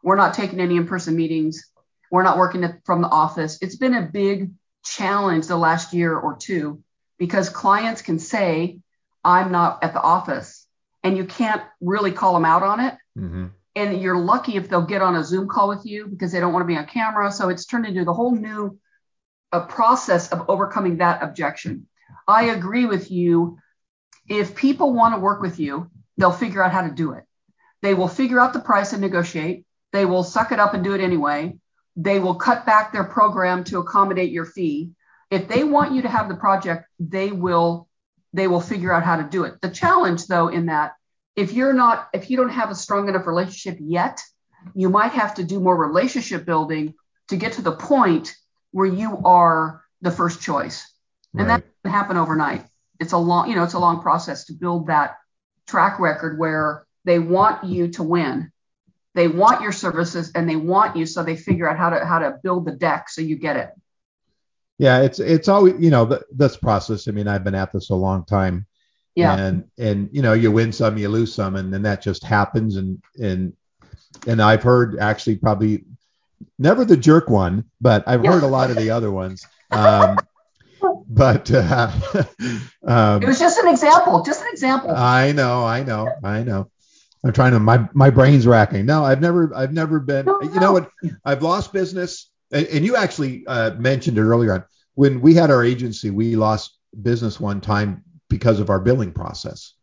We're 0.02 0.16
not 0.16 0.34
taking 0.34 0.60
any 0.60 0.76
in 0.76 0.86
person 0.86 1.16
meetings. 1.16 1.64
We're 2.10 2.22
not 2.22 2.38
working 2.38 2.64
from 2.84 3.00
the 3.02 3.08
office. 3.08 3.58
It's 3.62 3.76
been 3.76 3.94
a 3.94 4.02
big 4.02 4.50
challenge 4.84 5.46
the 5.46 5.56
last 5.56 5.94
year 5.94 6.16
or 6.16 6.36
two 6.36 6.82
because 7.18 7.48
clients 7.48 8.02
can 8.02 8.18
say, 8.18 8.78
I'm 9.24 9.52
not 9.52 9.84
at 9.84 9.92
the 9.92 10.00
office, 10.00 10.66
and 11.02 11.16
you 11.16 11.24
can't 11.26 11.62
really 11.80 12.12
call 12.12 12.34
them 12.34 12.44
out 12.44 12.62
on 12.62 12.80
it. 12.80 12.94
Mm-hmm. 13.18 13.46
And 13.76 14.00
you're 14.00 14.18
lucky 14.18 14.56
if 14.56 14.68
they'll 14.68 14.86
get 14.86 15.02
on 15.02 15.16
a 15.16 15.24
Zoom 15.24 15.48
call 15.48 15.68
with 15.68 15.86
you 15.86 16.06
because 16.08 16.32
they 16.32 16.40
don't 16.40 16.52
want 16.52 16.62
to 16.62 16.66
be 16.66 16.76
on 16.76 16.86
camera. 16.86 17.30
So 17.30 17.48
it's 17.48 17.66
turned 17.66 17.86
into 17.86 18.04
the 18.04 18.12
whole 18.12 18.34
new 18.34 18.78
uh, 19.52 19.66
process 19.66 20.32
of 20.32 20.48
overcoming 20.48 20.98
that 20.98 21.22
objection. 21.22 21.86
I 22.26 22.46
agree 22.46 22.86
with 22.86 23.10
you. 23.10 23.58
If 24.28 24.54
people 24.54 24.92
want 24.92 25.14
to 25.14 25.20
work 25.20 25.40
with 25.40 25.58
you, 25.58 25.90
they'll 26.16 26.30
figure 26.32 26.62
out 26.62 26.72
how 26.72 26.82
to 26.82 26.94
do 26.94 27.12
it. 27.12 27.24
They 27.82 27.94
will 27.94 28.08
figure 28.08 28.40
out 28.40 28.52
the 28.52 28.60
price 28.60 28.92
and 28.92 29.00
negotiate. 29.00 29.64
They 29.92 30.04
will 30.04 30.22
suck 30.22 30.52
it 30.52 30.60
up 30.60 30.74
and 30.74 30.84
do 30.84 30.94
it 30.94 31.00
anyway. 31.00 31.58
They 31.96 32.20
will 32.20 32.36
cut 32.36 32.66
back 32.66 32.92
their 32.92 33.04
program 33.04 33.64
to 33.64 33.78
accommodate 33.78 34.30
your 34.30 34.44
fee. 34.44 34.90
If 35.30 35.48
they 35.48 35.64
want 35.64 35.92
you 35.92 36.02
to 36.02 36.08
have 36.08 36.28
the 36.28 36.36
project, 36.36 36.86
they 36.98 37.32
will 37.32 37.88
they 38.32 38.46
will 38.46 38.60
figure 38.60 38.92
out 38.92 39.02
how 39.02 39.16
to 39.16 39.24
do 39.24 39.42
it. 39.42 39.60
The 39.60 39.70
challenge 39.70 40.26
though 40.26 40.48
in 40.48 40.66
that 40.66 40.92
if 41.40 41.54
you're 41.54 41.72
not 41.72 42.08
if 42.12 42.30
you 42.30 42.36
don't 42.36 42.50
have 42.50 42.70
a 42.70 42.74
strong 42.74 43.08
enough 43.08 43.26
relationship 43.26 43.78
yet, 43.80 44.20
you 44.74 44.90
might 44.90 45.12
have 45.12 45.34
to 45.34 45.44
do 45.44 45.58
more 45.58 45.76
relationship 45.76 46.44
building 46.44 46.94
to 47.28 47.36
get 47.36 47.54
to 47.54 47.62
the 47.62 47.72
point 47.72 48.34
where 48.72 48.86
you 48.86 49.18
are 49.24 49.82
the 50.02 50.10
first 50.10 50.42
choice. 50.42 50.86
And 51.32 51.48
right. 51.48 51.62
that 51.62 51.82
doesn't 51.82 51.98
happen 51.98 52.16
overnight. 52.18 52.64
It's 52.98 53.12
a 53.12 53.18
long, 53.18 53.48
you 53.48 53.56
know, 53.56 53.64
it's 53.64 53.74
a 53.74 53.78
long 53.78 54.02
process 54.02 54.44
to 54.46 54.52
build 54.52 54.88
that 54.88 55.16
track 55.66 55.98
record 55.98 56.38
where 56.38 56.86
they 57.04 57.18
want 57.18 57.64
you 57.64 57.88
to 57.92 58.02
win. 58.02 58.52
They 59.14 59.26
want 59.26 59.62
your 59.62 59.72
services 59.72 60.32
and 60.34 60.48
they 60.48 60.56
want 60.56 60.96
you 60.96 61.06
so 61.06 61.22
they 61.22 61.36
figure 61.36 61.68
out 61.68 61.78
how 61.78 61.90
to 61.90 62.04
how 62.04 62.18
to 62.18 62.38
build 62.42 62.66
the 62.66 62.72
deck 62.72 63.08
so 63.08 63.22
you 63.22 63.36
get 63.36 63.56
it. 63.56 63.70
Yeah, 64.78 65.00
it's 65.00 65.18
it's 65.18 65.48
always 65.48 65.74
you 65.78 65.90
know 65.90 66.04
the, 66.04 66.22
this 66.30 66.56
process. 66.56 67.08
I 67.08 67.12
mean, 67.12 67.28
I've 67.28 67.44
been 67.44 67.54
at 67.54 67.72
this 67.72 67.88
a 67.90 67.94
long 67.94 68.26
time. 68.26 68.66
Yeah. 69.14 69.36
And 69.36 69.64
and 69.78 70.08
you 70.12 70.22
know 70.22 70.32
you 70.32 70.52
win 70.52 70.72
some, 70.72 70.96
you 70.96 71.08
lose 71.08 71.34
some, 71.34 71.56
and 71.56 71.72
then 71.72 71.82
that 71.82 72.02
just 72.02 72.24
happens. 72.24 72.76
And 72.76 73.02
and 73.20 73.52
and 74.26 74.40
I've 74.40 74.62
heard 74.62 74.98
actually 74.98 75.36
probably 75.36 75.84
never 76.58 76.84
the 76.84 76.96
jerk 76.96 77.28
one, 77.28 77.64
but 77.80 78.04
I've 78.06 78.24
yeah. 78.24 78.32
heard 78.32 78.42
a 78.42 78.48
lot 78.48 78.70
of 78.70 78.76
the 78.76 78.90
other 78.90 79.10
ones. 79.10 79.46
Um, 79.70 80.16
but 81.08 81.50
uh, 81.50 81.90
um, 82.86 83.22
it 83.22 83.26
was 83.26 83.38
just 83.38 83.58
an 83.58 83.68
example, 83.68 84.22
just 84.22 84.40
an 84.40 84.48
example. 84.52 84.90
I 84.90 85.32
know, 85.32 85.64
I 85.64 85.82
know, 85.82 86.08
I 86.22 86.42
know. 86.42 86.70
I'm 87.24 87.32
trying 87.32 87.52
to 87.52 87.60
my 87.60 87.88
my 87.92 88.10
brain's 88.10 88.46
racking. 88.46 88.86
No, 88.86 89.04
I've 89.04 89.20
never 89.20 89.54
I've 89.54 89.72
never 89.72 90.00
been. 90.00 90.26
No, 90.26 90.40
you 90.42 90.60
know 90.60 90.72
what? 90.72 90.90
I've 91.24 91.42
lost 91.42 91.72
business, 91.72 92.30
and, 92.50 92.66
and 92.68 92.84
you 92.84 92.96
actually 92.96 93.46
uh, 93.46 93.74
mentioned 93.74 94.16
it 94.16 94.22
earlier 94.22 94.54
on 94.54 94.64
when 94.94 95.20
we 95.20 95.34
had 95.34 95.50
our 95.50 95.62
agency. 95.62 96.10
We 96.10 96.36
lost 96.36 96.78
business 97.02 97.38
one 97.38 97.60
time 97.60 98.04
because 98.30 98.60
of 98.60 98.70
our 98.70 98.80
billing 98.80 99.12
process. 99.12 99.74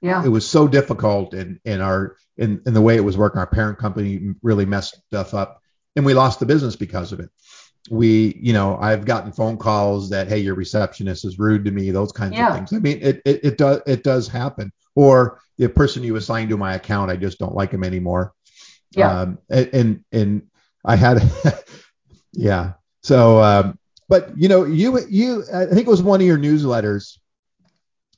Yeah, 0.00 0.24
it 0.24 0.28
was 0.28 0.48
so 0.48 0.66
difficult, 0.66 1.34
and 1.34 1.60
in, 1.64 1.74
in 1.74 1.80
our 1.80 2.16
in 2.38 2.62
in 2.64 2.72
the 2.72 2.82
way 2.82 2.96
it 2.96 3.04
was 3.04 3.18
working, 3.18 3.38
our 3.38 3.46
parent 3.46 3.78
company 3.78 4.34
really 4.42 4.64
messed 4.64 5.00
stuff 5.08 5.34
up, 5.34 5.60
and 5.96 6.06
we 6.06 6.14
lost 6.14 6.40
the 6.40 6.46
business 6.46 6.76
because 6.76 7.12
of 7.12 7.20
it 7.20 7.30
we, 7.90 8.38
you 8.40 8.52
know, 8.52 8.76
I've 8.80 9.04
gotten 9.04 9.32
phone 9.32 9.56
calls 9.56 10.10
that, 10.10 10.28
hey, 10.28 10.38
your 10.38 10.54
receptionist 10.54 11.24
is 11.24 11.38
rude 11.38 11.64
to 11.64 11.70
me, 11.70 11.90
those 11.90 12.12
kinds 12.12 12.34
yeah. 12.34 12.48
of 12.48 12.54
things. 12.54 12.72
I 12.72 12.78
mean, 12.78 12.98
it, 13.00 13.22
it, 13.24 13.44
it 13.44 13.58
does 13.58 13.80
it 13.86 14.02
does 14.02 14.28
happen. 14.28 14.72
Or 14.94 15.40
the 15.58 15.68
person 15.68 16.02
you 16.02 16.16
assigned 16.16 16.50
to 16.50 16.56
my 16.56 16.74
account, 16.74 17.10
I 17.10 17.16
just 17.16 17.38
don't 17.38 17.54
like 17.54 17.70
him 17.70 17.84
anymore. 17.84 18.32
Yeah. 18.92 19.20
Um, 19.20 19.38
and 19.50 20.04
and 20.12 20.42
I 20.84 20.96
had, 20.96 21.22
yeah. 22.32 22.74
So, 23.02 23.40
um, 23.40 23.78
but 24.08 24.36
you 24.36 24.48
know, 24.48 24.64
you 24.64 25.00
you 25.08 25.44
I 25.52 25.66
think 25.66 25.86
it 25.86 25.90
was 25.90 26.02
one 26.02 26.20
of 26.20 26.26
your 26.26 26.38
newsletters. 26.38 27.18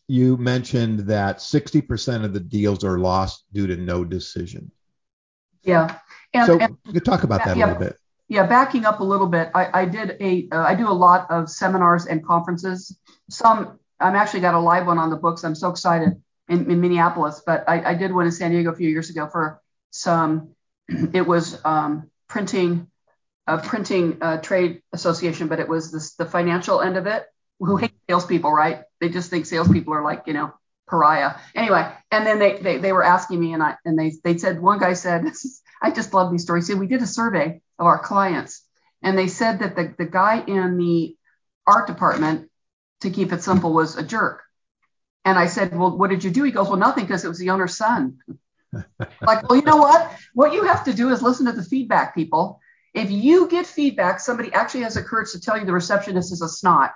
You 0.08 0.36
mentioned 0.36 1.00
that 1.00 1.38
60% 1.38 2.24
of 2.24 2.32
the 2.32 2.40
deals 2.40 2.82
are 2.82 2.98
lost 2.98 3.44
due 3.52 3.66
to 3.66 3.76
no 3.76 4.04
decision. 4.04 4.70
Yeah. 5.62 5.98
And, 6.32 6.46
so 6.46 6.58
and, 6.58 6.76
you 6.86 7.00
talk 7.00 7.22
about 7.22 7.44
that 7.44 7.56
yeah, 7.56 7.66
a 7.66 7.68
little 7.68 7.82
bit. 7.82 7.96
Yeah, 8.28 8.46
backing 8.46 8.84
up 8.84 9.00
a 9.00 9.04
little 9.04 9.26
bit, 9.26 9.50
I, 9.54 9.82
I 9.82 9.84
did 9.86 10.16
a 10.20 10.48
uh, 10.52 10.60
I 10.60 10.74
do 10.74 10.88
a 10.88 10.92
lot 10.92 11.30
of 11.30 11.48
seminars 11.48 12.04
and 12.04 12.24
conferences. 12.24 12.98
Some 13.30 13.78
I'm 13.98 14.16
actually 14.16 14.40
got 14.40 14.54
a 14.54 14.58
live 14.58 14.86
one 14.86 14.98
on 14.98 15.08
the 15.08 15.16
books. 15.16 15.44
I'm 15.44 15.54
so 15.54 15.70
excited 15.70 16.22
in, 16.48 16.70
in 16.70 16.80
Minneapolis, 16.80 17.42
but 17.44 17.64
I, 17.66 17.90
I 17.90 17.94
did 17.94 18.12
one 18.12 18.26
in 18.26 18.32
San 18.32 18.50
Diego 18.50 18.70
a 18.70 18.76
few 18.76 18.88
years 18.88 19.08
ago 19.08 19.28
for 19.28 19.62
some. 19.90 20.50
It 21.12 21.26
was 21.26 21.58
um, 21.64 22.10
printing 22.28 22.88
a 23.48 23.58
printing 23.58 24.18
uh, 24.20 24.36
trade 24.38 24.82
association, 24.92 25.48
but 25.48 25.58
it 25.58 25.68
was 25.68 25.90
this, 25.90 26.14
the 26.14 26.26
financial 26.26 26.82
end 26.82 26.98
of 26.98 27.06
it. 27.06 27.24
Who 27.60 27.76
hate 27.76 27.92
salespeople, 28.08 28.52
right? 28.52 28.82
They 29.00 29.08
just 29.08 29.30
think 29.30 29.46
salespeople 29.46 29.92
are 29.94 30.04
like 30.04 30.24
you 30.26 30.32
know 30.32 30.52
pariah. 30.86 31.34
Anyway, 31.54 31.92
and 32.10 32.26
then 32.26 32.38
they 32.38 32.58
they, 32.58 32.78
they 32.78 32.92
were 32.92 33.04
asking 33.04 33.40
me, 33.40 33.52
and 33.52 33.62
I 33.62 33.76
and 33.84 33.98
they 33.98 34.12
they 34.24 34.38
said 34.38 34.60
one 34.60 34.78
guy 34.78 34.92
said, 34.94 35.24
I 35.82 35.90
just 35.90 36.14
love 36.14 36.30
these 36.30 36.42
stories. 36.42 36.66
Said 36.66 36.78
we 36.78 36.86
did 36.86 37.02
a 37.02 37.06
survey 37.06 37.60
of 37.78 37.86
our 37.86 37.98
clients. 37.98 38.62
And 39.02 39.16
they 39.16 39.28
said 39.28 39.60
that 39.60 39.76
the, 39.76 39.94
the 39.96 40.06
guy 40.06 40.42
in 40.44 40.76
the 40.76 41.16
art 41.66 41.86
department, 41.86 42.50
to 43.02 43.10
keep 43.10 43.32
it 43.32 43.42
simple, 43.42 43.72
was 43.72 43.96
a 43.96 44.02
jerk. 44.02 44.42
And 45.24 45.38
I 45.38 45.46
said, 45.46 45.76
Well, 45.76 45.96
what 45.96 46.10
did 46.10 46.24
you 46.24 46.30
do? 46.30 46.42
He 46.42 46.50
goes, 46.50 46.68
Well, 46.68 46.78
nothing, 46.78 47.04
because 47.04 47.24
it 47.24 47.28
was 47.28 47.38
the 47.38 47.50
owner's 47.50 47.76
son. 47.76 48.18
like, 48.72 49.48
well, 49.48 49.56
you 49.56 49.62
know 49.62 49.76
what? 49.76 50.10
What 50.34 50.52
you 50.52 50.64
have 50.64 50.84
to 50.84 50.92
do 50.92 51.10
is 51.10 51.22
listen 51.22 51.46
to 51.46 51.52
the 51.52 51.62
feedback, 51.62 52.14
people. 52.14 52.60
If 52.94 53.10
you 53.10 53.48
get 53.48 53.66
feedback, 53.66 54.20
somebody 54.20 54.52
actually 54.52 54.82
has 54.82 54.94
the 54.94 55.02
courage 55.02 55.32
to 55.32 55.40
tell 55.40 55.58
you 55.58 55.64
the 55.64 55.72
receptionist 55.72 56.32
is 56.32 56.42
a 56.42 56.48
snot. 56.48 56.92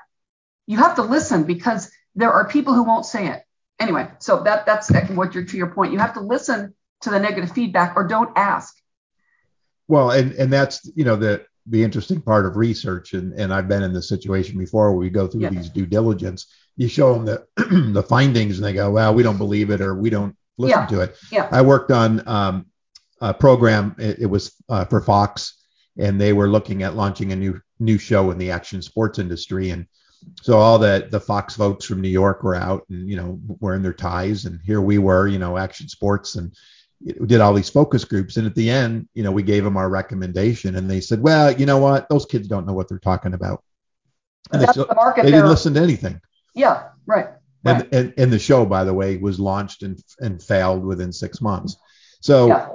You 0.67 0.79
have 0.79 0.97
to 0.97 1.03
listen 1.03 1.45
because 1.45 1.91
there 2.15 2.33
are 2.33 2.49
people 2.49 2.75
who 2.75 2.85
won't 2.85 3.07
say 3.07 3.29
it. 3.29 3.43
Anyway, 3.81 4.09
so 4.19 4.43
that 4.45 4.65
that's 4.67 4.91
what 5.11 5.35
you're 5.35 5.45
to 5.45 5.57
your 5.57 5.71
point. 5.71 5.93
You 5.93 5.99
have 5.99 6.15
to 6.15 6.21
listen 6.21 6.75
to 7.01 7.11
the 7.11 7.19
negative 7.19 7.53
feedback 7.53 7.97
or 7.97 8.07
don't 8.07 8.31
ask. 8.37 8.77
Well, 9.89 10.11
and 10.11 10.33
and 10.33 10.53
that's 10.53 10.91
you 10.95 11.05
know 11.05 11.17
the 11.17 11.45
the 11.67 11.83
interesting 11.83 12.21
part 12.21 12.47
of 12.47 12.57
research, 12.57 13.13
and 13.13 13.33
and 13.35 13.53
I've 13.53 13.69
been 13.69 13.83
in 13.83 13.93
this 13.93 14.09
situation 14.09 14.59
before 14.59 14.91
where 14.91 14.99
we 14.99 15.11
go 15.11 15.27
through 15.27 15.43
yeah. 15.43 15.51
these 15.51 15.69
due 15.69 15.87
diligence. 15.87 16.47
You 16.77 16.89
show 16.89 17.15
them 17.15 17.25
the 17.25 17.47
the 17.93 18.03
findings, 18.03 18.59
and 18.59 18.65
they 18.65 18.73
go, 18.73 18.91
"Well, 18.91 19.15
we 19.15 19.23
don't 19.23 19.39
believe 19.39 19.71
it, 19.71 19.81
or 19.81 19.95
we 19.95 20.11
don't 20.11 20.37
listen 20.59 20.81
yeah. 20.81 20.87
to 20.87 21.01
it." 21.01 21.17
Yeah. 21.31 21.49
I 21.51 21.63
worked 21.63 21.91
on 21.91 22.27
um, 22.29 22.67
a 23.21 23.35
program. 23.35 23.97
It, 23.99 24.21
it 24.21 24.27
was 24.27 24.55
uh, 24.69 24.85
for 24.85 25.01
Fox, 25.01 25.55
and 25.99 26.21
they 26.21 26.33
were 26.33 26.49
looking 26.49 26.83
at 26.83 26.95
launching 26.95 27.33
a 27.33 27.37
new 27.37 27.61
new 27.79 27.99
show 27.99 28.31
in 28.31 28.39
the 28.39 28.51
action 28.51 28.81
sports 28.81 29.19
industry, 29.19 29.71
and 29.71 29.87
so 30.41 30.59
all 30.59 30.79
the 30.79 31.09
the 31.11 31.21
Fox 31.21 31.57
folks 31.57 31.85
from 31.85 32.01
New 32.01 32.09
York 32.09 32.43
were 32.43 32.55
out 32.55 32.85
and 32.89 33.09
you 33.09 33.17
know 33.17 33.39
wearing 33.61 33.83
their 33.83 33.93
ties, 33.93 34.45
and 34.45 34.61
here 34.65 34.81
we 34.81 34.99
were, 34.99 35.29
you 35.29 35.39
know, 35.39 35.57
action 35.57 35.89
sports, 35.89 36.37
and 36.37 36.53
we 37.05 37.27
did 37.27 37.41
all 37.41 37.55
these 37.55 37.71
focus 37.71 38.05
groups 38.05 38.37
and 38.37 38.47
at 38.47 38.55
the 38.55 38.71
end 38.71 39.09
you 39.15 39.23
know 39.23 39.33
we 39.33 39.43
gave 39.43 39.65
them 39.65 39.77
our 39.77 39.89
recommendation 39.89 40.77
and 40.77 40.91
they 40.91 41.01
said 41.01 41.21
well 41.21 41.53
you 41.53 41.67
know 41.67 41.79
what 41.79 42.09
those 42.09 42.27
kids 42.27 42.49
don't 42.49 42.67
know 42.67 42.73
what 42.73 42.89
they're 42.89 42.99
talking 42.99 43.35
about 43.35 43.63
and 44.53 44.63
they, 44.63 44.67
the 44.67 45.13
they 45.17 45.31
didn't 45.31 45.49
listen 45.49 45.75
to 45.75 45.81
anything 45.81 46.21
yeah 46.55 46.89
right, 47.07 47.27
right. 47.65 47.83
And, 47.83 47.89
and, 47.93 48.15
and 48.17 48.33
the 48.33 48.39
show 48.39 48.65
by 48.65 48.85
the 48.85 48.95
way 48.95 49.17
was 49.17 49.41
launched 49.41 49.83
and 49.83 50.03
and 50.21 50.43
failed 50.43 50.85
within 50.85 51.13
six 51.13 51.41
months 51.41 51.77
so 52.21 52.49
yeah. 52.49 52.69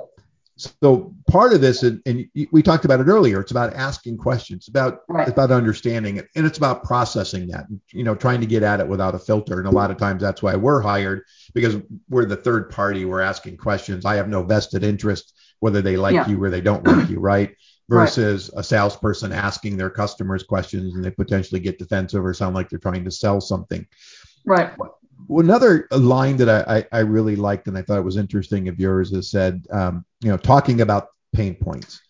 So 0.57 1.13
part 1.29 1.53
of 1.53 1.61
this, 1.61 1.83
and, 1.83 2.01
and, 2.07 2.27
we 2.51 2.63
talked 2.63 2.83
about 2.83 2.99
it 2.99 3.07
earlier, 3.07 3.39
it's 3.39 3.51
about 3.51 3.73
asking 3.73 4.17
questions, 4.17 4.67
about 4.67 5.01
right. 5.07 5.27
about 5.27 5.51
understanding 5.51 6.17
it, 6.17 6.29
and 6.35 6.47
it's 6.47 6.57
about 6.57 6.83
processing 6.83 7.47
that, 7.49 7.67
you 7.91 8.03
know, 8.03 8.15
trying 8.15 8.41
to 8.41 8.47
get 8.47 8.63
at 8.63 8.79
it 8.79 8.87
without 8.87 9.13
a 9.13 9.19
filter. 9.19 9.59
And 9.59 9.67
a 9.67 9.71
lot 9.71 9.91
of 9.91 9.97
times 9.97 10.21
that's 10.21 10.41
why 10.41 10.55
we're 10.55 10.81
hired 10.81 11.23
because 11.53 11.77
we're 12.09 12.25
the 12.25 12.35
third 12.35 12.71
party. 12.71 13.05
We're 13.05 13.21
asking 13.21 13.57
questions. 13.57 14.03
I 14.03 14.15
have 14.15 14.29
no 14.29 14.41
vested 14.43 14.83
interest 14.83 15.33
whether 15.59 15.81
they 15.81 15.97
like 15.97 16.13
yeah. 16.13 16.27
you 16.27 16.43
or 16.43 16.49
they 16.49 16.61
don't 16.61 16.85
like 16.85 17.09
you, 17.09 17.19
right? 17.19 17.55
Versus 17.89 18.51
right. 18.53 18.59
a 18.59 18.63
salesperson 18.63 19.31
asking 19.31 19.77
their 19.77 19.89
customers 19.89 20.43
questions 20.43 20.93
and 20.93 21.05
they 21.05 21.11
potentially 21.11 21.61
get 21.61 21.79
defensive 21.79 22.25
or 22.25 22.33
sound 22.33 22.53
like 22.53 22.69
they're 22.69 22.79
trying 22.79 23.05
to 23.05 23.11
sell 23.11 23.39
something. 23.39 23.87
Right. 24.45 24.71
Another 25.29 25.87
line 25.91 26.37
that 26.37 26.49
I, 26.49 26.77
I, 26.77 26.85
I, 26.91 26.99
really 27.01 27.35
liked 27.35 27.67
and 27.67 27.77
I 27.77 27.81
thought 27.81 27.97
it 27.97 28.03
was 28.05 28.17
interesting 28.17 28.67
of 28.67 28.79
yours 28.79 29.11
is 29.11 29.29
said, 29.29 29.65
um, 29.71 30.05
you 30.21 30.29
know, 30.29 30.37
talking 30.37 30.81
about 30.81 31.09
pain 31.33 31.55
points 31.55 32.01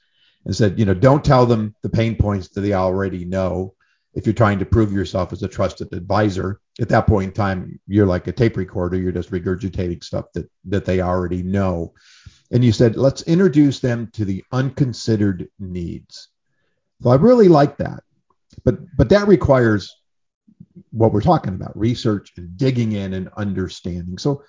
and 0.46 0.56
said, 0.56 0.78
you 0.80 0.86
know, 0.86 0.94
don't 0.94 1.24
tell 1.24 1.46
them 1.46 1.76
the 1.84 1.90
pain 1.90 2.16
points 2.16 2.50
that 2.50 2.62
they 2.62 2.74
already 2.74 3.26
know. 3.26 3.74
If 4.14 4.26
you're 4.26 4.34
trying 4.34 4.60
to 4.60 4.66
prove 4.66 4.92
yourself 4.92 5.32
as 5.32 5.44
a 5.44 5.48
trusted 5.48 5.94
advisor, 5.94 6.60
at 6.80 6.90
that 6.90 7.08
point 7.08 7.28
in 7.28 7.34
time, 7.34 7.80
you're 7.88 8.08
like 8.08 8.28
a 8.28 8.32
tape 8.32 8.58
recorder. 8.58 8.98
You're 8.98 9.12
just 9.12 9.32
regurgitating 9.32 10.04
stuff 10.04 10.26
that 10.34 10.50
that 10.66 10.86
they 10.86 11.02
already 11.02 11.44
know. 11.44 11.94
And 12.52 12.64
you 12.64 12.72
said, 12.72 12.96
let's 12.96 13.24
introduce 13.24 13.80
them 13.80 14.10
to 14.14 14.26
the 14.26 14.44
unconsidered 14.52 15.50
needs. 15.60 16.30
So 17.02 17.10
I 17.10 17.16
really 17.16 17.48
like 17.48 17.78
that, 17.78 18.04
but 18.64 18.80
but 18.98 19.10
that 19.10 19.28
requires 19.28 19.94
what 20.92 21.14
we're 21.14 21.22
talking 21.22 21.54
about 21.54 21.78
research 21.78 22.32
and 22.38 22.58
digging 22.58 22.92
in 22.94 23.14
and 23.14 23.30
understanding 23.38 24.18
so 24.18 24.44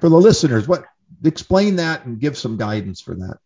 for 0.00 0.08
the 0.08 0.16
listeners 0.16 0.66
what 0.66 0.84
explain 1.24 1.76
that 1.76 2.04
and 2.04 2.20
give 2.20 2.36
some 2.36 2.56
guidance 2.56 3.00
for 3.00 3.14
that 3.14 3.38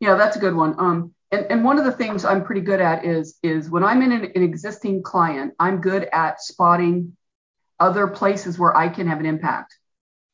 Yeah, 0.00 0.16
that's 0.16 0.36
a 0.36 0.40
good 0.40 0.54
one. 0.54 0.74
Um, 0.78 1.14
and, 1.30 1.46
and 1.50 1.64
one 1.64 1.78
of 1.78 1.84
the 1.84 1.92
things 1.92 2.24
I'm 2.24 2.44
pretty 2.44 2.60
good 2.60 2.80
at 2.80 3.04
is 3.04 3.38
is 3.42 3.70
when 3.70 3.84
I'm 3.84 4.02
in 4.02 4.12
an, 4.12 4.32
an 4.34 4.42
existing 4.42 5.02
client, 5.02 5.54
I'm 5.58 5.80
good 5.80 6.08
at 6.12 6.40
spotting 6.40 7.16
other 7.80 8.06
places 8.06 8.58
where 8.58 8.76
I 8.76 8.88
can 8.88 9.06
have 9.08 9.20
an 9.20 9.26
impact, 9.26 9.76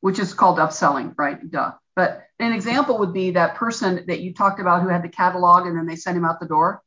which 0.01 0.19
is 0.19 0.33
called 0.33 0.59
upselling, 0.59 1.13
right? 1.17 1.49
Duh. 1.49 1.71
But 1.95 2.25
an 2.39 2.53
example 2.53 2.99
would 2.99 3.13
be 3.13 3.31
that 3.31 3.55
person 3.55 4.05
that 4.07 4.21
you 4.21 4.33
talked 4.33 4.59
about 4.59 4.81
who 4.81 4.89
had 4.89 5.03
the 5.03 5.09
catalog 5.09 5.67
and 5.67 5.77
then 5.77 5.85
they 5.85 5.95
sent 5.95 6.17
him 6.17 6.25
out 6.25 6.39
the 6.39 6.47
door. 6.47 6.81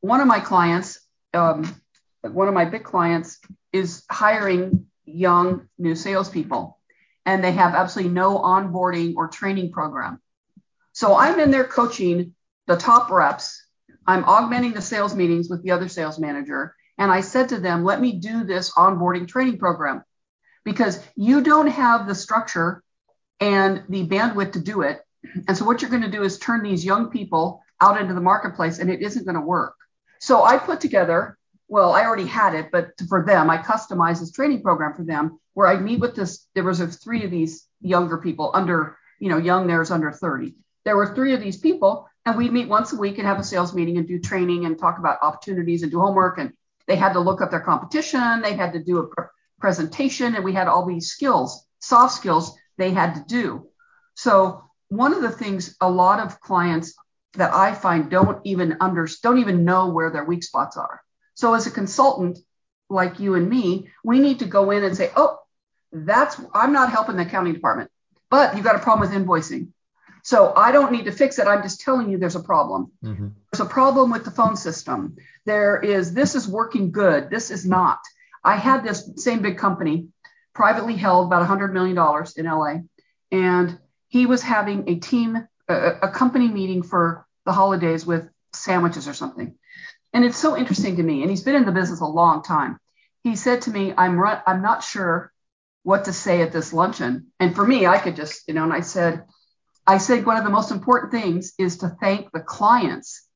One 0.00 0.20
of 0.20 0.26
my 0.26 0.40
clients, 0.40 1.00
um, 1.34 1.74
one 2.22 2.48
of 2.48 2.54
my 2.54 2.64
big 2.64 2.84
clients, 2.84 3.38
is 3.72 4.04
hiring 4.10 4.86
young 5.04 5.68
new 5.78 5.94
salespeople, 5.94 6.78
and 7.24 7.42
they 7.42 7.52
have 7.52 7.74
absolutely 7.74 8.12
no 8.12 8.38
onboarding 8.38 9.14
or 9.16 9.28
training 9.28 9.72
program. 9.72 10.20
So 10.92 11.16
I'm 11.16 11.38
in 11.38 11.50
there 11.50 11.64
coaching 11.64 12.34
the 12.66 12.76
top 12.76 13.10
reps. 13.10 13.64
I'm 14.06 14.24
augmenting 14.24 14.72
the 14.72 14.82
sales 14.82 15.14
meetings 15.14 15.48
with 15.48 15.62
the 15.62 15.70
other 15.70 15.88
sales 15.88 16.18
manager. 16.18 16.74
And 16.96 17.12
I 17.12 17.20
said 17.20 17.50
to 17.50 17.60
them, 17.60 17.84
let 17.84 18.00
me 18.00 18.18
do 18.18 18.44
this 18.44 18.72
onboarding 18.72 19.28
training 19.28 19.58
program 19.58 20.02
because 20.64 21.00
you 21.14 21.40
don't 21.40 21.68
have 21.68 22.06
the 22.06 22.14
structure 22.14 22.82
and 23.40 23.84
the 23.88 24.06
bandwidth 24.06 24.52
to 24.52 24.60
do 24.60 24.82
it. 24.82 25.00
And 25.46 25.56
so 25.56 25.64
what 25.64 25.80
you're 25.80 25.90
going 25.90 26.02
to 26.02 26.10
do 26.10 26.24
is 26.24 26.38
turn 26.38 26.62
these 26.62 26.84
young 26.84 27.10
people 27.10 27.62
out 27.80 28.00
into 28.00 28.14
the 28.14 28.20
marketplace 28.20 28.78
and 28.78 28.90
it 28.90 29.00
isn't 29.00 29.24
going 29.24 29.36
to 29.36 29.40
work. 29.40 29.74
So 30.20 30.42
I 30.42 30.58
put 30.58 30.80
together, 30.80 31.37
well, 31.68 31.92
I 31.92 32.04
already 32.04 32.26
had 32.26 32.54
it, 32.54 32.70
but 32.72 32.92
for 33.08 33.24
them, 33.24 33.50
I 33.50 33.58
customized 33.58 34.20
this 34.20 34.32
training 34.32 34.62
program 34.62 34.94
for 34.94 35.04
them 35.04 35.38
where 35.52 35.66
I 35.66 35.78
meet 35.78 36.00
with 36.00 36.14
this. 36.14 36.46
There 36.54 36.64
was 36.64 36.80
three 36.96 37.24
of 37.24 37.30
these 37.30 37.66
younger 37.80 38.18
people 38.18 38.50
under, 38.54 38.96
you 39.20 39.28
know, 39.28 39.36
young, 39.36 39.66
there's 39.66 39.90
under 39.90 40.10
30. 40.10 40.54
There 40.84 40.96
were 40.96 41.14
three 41.14 41.34
of 41.34 41.40
these 41.40 41.58
people 41.58 42.08
and 42.24 42.36
we'd 42.36 42.52
meet 42.52 42.68
once 42.68 42.92
a 42.92 42.96
week 42.96 43.18
and 43.18 43.26
have 43.26 43.38
a 43.38 43.44
sales 43.44 43.74
meeting 43.74 43.98
and 43.98 44.08
do 44.08 44.18
training 44.18 44.64
and 44.64 44.78
talk 44.78 44.98
about 44.98 45.18
opportunities 45.22 45.82
and 45.82 45.92
do 45.92 46.00
homework. 46.00 46.38
And 46.38 46.52
they 46.86 46.96
had 46.96 47.12
to 47.12 47.20
look 47.20 47.42
up 47.42 47.50
their 47.50 47.60
competition. 47.60 48.40
They 48.40 48.54
had 48.54 48.72
to 48.72 48.82
do 48.82 48.98
a 48.98 49.06
pr- 49.06 49.22
presentation 49.60 50.34
and 50.34 50.44
we 50.44 50.54
had 50.54 50.68
all 50.68 50.86
these 50.86 51.08
skills, 51.08 51.66
soft 51.80 52.14
skills 52.14 52.56
they 52.78 52.90
had 52.90 53.14
to 53.14 53.24
do. 53.26 53.66
So 54.14 54.64
one 54.88 55.12
of 55.12 55.20
the 55.20 55.30
things 55.30 55.76
a 55.80 55.90
lot 55.90 56.20
of 56.20 56.40
clients 56.40 56.94
that 57.34 57.52
I 57.52 57.74
find 57.74 58.10
don't 58.10 58.40
even 58.44 58.78
under 58.80 59.06
don't 59.22 59.38
even 59.38 59.64
know 59.64 59.90
where 59.90 60.10
their 60.10 60.24
weak 60.24 60.42
spots 60.42 60.78
are. 60.78 61.02
So 61.38 61.54
as 61.54 61.68
a 61.68 61.70
consultant 61.70 62.40
like 62.90 63.20
you 63.20 63.36
and 63.36 63.48
me, 63.48 63.88
we 64.02 64.18
need 64.18 64.40
to 64.40 64.44
go 64.44 64.72
in 64.72 64.82
and 64.82 64.96
say, 64.96 65.12
"Oh, 65.16 65.38
that's 65.92 66.40
I'm 66.52 66.72
not 66.72 66.90
helping 66.90 67.14
the 67.14 67.22
accounting 67.22 67.54
department, 67.54 67.92
but 68.28 68.56
you've 68.56 68.64
got 68.64 68.74
a 68.74 68.80
problem 68.80 69.08
with 69.08 69.16
invoicing. 69.16 69.68
So 70.24 70.52
I 70.56 70.72
don't 70.72 70.90
need 70.90 71.04
to 71.04 71.12
fix 71.12 71.38
it. 71.38 71.46
I'm 71.46 71.62
just 71.62 71.80
telling 71.80 72.10
you 72.10 72.18
there's 72.18 72.34
a 72.34 72.48
problem. 72.52 72.90
Mm-hmm. 73.04 73.28
There's 73.52 73.60
a 73.60 73.70
problem 73.70 74.10
with 74.10 74.24
the 74.24 74.32
phone 74.32 74.56
system. 74.56 75.16
There 75.46 75.78
is 75.78 76.12
this 76.12 76.34
is 76.34 76.48
working 76.48 76.90
good. 76.90 77.30
This 77.30 77.52
is 77.52 77.64
not. 77.64 78.00
I 78.42 78.56
had 78.56 78.82
this 78.82 79.08
same 79.16 79.40
big 79.40 79.58
company 79.58 80.08
privately 80.54 80.96
held 80.96 81.28
about 81.28 81.48
$100 81.48 81.72
million 81.72 81.96
in 82.36 82.46
LA. 82.46 82.80
And 83.30 83.78
he 84.08 84.26
was 84.26 84.42
having 84.42 84.88
a 84.88 84.96
team, 84.96 85.46
a, 85.68 85.90
a 86.02 86.10
company 86.10 86.48
meeting 86.48 86.82
for 86.82 87.26
the 87.46 87.52
holidays 87.52 88.04
with 88.04 88.28
sandwiches 88.52 89.08
or 89.08 89.14
something. 89.14 89.54
And 90.12 90.24
it's 90.24 90.38
so 90.38 90.56
interesting 90.56 90.96
to 90.96 91.02
me. 91.02 91.22
And 91.22 91.30
he's 91.30 91.42
been 91.42 91.54
in 91.54 91.66
the 91.66 91.72
business 91.72 92.00
a 92.00 92.06
long 92.06 92.42
time. 92.42 92.78
He 93.24 93.36
said 93.36 93.62
to 93.62 93.70
me, 93.70 93.92
I'm, 93.96 94.18
I'm 94.20 94.62
not 94.62 94.82
sure 94.82 95.32
what 95.82 96.04
to 96.04 96.12
say 96.12 96.42
at 96.42 96.52
this 96.52 96.72
luncheon. 96.72 97.28
And 97.40 97.54
for 97.54 97.66
me, 97.66 97.86
I 97.86 97.98
could 97.98 98.16
just, 98.16 98.46
you 98.48 98.54
know, 98.54 98.64
and 98.64 98.72
I 98.72 98.80
said, 98.80 99.24
I 99.86 99.98
said 99.98 100.26
one 100.26 100.36
of 100.36 100.44
the 100.44 100.50
most 100.50 100.70
important 100.70 101.12
things 101.12 101.54
is 101.58 101.78
to 101.78 101.96
thank 102.00 102.30
the 102.30 102.40
clients 102.40 103.26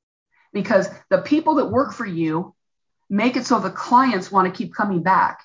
because 0.53 0.87
the 1.09 1.23
people 1.23 1.55
that 1.55 1.71
work 1.71 1.95
for 1.95 2.05
you 2.05 2.55
make 3.09 3.37
it 3.37 3.47
so 3.47 3.59
the 3.59 3.71
clients 3.71 4.31
want 4.31 4.53
to 4.53 4.57
keep 4.57 4.75
coming 4.75 5.03
back. 5.03 5.41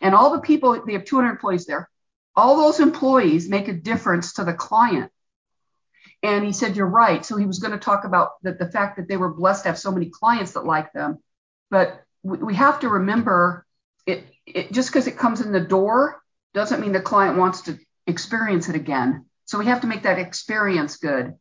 And 0.00 0.16
all 0.16 0.32
the 0.32 0.40
people, 0.40 0.84
they 0.84 0.94
have 0.94 1.04
200 1.04 1.30
employees 1.30 1.66
there. 1.66 1.88
All 2.34 2.56
those 2.56 2.80
employees 2.80 3.48
make 3.48 3.68
a 3.68 3.72
difference 3.72 4.32
to 4.34 4.44
the 4.44 4.52
client. 4.52 5.11
And 6.22 6.44
he 6.44 6.52
said, 6.52 6.76
You're 6.76 6.86
right. 6.86 7.24
So 7.24 7.36
he 7.36 7.46
was 7.46 7.58
going 7.58 7.72
to 7.72 7.78
talk 7.78 8.04
about 8.04 8.42
the, 8.42 8.52
the 8.52 8.70
fact 8.70 8.96
that 8.96 9.08
they 9.08 9.16
were 9.16 9.32
blessed 9.32 9.64
to 9.64 9.70
have 9.70 9.78
so 9.78 9.90
many 9.90 10.06
clients 10.06 10.52
that 10.52 10.64
like 10.64 10.92
them. 10.92 11.18
But 11.70 12.02
we, 12.22 12.38
we 12.38 12.54
have 12.54 12.80
to 12.80 12.88
remember 12.88 13.66
it, 14.06 14.24
it 14.46 14.72
just 14.72 14.90
because 14.90 15.06
it 15.06 15.18
comes 15.18 15.40
in 15.40 15.52
the 15.52 15.60
door 15.60 16.22
doesn't 16.54 16.80
mean 16.80 16.92
the 16.92 17.00
client 17.00 17.38
wants 17.38 17.62
to 17.62 17.78
experience 18.06 18.68
it 18.68 18.76
again. 18.76 19.26
So 19.46 19.58
we 19.58 19.66
have 19.66 19.80
to 19.82 19.86
make 19.86 20.02
that 20.02 20.18
experience 20.18 20.96
good. 20.96 21.34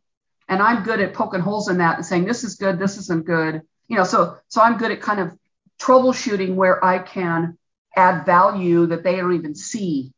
And 0.47 0.61
I'm 0.61 0.83
good 0.83 0.99
at 0.99 1.13
poking 1.13 1.39
holes 1.39 1.69
in 1.69 1.77
that 1.77 1.97
and 1.97 2.05
saying, 2.05 2.25
This 2.25 2.43
is 2.43 2.55
good, 2.55 2.79
this 2.79 2.97
isn't 2.97 3.25
good. 3.25 3.61
You 3.87 3.97
know, 3.97 4.03
so 4.03 4.37
so 4.47 4.61
I'm 4.61 4.77
good 4.77 4.91
at 4.91 5.01
kind 5.01 5.19
of 5.19 5.37
troubleshooting 5.79 6.55
where 6.55 6.83
I 6.83 6.99
can 6.99 7.57
add 7.95 8.25
value 8.25 8.87
that 8.87 9.03
they 9.03 9.15
don't 9.17 9.33
even 9.33 9.55
see 9.55 10.13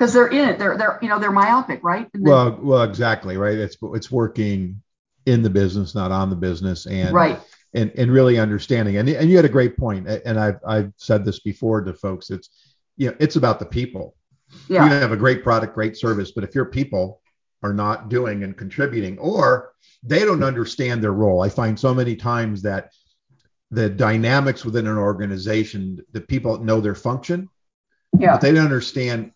because 0.00 0.14
they're 0.14 0.28
in 0.28 0.48
it. 0.48 0.58
They're 0.58 0.78
they're 0.78 0.98
you 1.02 1.08
know 1.08 1.18
they're 1.18 1.30
myopic, 1.30 1.84
right? 1.84 2.08
Then, 2.12 2.22
well, 2.22 2.58
well, 2.60 2.82
exactly, 2.82 3.36
right. 3.36 3.58
It's 3.58 3.76
it's 3.82 4.10
working 4.10 4.82
in 5.26 5.42
the 5.42 5.50
business, 5.50 5.94
not 5.94 6.10
on 6.10 6.30
the 6.30 6.36
business, 6.36 6.86
and 6.86 7.14
right. 7.14 7.38
And, 7.72 7.92
and 7.96 8.10
really 8.10 8.36
understanding 8.36 8.96
and, 8.96 9.08
and 9.08 9.30
you 9.30 9.36
had 9.36 9.44
a 9.44 9.48
great 9.48 9.76
point 9.76 10.08
and 10.08 10.40
I've, 10.40 10.58
I've 10.66 10.92
said 10.96 11.24
this 11.24 11.38
before 11.38 11.80
to 11.82 11.94
folks 11.94 12.28
it's 12.28 12.50
you 12.96 13.08
know 13.08 13.16
it's 13.20 13.36
about 13.36 13.60
the 13.60 13.64
people 13.64 14.16
yeah. 14.68 14.84
you 14.84 14.90
have 14.90 15.12
a 15.12 15.16
great 15.16 15.44
product 15.44 15.72
great 15.72 15.96
service 15.96 16.32
but 16.32 16.42
if 16.42 16.52
your 16.52 16.64
people 16.64 17.20
are 17.62 17.72
not 17.72 18.08
doing 18.08 18.42
and 18.42 18.56
contributing 18.56 19.20
or 19.20 19.70
they 20.02 20.24
don't 20.24 20.42
understand 20.42 21.00
their 21.00 21.12
role 21.12 21.42
i 21.42 21.48
find 21.48 21.78
so 21.78 21.94
many 21.94 22.16
times 22.16 22.62
that 22.62 22.90
the 23.70 23.88
dynamics 23.88 24.64
within 24.64 24.88
an 24.88 24.98
organization 24.98 26.04
the 26.10 26.20
people 26.20 26.58
know 26.58 26.80
their 26.80 26.96
function 26.96 27.48
yeah. 28.18 28.32
but 28.32 28.40
they 28.40 28.50
don't 28.50 28.64
understand 28.64 29.30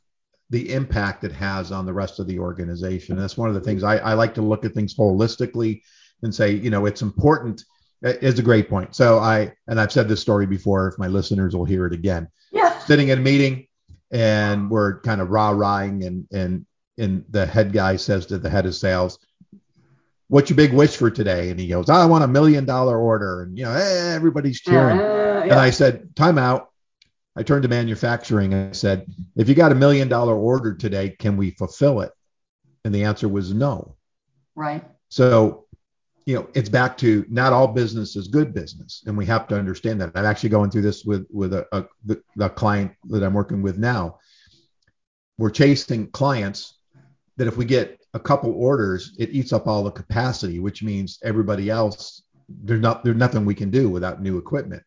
the 0.55 0.73
impact 0.73 1.25
it 1.25 1.33
has 1.33 1.73
on 1.73 1.85
the 1.85 1.93
rest 1.93 2.21
of 2.21 2.29
the 2.29 2.39
organization 2.39 3.17
that's 3.17 3.37
one 3.37 3.49
of 3.49 3.55
the 3.55 3.61
things 3.61 3.83
I, 3.83 3.97
I 3.97 4.15
like 4.15 4.35
to 4.35 4.43
look 4.43 4.65
at 4.65 4.73
things 4.73 4.95
holistically 4.95 5.83
and 6.23 6.33
say 6.33 6.53
you 6.53 6.71
know 6.71 6.87
it's 6.87 7.03
important 7.03 7.65
it's 8.03 8.39
a 8.39 8.43
great 8.43 8.69
point 8.69 8.95
so 8.95 9.19
i 9.19 9.53
and 9.67 9.81
i've 9.81 9.91
said 9.91 10.09
this 10.09 10.21
story 10.21 10.47
before 10.47 10.87
if 10.87 10.99
my 10.99 11.09
listeners 11.09 11.57
will 11.57 11.65
hear 11.65 11.87
it 11.87 11.93
again 11.93 12.29
yeah 12.53 12.79
sitting 12.79 13.09
in 13.09 13.19
a 13.19 13.23
meeting 13.23 13.67
and 14.13 14.71
we're 14.71 15.01
kind 15.01 15.21
of 15.21 15.31
rah-rahing 15.31 16.05
and 16.05 16.29
and 16.33 16.67
and 16.99 17.25
the 17.31 17.45
head 17.45 17.73
guy 17.73 17.97
says 17.97 18.27
to 18.27 18.39
the 18.39 18.49
head 18.49 18.65
of 18.65 18.77
sales 18.77 19.19
what's 20.29 20.51
your 20.51 20.57
big 20.57 20.73
wish 20.73 20.97
for 20.97 21.11
today? 21.11 21.51
And 21.51 21.61
he 21.61 21.69
goes, 21.69 21.89
I 21.89 22.07
want 22.07 22.25
a 22.25 22.29
million 22.29 22.65
dollar 22.65 22.99
order. 22.99 23.43
And, 23.43 23.57
you 23.59 23.65
know, 23.65 23.73
everybody's 23.73 24.61
cheering. 24.61 24.99
Uh, 24.99 25.03
yeah. 25.03 25.43
And 25.43 25.53
I 25.53 25.71
said, 25.71 26.17
time 26.17 26.39
out. 26.39 26.71
I 27.37 27.43
turned 27.43 27.63
to 27.65 27.69
manufacturing 27.69 28.55
and 28.55 28.71
I 28.71 28.73
said, 28.73 29.07
if 29.37 29.49
you 29.49 29.55
got 29.55 29.73
a 29.73 29.75
million 29.75 30.09
dollar 30.09 30.37
order 30.37 30.75
today, 30.75 31.11
can 31.11 31.37
we 31.37 31.51
fulfill 31.51 32.01
it? 32.01 32.13
And 32.85 32.95
the 32.95 33.05
answer 33.05 33.29
was 33.29 33.53
no. 33.53 33.97
Right. 34.55 34.85
So, 35.09 35.67
you 36.27 36.37
know, 36.37 36.49
it's 36.55 36.69
back 36.69 36.97
to 36.99 37.25
not 37.29 37.53
all 37.53 37.69
business 37.69 38.17
is 38.17 38.29
good 38.29 38.55
business. 38.55 39.03
And 39.07 39.17
we 39.17 39.27
have 39.27 39.49
to 39.49 39.59
understand 39.59 40.01
that. 40.01 40.13
I'm 40.15 40.25
actually 40.25 40.51
going 40.51 40.71
through 40.71 40.83
this 40.83 41.05
with, 41.05 41.27
with 41.31 41.53
a, 41.55 41.67
a, 41.73 41.85
the 42.37 42.49
client 42.51 42.93
that 43.09 43.23
I'm 43.23 43.35
working 43.35 43.63
with 43.63 43.79
now. 43.79 44.21
We're 45.37 45.51
chasing 45.51 46.11
clients 46.13 46.79
that 47.37 47.49
if 47.49 47.57
we 47.57 47.65
get 47.65 48.01
a 48.15 48.21
couple 48.21 48.53
orders, 48.53 49.17
it 49.19 49.31
eats 49.31 49.53
up 49.53 49.67
all 49.67 49.83
the 49.83 49.91
capacity, 49.91 50.61
which 50.61 50.83
means 50.83 51.19
everybody 51.23 51.69
else 51.69 52.23
there's 52.49 52.81
not 52.81 53.05
there's 53.05 53.17
nothing 53.17 53.45
we 53.45 53.55
can 53.55 53.71
do 53.71 53.89
without 53.89 54.23
new 54.23 54.39
equipment. 54.39 54.83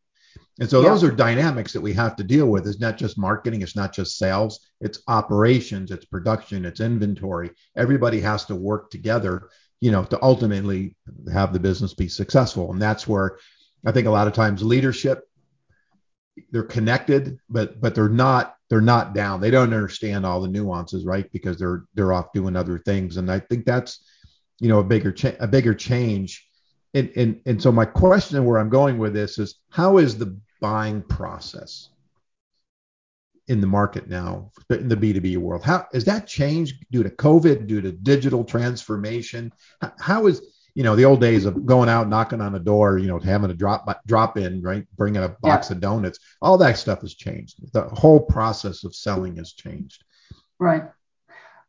And 0.59 0.69
so 0.69 0.81
yeah. 0.81 0.89
those 0.89 1.03
are 1.03 1.11
dynamics 1.11 1.71
that 1.73 1.81
we 1.81 1.93
have 1.93 2.15
to 2.15 2.23
deal 2.23 2.47
with. 2.47 2.67
It's 2.67 2.79
not 2.79 2.97
just 2.97 3.17
marketing, 3.17 3.61
it's 3.61 3.75
not 3.75 3.93
just 3.93 4.17
sales, 4.17 4.59
it's 4.81 5.01
operations, 5.07 5.91
it's 5.91 6.05
production, 6.05 6.65
it's 6.65 6.79
inventory. 6.79 7.51
Everybody 7.75 8.19
has 8.21 8.45
to 8.45 8.55
work 8.55 8.89
together, 8.89 9.49
you 9.81 9.91
know, 9.91 10.03
to 10.05 10.21
ultimately 10.23 10.95
have 11.31 11.53
the 11.53 11.59
business 11.59 11.93
be 11.93 12.07
successful. 12.07 12.71
And 12.71 12.81
that's 12.81 13.07
where 13.07 13.37
I 13.85 13.91
think 13.91 14.07
a 14.07 14.11
lot 14.11 14.27
of 14.27 14.33
times 14.33 14.63
leadership 14.63 15.23
they're 16.51 16.63
connected, 16.63 17.39
but 17.49 17.79
but 17.81 17.95
they're 17.95 18.09
not 18.09 18.55
they're 18.69 18.81
not 18.81 19.13
down. 19.13 19.41
They 19.41 19.51
don't 19.51 19.73
understand 19.73 20.25
all 20.25 20.41
the 20.41 20.47
nuances, 20.47 21.05
right? 21.05 21.29
Because 21.31 21.57
they're 21.57 21.85
they're 21.93 22.13
off 22.13 22.33
doing 22.33 22.55
other 22.55 22.79
things, 22.79 23.17
and 23.17 23.31
I 23.31 23.39
think 23.39 23.65
that's 23.65 24.03
you 24.59 24.69
know 24.69 24.79
a 24.79 24.83
bigger 24.83 25.11
cha- 25.11 25.37
a 25.39 25.47
bigger 25.47 25.73
change. 25.73 26.45
And, 26.93 27.11
and 27.15 27.41
and 27.45 27.61
so 27.61 27.71
my 27.71 27.85
question 27.85 28.43
where 28.45 28.59
I'm 28.59 28.69
going 28.69 28.97
with 28.97 29.13
this 29.13 29.39
is 29.39 29.59
how 29.69 29.97
is 29.97 30.17
the 30.17 30.37
buying 30.61 31.01
process 31.01 31.89
in 33.47 33.61
the 33.61 33.67
market 33.67 34.09
now 34.09 34.51
in 34.69 34.89
the 34.89 34.95
B2B 34.95 35.37
world? 35.37 35.63
how 35.63 35.87
has 35.93 36.05
that 36.05 36.27
changed 36.27 36.85
due 36.91 37.03
to 37.03 37.09
COVID, 37.09 37.67
due 37.67 37.81
to 37.81 37.91
digital 37.91 38.43
transformation? 38.43 39.51
how, 39.99 40.27
is 40.27 40.41
you 40.75 40.83
know 40.83 40.95
the 40.95 41.05
old 41.05 41.21
days 41.21 41.45
of 41.45 41.65
going 41.65 41.89
out 41.89 42.07
knocking 42.07 42.39
on 42.39 42.53
a 42.53 42.59
door 42.59 42.99
you 42.99 43.07
know 43.07 43.17
having 43.17 43.49
a 43.49 43.53
drop 43.53 43.87
drop 44.05 44.37
in 44.37 44.61
right 44.61 44.85
bringing 44.95 45.23
a 45.23 45.29
box 45.41 45.69
yeah. 45.69 45.75
of 45.75 45.81
donuts 45.81 46.19
all 46.39 46.55
that 46.55 46.77
stuff 46.77 47.01
has 47.01 47.15
changed 47.15 47.55
the 47.73 47.81
whole 47.81 48.19
process 48.19 48.83
of 48.83 48.93
selling 48.93 49.37
has 49.37 49.53
changed 49.53 50.03
right 50.59 50.83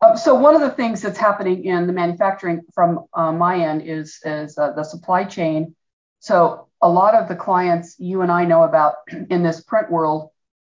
Um, 0.01 0.17
so 0.17 0.35
one 0.35 0.55
of 0.55 0.61
the 0.61 0.71
things 0.71 1.03
that's 1.03 1.19
happening 1.19 1.65
in 1.65 1.87
the 1.87 1.93
manufacturing 1.93 2.63
from 2.73 3.07
uh, 3.15 3.33
my 3.33 3.59
end 3.59 3.83
is 3.83 4.21
is 4.25 4.57
uh, 4.57 4.73
the 4.73 4.85
supply 4.85 5.25
chain. 5.25 5.75
So 6.21 6.68
a 6.81 6.89
lot 6.89 7.15
of 7.15 7.29
the 7.29 7.37
clients 7.37 7.97
you 7.99 8.23
and 8.23 8.31
I 8.31 8.45
know 8.45 8.63
about 8.63 8.95
in 9.31 9.43
this 9.43 9.61
print 9.63 9.91
world 9.91 10.31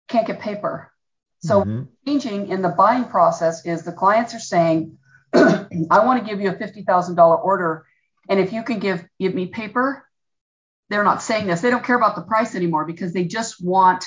can't 0.09 0.27
get 0.27 0.41
paper. 0.41 0.93
So 1.41 1.63
mm-hmm. 1.63 1.83
changing 2.07 2.49
in 2.49 2.63
the 2.63 2.69
buying 2.69 3.05
process 3.05 3.67
is 3.67 3.83
the 3.83 3.93
clients 3.93 4.35
are 4.35 4.41
saying, 4.41 4.99
I 5.33 6.05
want 6.05 6.25
to 6.25 6.29
give 6.29 6.41
you 6.41 6.51
a 6.51 6.55
$50,000 6.55 7.45
order. 7.45 7.87
And 8.29 8.41
if 8.41 8.53
you 8.53 8.63
can 8.63 8.79
give, 8.79 9.05
give 9.21 9.35
me 9.35 9.47
paper, 9.47 10.07
they're 10.89 11.05
not 11.05 11.23
saying 11.23 11.47
this. 11.47 11.61
They 11.61 11.71
don't 11.71 11.85
care 11.85 11.97
about 11.97 12.17
the 12.17 12.23
price 12.23 12.55
anymore 12.55 12.85
because 12.85 13.13
they 13.13 13.25
just 13.25 13.63
want 13.63 14.05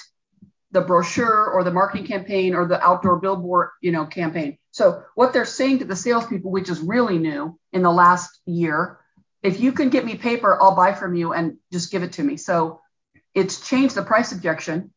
the 0.71 0.81
brochure 0.81 1.47
or 1.47 1.63
the 1.63 1.71
marketing 1.71 2.05
campaign 2.05 2.53
or 2.53 2.67
the 2.67 2.81
outdoor 2.81 3.19
billboard, 3.19 3.69
you 3.81 3.91
know, 3.91 4.05
campaign. 4.05 4.57
So 4.71 5.03
what 5.15 5.33
they're 5.33 5.45
saying 5.45 5.79
to 5.79 5.85
the 5.85 5.95
salespeople, 5.95 6.51
which 6.51 6.69
is 6.69 6.79
really 6.79 7.17
new 7.17 7.59
in 7.73 7.81
the 7.81 7.91
last 7.91 8.39
year, 8.45 8.99
if 9.41 9.59
you 9.59 9.71
can 9.71 9.89
get 9.89 10.05
me 10.05 10.15
paper, 10.15 10.61
I'll 10.61 10.75
buy 10.75 10.93
from 10.93 11.15
you 11.15 11.33
and 11.33 11.57
just 11.71 11.91
give 11.91 12.03
it 12.03 12.13
to 12.13 12.23
me. 12.23 12.37
So 12.37 12.81
it's 13.33 13.67
changed 13.67 13.95
the 13.95 14.03
price 14.03 14.31
objection, 14.31 14.93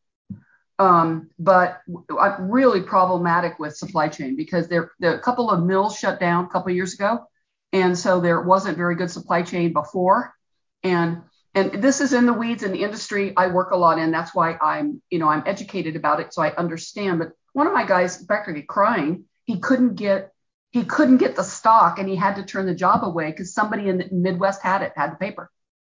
um, 0.78 1.30
but 1.38 1.80
I'm 2.18 2.51
really 2.51 2.82
problematic 2.82 3.59
with 3.59 3.76
supply 3.76 4.09
chain 4.09 4.36
because 4.36 4.68
there, 4.68 4.90
there 4.99 5.14
a 5.14 5.20
couple 5.20 5.51
of 5.51 5.62
mills 5.62 5.97
shut 5.97 6.18
down 6.18 6.47
a 6.47 6.49
couple 6.49 6.72
years 6.72 6.95
ago, 6.95 7.26
and 7.72 7.97
so 7.97 8.20
there 8.20 8.40
wasn't 8.40 8.76
very 8.76 8.97
good 8.97 9.11
supply 9.11 9.43
chain 9.43 9.72
before, 9.72 10.34
and 10.82 11.22
and 11.55 11.82
this 11.82 12.01
is 12.01 12.14
in 12.14 12.24
the 12.24 12.32
weeds 12.32 12.62
in 12.62 12.72
the 12.72 12.82
industry 12.82 13.34
I 13.36 13.49
work 13.49 13.72
a 13.72 13.76
lot 13.76 13.99
in. 13.99 14.11
That's 14.11 14.34
why 14.34 14.57
I'm 14.61 15.03
you 15.11 15.18
know 15.18 15.28
I'm 15.28 15.45
educated 15.47 15.95
about 15.95 16.20
it, 16.20 16.34
so 16.34 16.43
I 16.43 16.55
understand. 16.57 17.18
But 17.18 17.32
one 17.53 17.66
of 17.66 17.74
my 17.74 17.86
guys 17.86 18.24
practically 18.24 18.62
crying, 18.62 19.26
he 19.45 19.61
couldn't 19.61 19.95
get 19.95 20.32
he 20.73 20.85
couldn't 20.85 21.18
get 21.18 21.37
the 21.37 21.45
stock 21.45 21.99
and 21.99 22.09
he 22.09 22.16
had 22.16 22.37
to 22.37 22.43
turn 22.43 22.66
the 22.66 22.75
job 22.75 23.05
away 23.05 23.31
because 23.31 23.53
somebody 23.53 23.89
in 23.89 23.99
the 23.99 24.09
Midwest 24.11 24.62
had 24.62 24.83
it, 24.83 24.93
had 24.97 25.12
the 25.12 25.16
paper. 25.16 25.51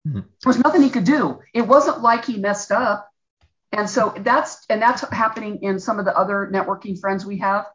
Mm-hmm. 0.07 0.19
There 0.19 0.27
was 0.45 0.59
nothing 0.59 0.81
he 0.81 0.89
could 0.89 1.05
do. 1.05 1.39
It 1.53 1.61
wasn't 1.61 2.01
like 2.01 2.25
he 2.25 2.37
messed 2.37 2.71
up. 2.71 3.09
And 3.71 3.89
so 3.89 4.13
that's 4.19 4.65
and 4.69 4.81
that's 4.81 5.01
happening 5.09 5.59
in 5.63 5.79
some 5.79 5.97
of 5.97 6.05
the 6.05 6.15
other 6.15 6.49
networking 6.53 6.99
friends 6.99 7.25
we 7.25 7.39
have. 7.39 7.65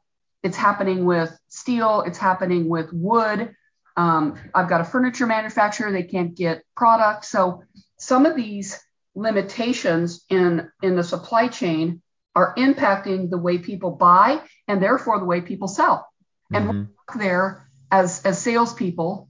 It's 0.42 0.56
happening 0.56 1.04
with 1.04 1.36
steel. 1.48 2.02
It's 2.06 2.18
happening 2.18 2.68
with 2.68 2.92
wood. 2.92 3.54
Um, 3.96 4.36
I've 4.54 4.68
got 4.68 4.80
a 4.80 4.84
furniture 4.84 5.26
manufacturer. 5.26 5.90
They 5.90 6.04
can't 6.04 6.34
get 6.34 6.62
product. 6.76 7.24
So 7.24 7.64
some 7.98 8.24
of 8.24 8.36
these 8.36 8.78
limitations 9.14 10.24
in 10.28 10.70
in 10.82 10.96
the 10.96 11.04
supply 11.04 11.48
chain 11.48 12.02
are 12.34 12.54
impacting 12.56 13.28
the 13.28 13.38
way 13.38 13.58
people 13.58 13.90
buy 13.90 14.40
and 14.68 14.82
therefore 14.82 15.18
the 15.18 15.24
way 15.24 15.40
people 15.40 15.68
sell. 15.68 16.09
And 16.52 16.68
mm-hmm. 16.68 17.18
there 17.18 17.68
as 17.90 18.22
as 18.24 18.40
salespeople. 18.40 19.28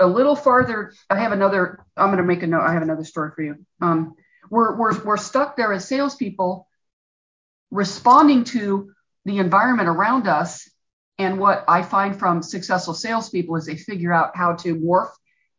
A 0.00 0.06
little 0.06 0.34
farther, 0.34 0.92
I 1.10 1.18
have 1.18 1.32
another. 1.32 1.84
I'm 1.96 2.08
going 2.08 2.18
to 2.18 2.24
make 2.24 2.42
a 2.42 2.46
note. 2.46 2.62
I 2.62 2.72
have 2.72 2.82
another 2.82 3.04
story 3.04 3.30
for 3.36 3.42
you. 3.42 3.56
Um, 3.80 4.14
we're 4.50 4.76
we're 4.76 5.04
we're 5.04 5.16
stuck 5.16 5.56
there 5.56 5.72
as 5.72 5.86
salespeople, 5.86 6.66
responding 7.70 8.44
to 8.44 8.92
the 9.24 9.38
environment 9.38 9.88
around 9.88 10.28
us. 10.28 10.68
And 11.18 11.38
what 11.38 11.64
I 11.68 11.82
find 11.82 12.18
from 12.18 12.42
successful 12.42 12.94
salespeople 12.94 13.56
is 13.56 13.66
they 13.66 13.76
figure 13.76 14.12
out 14.12 14.36
how 14.36 14.54
to 14.56 14.74
morph 14.74 15.10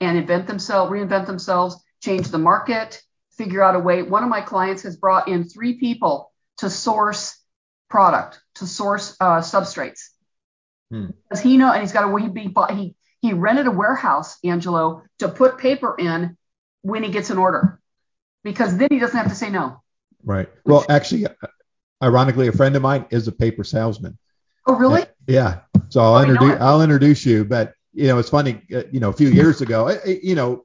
and 0.01 0.17
invent 0.17 0.47
themselves, 0.47 0.91
reinvent 0.91 1.27
themselves, 1.27 1.81
change 2.01 2.29
the 2.29 2.39
market, 2.39 3.01
figure 3.37 3.63
out 3.63 3.75
a 3.75 3.79
way. 3.79 4.01
One 4.01 4.23
of 4.23 4.29
my 4.29 4.41
clients 4.41 4.83
has 4.83 4.97
brought 4.97 5.27
in 5.27 5.45
three 5.45 5.79
people 5.79 6.31
to 6.57 6.69
source 6.69 7.39
product, 7.89 8.41
to 8.55 8.67
source 8.67 9.15
uh, 9.19 9.39
substrates. 9.39 10.09
Hmm. 10.93 11.07
Because 11.27 11.41
he 11.41 11.57
know, 11.57 11.71
and 11.71 11.81
he's 11.81 11.91
got 11.91 12.07
a 12.07 12.19
he 12.19 12.53
he 12.75 12.95
he 13.19 13.33
rented 13.33 13.65
a 13.65 13.71
warehouse, 13.71 14.37
Angelo, 14.43 15.01
to 15.17 15.27
put 15.27 15.57
paper 15.57 15.95
in 15.97 16.37
when 16.83 17.01
he 17.01 17.09
gets 17.09 17.31
an 17.31 17.39
order, 17.39 17.79
because 18.43 18.77
then 18.77 18.89
he 18.91 18.99
doesn't 18.99 19.17
have 19.17 19.29
to 19.29 19.35
say 19.35 19.49
no. 19.49 19.81
Right. 20.23 20.47
Well, 20.65 20.85
actually, 20.89 21.25
ironically, 22.03 22.47
a 22.47 22.51
friend 22.51 22.75
of 22.75 22.83
mine 22.83 23.07
is 23.09 23.27
a 23.27 23.31
paper 23.31 23.63
salesman. 23.63 24.19
Oh, 24.67 24.75
really? 24.75 25.01
And, 25.01 25.09
yeah. 25.25 25.61
So 25.89 25.99
I'll 25.99 26.21
introduce 26.21 26.61
I'll 26.61 26.83
introduce 26.83 27.25
you, 27.25 27.43
but 27.43 27.73
you 27.91 28.07
know, 28.07 28.19
it's 28.19 28.29
funny. 28.29 28.61
Uh, 28.71 28.83
you 28.91 28.99
know, 28.99 29.09
a 29.09 29.13
few 29.13 29.29
years 29.29 29.61
ago, 29.61 29.97
you 30.05 30.35
know, 30.35 30.63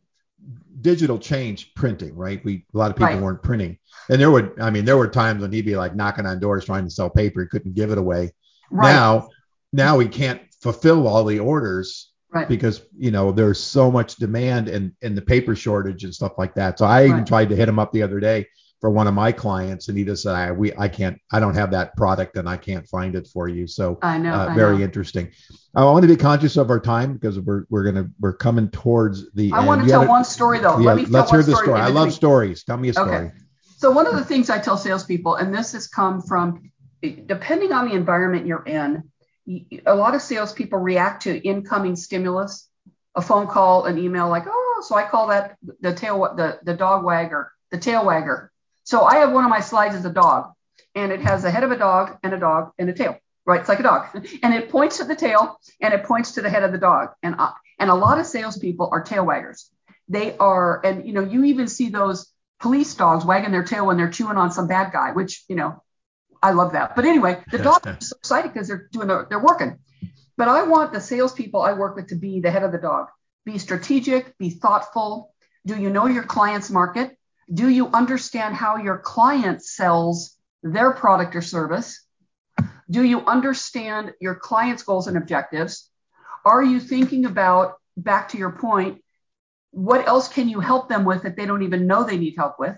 digital 0.82 1.18
changed 1.18 1.74
printing, 1.74 2.14
right? 2.14 2.44
We 2.44 2.66
a 2.74 2.76
lot 2.76 2.90
of 2.90 2.98
people 2.98 3.14
right. 3.14 3.22
weren't 3.22 3.42
printing, 3.42 3.78
and 4.10 4.20
there 4.20 4.30
would, 4.30 4.60
I 4.60 4.68
mean, 4.68 4.84
there 4.84 4.98
were 4.98 5.08
times 5.08 5.40
when 5.40 5.52
he'd 5.52 5.64
be 5.64 5.76
like 5.76 5.96
knocking 5.96 6.26
on 6.26 6.38
doors 6.38 6.66
trying 6.66 6.84
to 6.84 6.90
sell 6.90 7.08
paper, 7.08 7.40
he 7.40 7.48
couldn't 7.48 7.74
give 7.74 7.92
it 7.92 7.96
away. 7.96 8.32
Right. 8.70 8.92
Now 8.92 9.30
now 9.72 9.98
he 9.98 10.08
can't 10.08 10.40
fulfill 10.60 11.06
all 11.06 11.24
the 11.24 11.38
orders 11.38 12.12
right. 12.32 12.48
because 12.48 12.82
you 12.96 13.10
know 13.10 13.32
there's 13.32 13.60
so 13.60 13.90
much 13.90 14.16
demand 14.16 14.68
and 14.68 14.92
and 15.02 15.16
the 15.16 15.22
paper 15.22 15.54
shortage 15.54 16.04
and 16.04 16.14
stuff 16.14 16.32
like 16.38 16.54
that. 16.54 16.78
So 16.78 16.86
I 16.86 17.06
even 17.06 17.24
tried 17.24 17.48
to 17.50 17.56
hit 17.56 17.68
him 17.68 17.78
up 17.78 17.92
the 17.92 18.02
other 18.02 18.20
day 18.20 18.46
for 18.80 18.90
one 18.90 19.08
of 19.08 19.14
my 19.14 19.32
clients, 19.32 19.88
and 19.88 19.98
he 19.98 20.04
just 20.04 20.22
said, 20.22 20.34
"I 20.34 20.52
we 20.52 20.72
I 20.76 20.88
can't 20.88 21.18
I 21.32 21.40
don't 21.40 21.54
have 21.54 21.70
that 21.72 21.96
product 21.96 22.36
and 22.36 22.48
I 22.48 22.56
can't 22.56 22.86
find 22.88 23.14
it 23.14 23.26
for 23.26 23.48
you." 23.48 23.66
So 23.66 23.98
I 24.02 24.18
know, 24.18 24.32
uh, 24.32 24.48
I 24.48 24.54
very 24.54 24.78
know. 24.78 24.84
interesting. 24.84 25.30
I 25.74 25.84
want 25.84 26.02
to 26.02 26.08
be 26.08 26.16
conscious 26.16 26.56
of 26.56 26.70
our 26.70 26.80
time 26.80 27.14
because 27.14 27.40
we're 27.40 27.64
we're 27.70 27.84
gonna 27.84 28.08
we're 28.20 28.36
coming 28.36 28.70
towards 28.70 29.30
the. 29.32 29.52
I 29.52 29.58
end. 29.58 29.66
want 29.66 29.82
to 29.82 29.88
tell 29.88 30.06
one 30.06 30.24
story 30.24 30.60
though. 30.60 30.78
Yeah, 30.78 30.94
Let 30.94 31.24
us 31.24 31.30
hear 31.30 31.42
the 31.42 31.56
story. 31.56 31.80
I 31.80 31.88
love 31.88 32.12
stories. 32.12 32.64
Tell 32.64 32.76
me 32.76 32.90
a 32.90 32.92
story. 32.92 33.16
Okay. 33.16 33.32
So 33.76 33.92
one 33.92 34.06
of 34.06 34.16
the 34.16 34.24
things 34.24 34.50
I 34.50 34.58
tell 34.58 34.76
salespeople, 34.76 35.36
and 35.36 35.54
this 35.54 35.72
has 35.72 35.86
come 35.86 36.20
from 36.20 36.72
depending 37.00 37.72
on 37.72 37.88
the 37.88 37.94
environment 37.94 38.44
you're 38.44 38.64
in, 38.64 39.04
a 39.86 39.94
lot 39.94 40.14
of 40.14 40.22
salespeople 40.22 40.78
react 40.78 41.22
to 41.22 41.36
incoming 41.36 41.96
stimulus, 41.96 42.68
a 43.14 43.22
phone 43.22 43.46
call, 43.46 43.86
an 43.86 43.98
email, 43.98 44.28
like, 44.28 44.44
oh, 44.46 44.84
so 44.86 44.94
I 44.94 45.04
call 45.04 45.28
that 45.28 45.56
the 45.80 45.94
tail, 45.94 46.34
the, 46.36 46.58
the 46.62 46.74
dog 46.74 47.04
wagger, 47.04 47.50
the 47.70 47.78
tail 47.78 48.04
wagger. 48.04 48.50
So 48.84 49.04
I 49.04 49.16
have 49.16 49.32
one 49.32 49.44
of 49.44 49.50
my 49.50 49.60
slides 49.60 49.94
as 49.94 50.04
a 50.04 50.12
dog, 50.12 50.52
and 50.94 51.12
it 51.12 51.20
has 51.20 51.42
the 51.42 51.50
head 51.50 51.64
of 51.64 51.70
a 51.70 51.78
dog 51.78 52.18
and 52.22 52.32
a 52.32 52.38
dog 52.38 52.72
and 52.78 52.88
a 52.88 52.92
tail, 52.92 53.18
right? 53.46 53.60
It's 53.60 53.68
like 53.68 53.80
a 53.80 53.84
dog, 53.84 54.08
and 54.42 54.54
it 54.54 54.70
points 54.70 54.98
to 54.98 55.04
the 55.04 55.16
tail 55.16 55.58
and 55.80 55.94
it 55.94 56.04
points 56.04 56.32
to 56.32 56.42
the 56.42 56.50
head 56.50 56.62
of 56.62 56.72
the 56.72 56.78
dog. 56.78 57.10
And 57.22 57.34
uh, 57.38 57.52
and 57.78 57.90
a 57.90 57.94
lot 57.94 58.18
of 58.18 58.26
salespeople 58.26 58.88
are 58.90 59.02
tail 59.02 59.24
waggers. 59.24 59.68
They 60.08 60.36
are, 60.38 60.84
and 60.84 61.06
you 61.06 61.12
know, 61.12 61.22
you 61.22 61.44
even 61.44 61.68
see 61.68 61.90
those 61.90 62.32
police 62.60 62.94
dogs 62.94 63.24
wagging 63.24 63.52
their 63.52 63.62
tail 63.62 63.86
when 63.86 63.96
they're 63.96 64.10
chewing 64.10 64.36
on 64.36 64.50
some 64.50 64.66
bad 64.66 64.92
guy, 64.92 65.12
which 65.12 65.44
you 65.48 65.56
know 65.56 65.82
I 66.42 66.52
love 66.52 66.72
that. 66.72 66.96
But 66.96 67.04
anyway, 67.04 67.42
the 67.50 67.58
dog 67.70 67.86
is 67.86 68.08
so 68.10 68.16
excited 68.16 68.52
because 68.52 68.68
they're 68.68 68.88
doing 68.92 69.08
their, 69.08 69.26
they're 69.28 69.42
working. 69.42 69.78
But 70.36 70.48
I 70.48 70.62
want 70.62 70.92
the 70.92 71.00
salespeople 71.00 71.60
I 71.60 71.72
work 71.72 71.96
with 71.96 72.08
to 72.08 72.14
be 72.14 72.40
the 72.40 72.50
head 72.50 72.62
of 72.62 72.72
the 72.72 72.78
dog. 72.78 73.08
Be 73.44 73.58
strategic, 73.58 74.36
be 74.38 74.50
thoughtful. 74.50 75.34
Do 75.66 75.76
you 75.76 75.90
know 75.90 76.06
your 76.06 76.22
client's 76.22 76.70
market? 76.70 77.16
Do 77.52 77.68
you 77.68 77.88
understand 77.88 78.54
how 78.54 78.76
your 78.76 78.98
client 78.98 79.64
sells 79.64 80.36
their 80.62 80.92
product 80.92 81.34
or 81.34 81.42
service? 81.42 82.04
Do 82.90 83.02
you 83.02 83.24
understand 83.26 84.12
your 84.20 84.34
client's 84.34 84.82
goals 84.82 85.08
and 85.08 85.16
objectives? 85.16 85.90
Are 86.44 86.62
you 86.62 86.80
thinking 86.80 87.24
about, 87.24 87.74
back 87.96 88.30
to 88.30 88.38
your 88.38 88.52
point, 88.52 89.02
what 89.70 90.06
else 90.06 90.28
can 90.28 90.48
you 90.48 90.60
help 90.60 90.88
them 90.88 91.04
with 91.04 91.22
that 91.24 91.36
they 91.36 91.46
don't 91.46 91.62
even 91.62 91.86
know 91.86 92.04
they 92.04 92.16
need 92.16 92.34
help 92.36 92.58
with? 92.58 92.76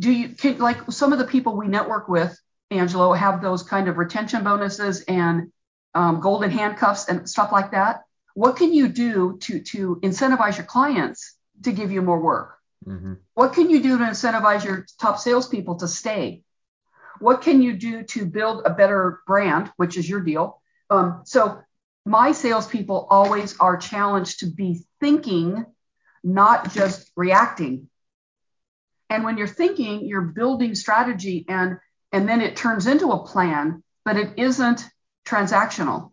Do 0.00 0.10
you 0.10 0.30
can, 0.30 0.58
like 0.58 0.90
some 0.90 1.12
of 1.12 1.18
the 1.18 1.26
people 1.26 1.56
we 1.56 1.68
network 1.68 2.08
with, 2.08 2.36
Angelo, 2.70 3.12
have 3.12 3.42
those 3.42 3.62
kind 3.62 3.88
of 3.88 3.98
retention 3.98 4.42
bonuses 4.42 5.02
and 5.02 5.52
um, 5.94 6.20
golden 6.20 6.50
handcuffs 6.50 7.08
and 7.08 7.28
stuff 7.28 7.52
like 7.52 7.72
that? 7.72 8.02
What 8.34 8.56
can 8.56 8.72
you 8.72 8.88
do 8.88 9.38
to 9.42 9.60
to 9.60 9.96
incentivize 10.02 10.56
your 10.56 10.66
clients 10.66 11.36
to 11.64 11.72
give 11.72 11.92
you 11.92 12.00
more 12.00 12.20
work? 12.20 12.56
Mm-hmm. 12.86 13.14
What 13.34 13.52
can 13.52 13.68
you 13.68 13.82
do 13.82 13.98
to 13.98 14.04
incentivize 14.04 14.64
your 14.64 14.86
top 14.98 15.18
salespeople 15.18 15.76
to 15.76 15.88
stay? 15.88 16.42
What 17.18 17.42
can 17.42 17.60
you 17.60 17.74
do 17.74 18.02
to 18.04 18.24
build 18.24 18.62
a 18.64 18.70
better 18.70 19.20
brand, 19.26 19.70
which 19.76 19.98
is 19.98 20.08
your 20.08 20.20
deal? 20.20 20.62
Um, 20.88 21.22
so 21.24 21.60
my 22.06 22.32
salespeople 22.32 23.06
always 23.10 23.58
are 23.58 23.76
challenged 23.76 24.40
to 24.40 24.46
be 24.46 24.86
thinking, 25.00 25.66
not 26.24 26.72
just 26.72 27.10
reacting. 27.16 27.89
And 29.10 29.24
when 29.24 29.36
you're 29.36 29.48
thinking, 29.48 30.06
you're 30.06 30.22
building 30.22 30.74
strategy 30.74 31.44
and 31.48 31.78
and 32.12 32.28
then 32.28 32.40
it 32.40 32.56
turns 32.56 32.86
into 32.86 33.10
a 33.10 33.24
plan, 33.24 33.82
but 34.04 34.16
it 34.16 34.34
isn't 34.36 34.84
transactional. 35.26 36.10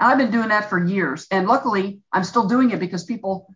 And 0.00 0.10
I've 0.10 0.18
been 0.18 0.30
doing 0.30 0.48
that 0.48 0.68
for 0.68 0.82
years. 0.82 1.26
And 1.30 1.46
luckily, 1.46 2.00
I'm 2.12 2.24
still 2.24 2.48
doing 2.48 2.70
it 2.72 2.80
because 2.80 3.04
people, 3.04 3.54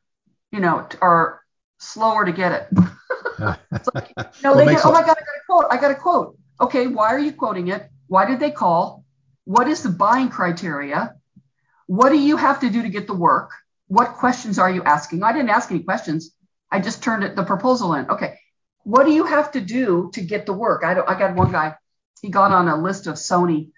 you 0.51 0.61
know, 0.61 0.87
are 1.03 1.43
slower 1.79 2.25
to 2.25 2.33
get 2.33 2.53
it. 2.53 2.69
like, 3.95 4.13
you 4.17 4.25
know, 4.43 4.55
well, 4.55 4.57
they 4.57 4.67
get, 4.67 4.87
oh 4.87 4.93
my 4.93 5.01
God, 5.01 5.17
I 5.17 5.21
got 5.21 5.21
a 5.21 5.45
quote. 5.47 5.65
I 5.71 5.77
got 5.77 5.91
a 5.91 5.95
quote. 5.95 6.39
Okay, 6.61 6.87
why 6.87 7.09
are 7.09 7.19
you 7.19 7.33
quoting 7.33 7.69
it? 7.69 7.91
Why 8.07 8.25
did 8.25 8.41
they 8.41 8.51
call? 8.51 9.05
What 9.45 9.69
is 9.69 9.83
the 9.83 9.91
buying 9.91 10.29
criteria? 10.31 11.17
What 11.87 12.11
do 12.11 12.19
you 12.19 12.37
have 12.37 12.61
to 12.61 12.71
do 12.71 12.83
to 12.83 12.89
get 12.89 13.07
the 13.07 13.15
work? 13.15 13.51
What 13.89 14.15
questions 14.15 14.59
are 14.59 14.71
you 14.71 14.83
asking? 14.83 15.23
I 15.23 15.33
didn't 15.33 15.51
ask 15.51 15.71
any 15.71 15.81
questions. 15.81 16.36
I 16.77 16.81
just 16.81 17.03
turned 17.03 17.25
it, 17.25 17.35
the 17.35 17.43
proposal 17.43 17.95
in. 17.95 18.11
Okay. 18.11 18.39
What 18.85 19.07
do 19.07 19.13
you 19.13 19.25
have 19.25 19.53
to 19.53 19.63
do 19.63 20.11
to 20.13 20.21
get 20.21 20.45
the 20.45 20.53
work? 20.53 20.85
I, 20.85 20.93
I 20.93 21.19
got 21.19 21.35
one 21.35 21.51
guy, 21.51 21.75
he 22.21 22.29
got 22.29 22.53
on 22.53 22.69
a 22.69 22.77
list 22.77 23.07
of 23.07 23.15
Sony 23.15 23.71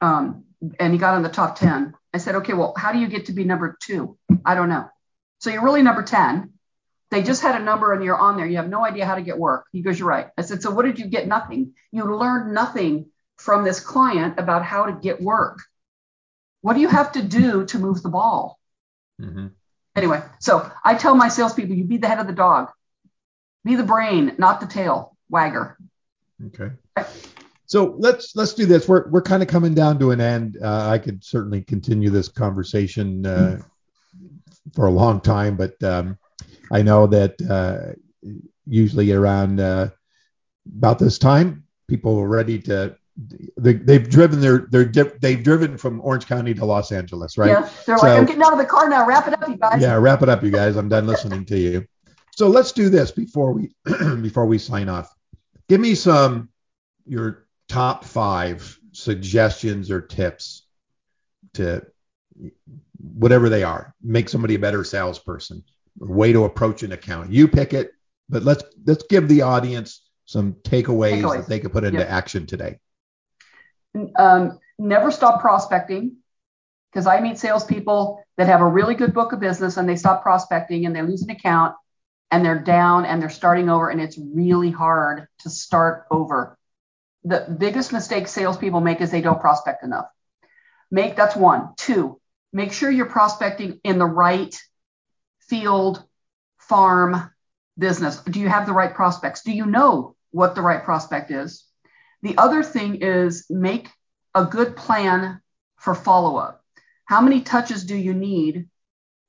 um, 0.00 0.44
and 0.78 0.92
he 0.92 0.98
got 1.00 1.14
on 1.14 1.24
the 1.24 1.28
top 1.28 1.58
10. 1.58 1.94
I 2.12 2.18
said, 2.18 2.36
okay, 2.36 2.52
well, 2.52 2.72
how 2.76 2.92
do 2.92 3.00
you 3.00 3.08
get 3.08 3.26
to 3.26 3.32
be 3.32 3.42
number 3.42 3.76
two? 3.82 4.16
I 4.44 4.54
don't 4.54 4.68
know. 4.68 4.88
So 5.40 5.50
you're 5.50 5.64
really 5.64 5.82
number 5.82 6.04
10. 6.04 6.52
They 7.10 7.24
just 7.24 7.42
had 7.42 7.60
a 7.60 7.64
number 7.64 7.92
and 7.92 8.04
you're 8.04 8.16
on 8.16 8.36
there. 8.36 8.46
You 8.46 8.58
have 8.58 8.68
no 8.68 8.84
idea 8.84 9.04
how 9.04 9.16
to 9.16 9.22
get 9.22 9.36
work. 9.36 9.66
He 9.72 9.82
goes, 9.82 9.98
you're 9.98 10.08
right. 10.08 10.28
I 10.38 10.42
said, 10.42 10.62
so 10.62 10.70
what 10.70 10.84
did 10.84 11.00
you 11.00 11.06
get? 11.06 11.26
Nothing. 11.26 11.72
You 11.90 12.04
learned 12.04 12.54
nothing 12.54 13.06
from 13.36 13.64
this 13.64 13.80
client 13.80 14.38
about 14.38 14.64
how 14.64 14.86
to 14.86 14.92
get 14.92 15.20
work. 15.20 15.58
What 16.60 16.74
do 16.74 16.80
you 16.80 16.88
have 16.88 17.10
to 17.12 17.22
do 17.22 17.66
to 17.66 17.80
move 17.80 18.00
the 18.00 18.10
ball? 18.10 18.60
Mm-hmm. 19.20 19.48
Anyway, 19.96 20.22
so 20.40 20.70
I 20.84 20.94
tell 20.94 21.14
my 21.14 21.28
salespeople, 21.28 21.74
you 21.74 21.84
be 21.84 21.98
the 21.98 22.08
head 22.08 22.18
of 22.18 22.26
the 22.26 22.32
dog, 22.32 22.70
be 23.64 23.76
the 23.76 23.84
brain, 23.84 24.34
not 24.38 24.60
the 24.60 24.66
tail 24.66 25.16
wagger. 25.28 25.76
Okay. 26.46 26.70
So 27.66 27.94
let's 27.98 28.36
let's 28.36 28.54
do 28.54 28.66
this. 28.66 28.88
We're 28.88 29.08
we're 29.08 29.22
kind 29.22 29.42
of 29.42 29.48
coming 29.48 29.74
down 29.74 29.98
to 30.00 30.10
an 30.10 30.20
end. 30.20 30.58
Uh, 30.62 30.88
I 30.90 30.98
could 30.98 31.24
certainly 31.24 31.62
continue 31.62 32.10
this 32.10 32.28
conversation 32.28 33.24
uh, 33.24 33.60
for 34.74 34.86
a 34.86 34.90
long 34.90 35.20
time, 35.20 35.56
but 35.56 35.82
um, 35.82 36.18
I 36.70 36.82
know 36.82 37.06
that 37.06 37.40
uh, 37.48 37.94
usually 38.66 39.12
around 39.12 39.60
uh, 39.60 39.90
about 40.76 40.98
this 40.98 41.18
time, 41.18 41.64
people 41.88 42.18
are 42.18 42.28
ready 42.28 42.58
to. 42.60 42.96
They, 43.16 43.92
have 43.92 44.10
driven 44.10 44.40
their 44.40 44.66
they're 44.70 44.84
they've 44.84 45.42
driven 45.42 45.78
from 45.78 46.00
Orange 46.00 46.26
County 46.26 46.52
to 46.54 46.64
Los 46.64 46.90
Angeles, 46.90 47.38
right? 47.38 47.48
Yeah, 47.48 47.70
they're 47.86 47.96
so, 47.98 48.06
like, 48.06 48.18
I'm 48.18 48.26
getting 48.26 48.42
out 48.42 48.52
of 48.52 48.58
the 48.58 48.66
car 48.66 48.88
now. 48.88 49.06
Wrap 49.06 49.28
it 49.28 49.34
up, 49.34 49.48
you 49.48 49.56
guys. 49.56 49.80
Yeah, 49.80 49.94
wrap 49.94 50.22
it 50.22 50.28
up, 50.28 50.42
you 50.42 50.50
guys. 50.50 50.76
I'm 50.76 50.88
done 50.88 51.06
listening 51.06 51.44
to 51.46 51.58
you. 51.58 51.86
So 52.34 52.48
let's 52.48 52.72
do 52.72 52.88
this 52.88 53.12
before 53.12 53.52
we 53.52 53.70
before 54.20 54.46
we 54.46 54.58
sign 54.58 54.88
off. 54.88 55.14
Give 55.68 55.80
me 55.80 55.94
some 55.94 56.48
your 57.06 57.46
top 57.68 58.04
five 58.04 58.78
suggestions 58.92 59.90
or 59.90 60.00
tips 60.00 60.66
to 61.54 61.86
whatever 62.98 63.48
they 63.48 63.62
are, 63.62 63.94
make 64.02 64.28
somebody 64.28 64.54
a 64.54 64.58
better 64.58 64.84
salesperson, 64.84 65.62
way 65.98 66.32
to 66.32 66.44
approach 66.44 66.82
an 66.82 66.92
account. 66.92 67.30
You 67.30 67.48
pick 67.48 67.72
it, 67.72 67.92
but 68.28 68.42
let's 68.42 68.64
let's 68.84 69.04
give 69.08 69.28
the 69.28 69.42
audience 69.42 70.02
some 70.24 70.54
takeaways, 70.64 71.22
takeaways. 71.22 71.36
that 71.38 71.48
they 71.48 71.60
can 71.60 71.70
put 71.70 71.84
into 71.84 72.00
yep. 72.00 72.10
action 72.10 72.46
today. 72.46 72.78
Um, 74.16 74.58
never 74.78 75.10
stop 75.10 75.40
prospecting 75.40 76.16
because 76.92 77.06
I 77.06 77.20
meet 77.20 77.38
salespeople 77.38 78.24
that 78.36 78.48
have 78.48 78.60
a 78.60 78.68
really 78.68 78.94
good 78.94 79.14
book 79.14 79.32
of 79.32 79.40
business 79.40 79.76
and 79.76 79.88
they 79.88 79.96
stop 79.96 80.22
prospecting 80.22 80.86
and 80.86 80.94
they 80.94 81.02
lose 81.02 81.22
an 81.22 81.30
account 81.30 81.74
and 82.30 82.44
they're 82.44 82.58
down 82.58 83.04
and 83.04 83.20
they're 83.20 83.30
starting 83.30 83.68
over 83.68 83.90
and 83.90 84.00
it's 84.00 84.18
really 84.18 84.70
hard 84.70 85.28
to 85.40 85.50
start 85.50 86.06
over. 86.10 86.58
The 87.24 87.56
biggest 87.58 87.92
mistake 87.92 88.28
salespeople 88.28 88.80
make 88.80 89.00
is 89.00 89.10
they 89.10 89.20
don't 89.20 89.40
prospect 89.40 89.84
enough. 89.84 90.06
Make 90.90 91.16
that's 91.16 91.36
one. 91.36 91.70
Two, 91.76 92.20
make 92.52 92.72
sure 92.72 92.90
you're 92.90 93.06
prospecting 93.06 93.80
in 93.84 93.98
the 93.98 94.06
right 94.06 94.56
field, 95.48 96.02
farm, 96.58 97.30
business. 97.78 98.18
Do 98.20 98.40
you 98.40 98.48
have 98.48 98.66
the 98.66 98.72
right 98.72 98.94
prospects? 98.94 99.42
Do 99.42 99.52
you 99.52 99.66
know 99.66 100.16
what 100.30 100.54
the 100.54 100.62
right 100.62 100.84
prospect 100.84 101.30
is? 101.30 101.64
The 102.24 102.38
other 102.38 102.62
thing 102.62 103.02
is 103.02 103.44
make 103.50 103.90
a 104.34 104.46
good 104.46 104.76
plan 104.76 105.42
for 105.76 105.94
follow 105.94 106.38
up. 106.38 106.64
How 107.04 107.20
many 107.20 107.42
touches 107.42 107.84
do 107.84 107.94
you 107.94 108.14
need 108.14 108.70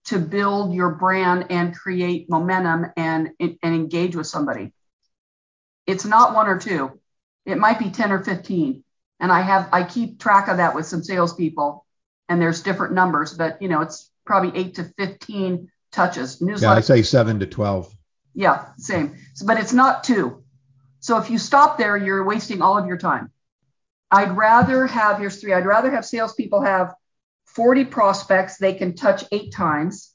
to 0.05 0.17
build 0.17 0.73
your 0.73 0.91
brand 0.91 1.47
and 1.49 1.75
create 1.75 2.29
momentum 2.29 2.85
and, 2.95 3.31
and 3.37 3.57
engage 3.61 4.15
with 4.15 4.27
somebody? 4.27 4.71
It's 5.85 6.05
not 6.05 6.33
one 6.33 6.47
or 6.47 6.57
two. 6.57 6.97
It 7.45 7.57
might 7.57 7.79
be 7.79 7.89
10 7.89 8.13
or 8.13 8.23
15. 8.23 8.81
And 9.19 9.31
I 9.31 9.41
have 9.41 9.67
I 9.73 9.83
keep 9.83 10.17
track 10.17 10.47
of 10.47 10.57
that 10.57 10.73
with 10.73 10.85
some 10.85 11.03
salespeople, 11.03 11.85
and 12.29 12.41
there's 12.41 12.63
different 12.63 12.93
numbers, 12.93 13.33
but 13.33 13.61
you 13.61 13.69
know, 13.69 13.81
it's 13.81 14.09
probably 14.25 14.57
eight 14.59 14.75
to 14.75 14.85
15 14.97 15.69
touches. 15.91 16.41
Newsletter. 16.41 16.73
Yeah, 16.73 16.77
I 16.77 16.81
say 16.81 17.01
seven 17.01 17.39
to 17.39 17.45
12. 17.45 17.93
Yeah, 18.33 18.67
same. 18.77 19.17
So, 19.33 19.45
but 19.45 19.57
it's 19.57 19.71
not 19.71 20.03
two. 20.03 20.44
So 21.05 21.19
if 21.19 21.29
you 21.29 21.37
stop 21.37 21.77
there, 21.77 21.95
you're 21.95 22.23
wasting 22.23 22.63
all 22.63 22.79
of 22.79 22.87
your 22.87 22.97
time. 22.97 23.31
I'd 24.09 24.35
rather 24.35 24.87
have, 24.87 25.19
here's 25.19 25.39
three, 25.39 25.53
I'd 25.53 25.67
rather 25.67 25.91
have 25.91 26.03
salespeople 26.03 26.63
have 26.63 26.95
40 27.45 27.85
prospects 27.85 28.57
they 28.57 28.73
can 28.73 28.95
touch 28.95 29.23
eight 29.31 29.53
times 29.53 30.11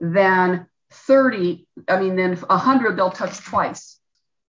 than 0.00 0.66
30, 0.90 1.68
I 1.86 2.00
mean, 2.00 2.16
then 2.16 2.34
100 2.34 2.96
they'll 2.96 3.12
touch 3.12 3.38
twice. 3.44 4.00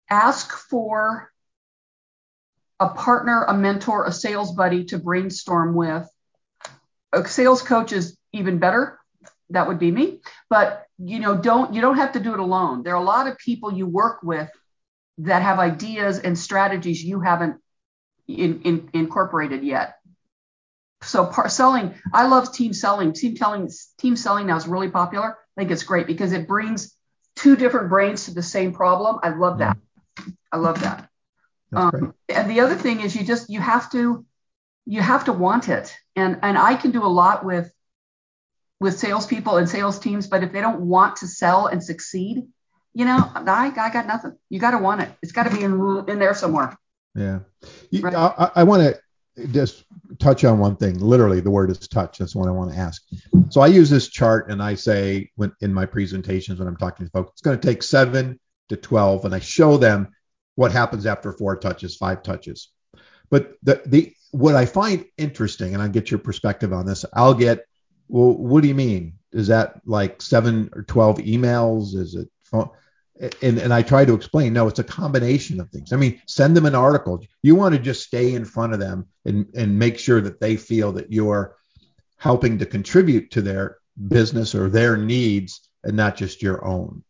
Ask 0.09 0.53
for 0.53 1.33
a 2.79 2.91
partner, 2.91 3.43
a 3.43 3.53
mentor, 3.53 4.07
a 4.07 4.13
sales 4.13 4.55
buddy 4.55 4.85
to 4.85 4.99
brainstorm 4.99 5.75
with. 5.75 6.09
A 7.13 7.27
sales 7.27 7.63
coach 7.63 7.91
is 7.91 8.17
even 8.33 8.61
better. 8.61 8.97
That 9.51 9.67
would 9.67 9.81
be 9.81 9.91
me. 9.91 10.21
But 10.49 10.87
you 10.99 11.19
know, 11.19 11.37
don't 11.37 11.75
you 11.75 11.81
don't 11.81 11.97
have 11.97 12.13
to 12.13 12.21
do 12.21 12.33
it 12.33 12.39
alone. 12.39 12.85
There 12.85 12.93
are 12.95 13.03
a 13.03 13.05
lot 13.05 13.27
of 13.27 13.39
people 13.39 13.73
you 13.73 13.87
work 13.87 14.23
with 14.23 14.49
that 15.19 15.43
have 15.43 15.59
ideas 15.59 16.19
and 16.19 16.39
strategies 16.39 17.03
you 17.03 17.21
haven't 17.21 17.57
in, 18.27 18.63
in, 18.63 18.91
incorporated 18.93 19.65
yet. 19.65 19.97
So 21.03 21.27
par- 21.27 21.49
selling, 21.49 21.95
I 22.13 22.27
love 22.27 22.53
team 22.53 22.73
selling. 22.73 23.13
Team 23.13 23.37
selling, 23.37 23.71
team 23.99 24.17
selling 24.17 24.47
now 24.47 24.57
is 24.57 24.67
really 24.67 24.91
popular. 24.91 25.37
I 25.57 25.61
think 25.61 25.71
it's 25.71 25.85
great 25.85 26.07
because 26.07 26.33
it 26.33 26.49
brings 26.49 26.95
two 27.37 27.57
different 27.57 27.89
brains 27.89 28.25
to 28.25 28.35
the 28.35 28.43
same 28.43 28.73
problem. 28.73 29.19
I 29.23 29.31
love 29.31 29.59
that. 29.59 29.77
I 30.51 30.57
love 30.57 30.81
that. 30.81 31.09
Um, 31.73 32.15
and 32.29 32.51
the 32.51 32.61
other 32.61 32.75
thing 32.75 33.01
is 33.01 33.15
you 33.15 33.25
just 33.25 33.51
you 33.51 33.61
have 33.61 33.91
to 33.93 34.25
you 34.87 35.03
have 35.03 35.27
to 35.27 35.33
want 35.33 35.69
it. 35.69 35.95
And 36.17 36.39
and 36.43 36.57
I 36.57 36.75
can 36.75 36.91
do 36.91 37.05
a 37.05 37.07
lot 37.07 37.45
with 37.45 37.71
with 38.81 38.99
salespeople 38.99 39.57
and 39.57 39.69
sales 39.69 39.99
teams, 39.99 40.27
but 40.27 40.43
if 40.43 40.53
they 40.53 40.61
don't 40.61 40.81
want 40.81 41.17
to 41.17 41.29
sell 41.29 41.67
and 41.67 41.83
succeed, 41.83 42.45
you 42.99 43.05
know, 43.05 43.31
I, 43.33 43.73
I 43.77 43.91
got 43.91 44.09
nothing. 44.09 44.37
You 44.51 44.59
got 44.59 44.73
to 44.73 44.79
want 44.79 45.03
it. 45.03 45.09
It's 45.23 45.31
got 45.31 45.45
to 45.45 45.57
be 45.57 45.63
in 45.63 46.05
in 46.09 46.19
there 46.19 46.35
somewhere. 46.35 46.77
Yeah. 47.15 47.39
You, 47.93 48.03
right. 48.03 48.13
I, 48.13 48.51
I 48.57 48.65
want 48.65 48.83
to 49.37 49.47
just 49.53 49.85
touch 50.19 50.45
on 50.45 50.59
one 50.59 50.75
thing. 50.75 50.99
Literally, 50.99 51.39
the 51.39 51.51
word 51.51 51.71
is 51.71 51.87
touch. 51.87 52.19
That's 52.19 52.35
what 52.35 52.49
I 52.49 52.51
want 52.51 52.73
to 52.73 52.77
ask. 52.77 53.01
So 53.51 53.61
I 53.61 53.69
use 53.69 53.89
this 53.89 54.09
chart 54.09 54.51
and 54.51 54.61
I 54.61 54.75
say 54.75 55.31
when, 55.37 55.53
in 55.61 55.73
my 55.73 55.87
presentations 55.87 56.59
when 56.59 56.67
I'm 56.67 56.77
talking 56.77 57.07
to 57.07 57.13
folks, 57.13 57.31
it's 57.35 57.41
going 57.41 57.57
to 57.57 57.65
take 57.65 57.85
seven 57.85 58.41
to 58.69 58.77
12, 58.77 59.27
and 59.27 59.35
I 59.35 59.39
show 59.39 59.77
them 59.77 60.09
what 60.57 60.73
happens 60.73 61.07
after 61.07 61.31
four 61.31 61.55
touches, 61.57 61.95
five 61.95 62.25
touches. 62.25 62.69
But 63.31 63.53
the, 63.63 63.81
the 63.87 64.13
what 64.33 64.57
I 64.57 64.67
find 64.67 65.05
interesting, 65.17 65.73
and 65.73 65.81
I 65.81 65.87
get 65.87 66.11
your 66.11 66.19
perspective 66.19 66.73
on 66.73 66.85
this, 66.85 67.05
I'll 67.13 67.33
get, 67.33 67.65
well, 68.09 68.33
what 68.33 68.63
do 68.63 68.69
you 68.69 68.75
mean? 68.75 69.15
Is 69.31 69.47
that 69.47 69.83
like 69.87 70.21
seven 70.21 70.71
or 70.75 70.83
12 70.83 71.19
emails? 71.19 71.95
Is 71.95 72.17
it 72.17 72.29
phone? 72.43 72.71
And, 73.43 73.59
and 73.59 73.75
I 73.75 73.83
try 73.83 74.05
to 74.05 74.15
explain, 74.15 74.53
no, 74.53 74.69
it's 74.69 74.79
a 74.79 74.85
combination 74.85 75.61
of 75.61 75.71
things. 75.71 75.93
I 75.93 75.97
mean, 75.97 76.21
send 76.27 76.57
them 76.57 76.67
an 76.67 76.75
article. 76.75 77.21
You 77.43 77.57
want 77.57 77.75
to 77.75 77.81
just 77.81 78.07
stay 78.07 78.35
in 78.35 78.45
front 78.45 78.73
of 78.73 78.79
them 78.79 79.07
and, 79.25 79.47
and 79.57 79.79
make 79.79 79.99
sure 79.99 80.21
that 80.21 80.41
they 80.41 80.57
feel 80.57 80.93
that 80.93 81.13
you're 81.13 81.57
helping 82.17 82.59
to 82.59 82.67
contribute 82.67 83.31
to 83.33 83.43
their 83.43 83.79
business 84.09 84.55
or 84.55 84.69
their 84.69 84.97
needs 84.97 85.69
and 85.83 85.97
not 85.97 86.17
just 86.17 86.43
your 86.43 86.65
own. 86.65 87.03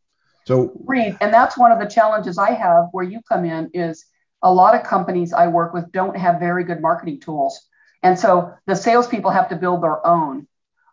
So 0.47 0.73
and 1.21 1.33
that's 1.33 1.59
one 1.59 1.73
of 1.73 1.79
the 1.79 1.87
challenges 1.87 2.39
I 2.39 2.53
have 2.53 2.87
where 2.93 3.05
you 3.05 3.21
come 3.29 3.45
in 3.45 3.71
is 3.75 4.07
a 4.43 4.53
lot 4.53 4.75
of 4.75 4.83
companies 4.87 5.33
I 5.33 5.49
work 5.49 5.75
with 5.75 5.93
don't 5.93 6.17
have 6.17 6.41
very 6.41 6.65
good 6.65 6.81
marketing 6.81 7.21
tools. 7.21 7.61
And 8.03 8.19
so 8.19 8.55
the 8.67 8.75
salespeople 8.75 9.31
have 9.31 9.49
to 9.51 9.57
build 9.57 9.83
their 9.83 10.07
own. 10.07 10.47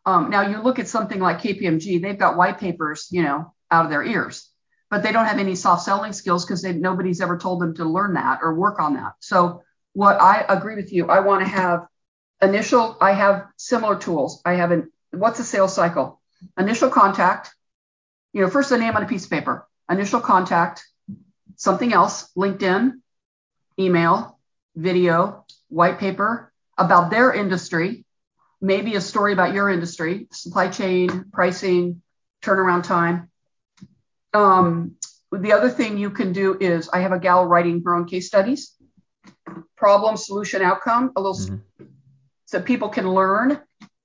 Um, 0.05 0.29
now 0.29 0.41
you 0.41 0.61
look 0.61 0.79
at 0.79 0.87
something 0.87 1.19
like 1.19 1.39
KPMG, 1.39 2.01
they've 2.01 2.17
got 2.17 2.37
white 2.37 2.59
papers, 2.59 3.07
you 3.11 3.23
know, 3.23 3.53
out 3.71 3.85
of 3.85 3.91
their 3.91 4.03
ears, 4.03 4.49
but 4.95 5.03
they 5.03 5.11
don't 5.11 5.25
have 5.25 5.39
any 5.39 5.55
soft 5.55 5.83
selling 5.83 6.13
skills 6.13 6.45
because 6.45 6.63
nobody's 6.63 7.19
ever 7.19 7.37
told 7.37 7.59
them 7.59 7.75
to 7.75 7.83
learn 7.83 8.13
that 8.13 8.39
or 8.41 8.55
work 8.55 8.79
on 8.79 8.93
that. 8.93 9.11
So 9.19 9.61
what 9.91 10.21
I 10.21 10.45
agree 10.47 10.77
with 10.77 10.93
you, 10.93 11.09
I 11.09 11.19
want 11.19 11.43
to 11.43 11.51
have 11.51 11.85
initial, 12.41 12.95
I 13.01 13.11
have 13.11 13.45
similar 13.57 13.97
tools. 13.97 14.41
I 14.45 14.53
have 14.53 14.71
an, 14.71 14.89
what's 15.11 15.37
a 15.41 15.43
sales 15.43 15.75
cycle? 15.75 16.21
Initial 16.57 16.89
contact, 16.89 17.53
you 18.31 18.39
know, 18.39 18.49
first 18.49 18.69
the 18.69 18.77
name 18.77 18.95
on 18.95 19.03
a 19.03 19.05
piece 19.05 19.25
of 19.25 19.31
paper, 19.31 19.67
initial 19.91 20.21
contact, 20.21 20.85
something 21.57 21.91
else, 21.91 22.31
LinkedIn, 22.37 22.93
email, 23.77 24.39
video, 24.77 25.45
white 25.67 25.99
paper 25.99 26.53
about 26.77 27.11
their 27.11 27.33
industry, 27.33 28.05
maybe 28.61 28.95
a 28.95 29.01
story 29.01 29.33
about 29.33 29.53
your 29.53 29.69
industry, 29.69 30.29
supply 30.31 30.69
chain, 30.69 31.25
pricing, 31.33 32.01
turnaround 32.41 32.83
time. 32.83 33.29
Um, 34.35 34.95
the 35.31 35.53
other 35.53 35.69
thing 35.69 35.97
you 35.97 36.11
can 36.11 36.33
do 36.33 36.57
is 36.59 36.89
I 36.89 36.99
have 36.99 37.11
a 37.11 37.19
gal 37.19 37.45
writing 37.45 37.81
her 37.85 37.95
own 37.95 38.05
case 38.05 38.27
studies, 38.27 38.73
problem, 39.75 40.17
solution, 40.17 40.61
outcome, 40.61 41.11
a 41.15 41.21
little 41.21 41.37
mm-hmm. 41.37 41.85
so 42.45 42.61
people 42.61 42.89
can 42.89 43.09
learn. 43.09 43.59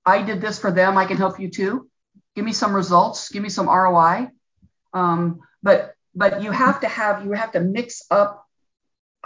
I 0.06 0.22
did 0.22 0.40
this 0.40 0.58
for 0.58 0.70
them. 0.70 0.96
I 0.96 1.04
can 1.04 1.16
help 1.16 1.38
you 1.38 1.50
too 1.50 1.90
give 2.34 2.44
me 2.44 2.52
some 2.52 2.74
results, 2.74 3.28
give 3.30 3.42
me 3.42 3.48
some 3.48 3.68
ROI. 3.68 4.28
Um, 4.92 5.40
but 5.62 5.94
but 6.14 6.42
you 6.42 6.50
have 6.50 6.80
to 6.80 6.88
have 6.88 7.24
you 7.24 7.32
have 7.32 7.52
to 7.52 7.60
mix 7.60 8.02
up 8.10 8.46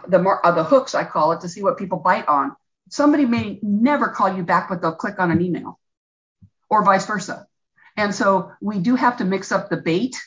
the 0.09 0.19
mar- 0.19 0.41
uh, 0.45 0.53
the 0.53 0.65
hooks 0.65 0.95
I 0.95 1.05
call 1.05 1.33
it 1.33 1.41
to 1.43 1.49
see 1.49 1.63
what 1.63 1.79
people 1.79 1.99
bite 1.99 2.29
on. 2.29 2.57
somebody 2.91 3.25
may 3.25 3.59
never 3.63 4.09
call 4.09 4.37
you 4.37 4.43
back, 4.43 4.69
but 4.69 4.83
they'll 4.83 4.95
click 5.05 5.19
on 5.19 5.31
an 5.31 5.41
email 5.41 5.79
or 6.69 6.85
vice 6.85 7.07
versa. 7.07 7.47
And 7.97 8.15
so 8.15 8.51
we 8.61 8.79
do 8.79 8.97
have 8.97 9.19
to 9.19 9.25
mix 9.25 9.53
up 9.53 9.71
the 9.71 9.77
bait 9.77 10.21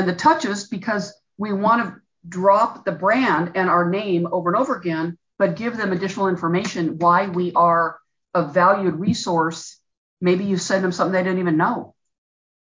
and 0.00 0.08
the 0.08 0.14
touches 0.14 0.66
because 0.66 1.12
we 1.36 1.52
want 1.52 1.82
to 1.84 2.00
drop 2.26 2.84
the 2.84 2.92
brand 2.92 3.52
and 3.54 3.68
our 3.68 3.88
name 3.88 4.26
over 4.32 4.50
and 4.50 4.58
over 4.58 4.76
again, 4.76 5.18
but 5.38 5.56
give 5.56 5.76
them 5.76 5.92
additional 5.92 6.28
information 6.28 6.98
why 6.98 7.28
we 7.28 7.52
are 7.52 7.98
a 8.34 8.46
valued 8.46 8.94
resource. 8.94 9.78
Maybe 10.20 10.44
you 10.44 10.56
send 10.56 10.82
them 10.82 10.92
something 10.92 11.12
they 11.12 11.22
didn't 11.22 11.38
even 11.38 11.56
know. 11.56 11.94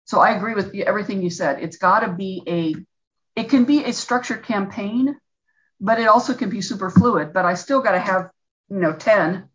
So 0.05 0.19
I 0.19 0.31
agree 0.31 0.55
with 0.55 0.73
everything 0.75 1.21
you 1.21 1.29
said. 1.29 1.61
It's 1.61 1.77
got 1.77 1.99
to 1.99 2.11
be 2.11 2.41
a, 2.47 2.75
it 3.39 3.49
can 3.49 3.65
be 3.65 3.83
a 3.83 3.93
structured 3.93 4.43
campaign, 4.43 5.15
but 5.79 5.99
it 5.99 6.07
also 6.07 6.33
can 6.33 6.49
be 6.49 6.61
super 6.61 6.89
fluid. 6.89 7.33
But 7.33 7.45
I 7.45 7.53
still 7.53 7.81
got 7.81 7.91
to 7.91 7.99
have, 7.99 8.31
you 8.69 8.77
know, 8.77 8.93
10. 8.93 9.47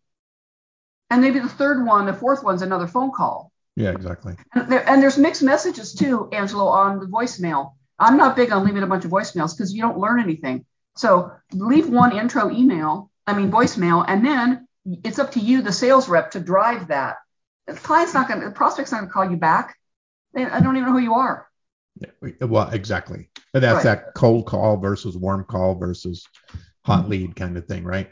And 1.09 1.21
maybe 1.21 1.39
the 1.39 1.49
third 1.49 1.85
one, 1.85 2.05
the 2.05 2.13
fourth 2.13 2.43
one's 2.43 2.61
another 2.61 2.87
phone 2.87 3.11
call. 3.11 3.51
Yeah, 3.75 3.91
exactly. 3.91 4.35
And, 4.53 4.71
there, 4.71 4.87
and 4.87 5.01
there's 5.01 5.17
mixed 5.17 5.41
messages 5.41 5.93
too, 5.93 6.29
Angelo, 6.31 6.67
on 6.67 6.99
the 6.99 7.05
voicemail. 7.07 7.73
I'm 7.99 8.17
not 8.17 8.35
big 8.35 8.51
on 8.51 8.65
leaving 8.65 8.83
a 8.83 8.87
bunch 8.87 9.05
of 9.05 9.11
voicemails 9.11 9.55
because 9.55 9.73
you 9.73 9.81
don't 9.81 9.97
learn 9.97 10.19
anything. 10.19 10.65
So 10.95 11.31
leave 11.51 11.89
one 11.89 12.15
intro 12.15 12.51
email, 12.51 13.09
I 13.25 13.33
mean 13.33 13.51
voicemail, 13.51 14.05
and 14.07 14.25
then 14.25 14.67
it's 15.03 15.19
up 15.19 15.31
to 15.31 15.39
you, 15.39 15.61
the 15.61 15.71
sales 15.71 16.09
rep, 16.09 16.31
to 16.31 16.39
drive 16.39 16.87
that. 16.87 17.17
The 17.67 17.73
client's 17.73 18.13
not 18.13 18.27
going 18.27 18.41
to, 18.41 18.47
the 18.47 18.51
prospect's 18.51 18.91
not 18.91 18.99
going 18.99 19.09
to 19.09 19.13
call 19.13 19.31
you 19.31 19.37
back. 19.37 19.75
They, 20.33 20.45
I 20.45 20.59
don't 20.59 20.75
even 20.75 20.89
know 20.89 20.93
who 20.93 21.03
you 21.03 21.13
are. 21.13 21.47
Yeah, 21.99 22.31
well, 22.41 22.69
exactly. 22.69 23.29
And 23.53 23.63
that's 23.63 23.85
right. 23.85 23.95
that 23.95 24.13
cold 24.15 24.45
call 24.45 24.77
versus 24.77 25.15
warm 25.15 25.45
call 25.45 25.75
versus 25.75 26.27
hot 26.83 27.07
lead 27.07 27.35
kind 27.35 27.55
of 27.57 27.65
thing, 27.65 27.83
right? 27.83 28.09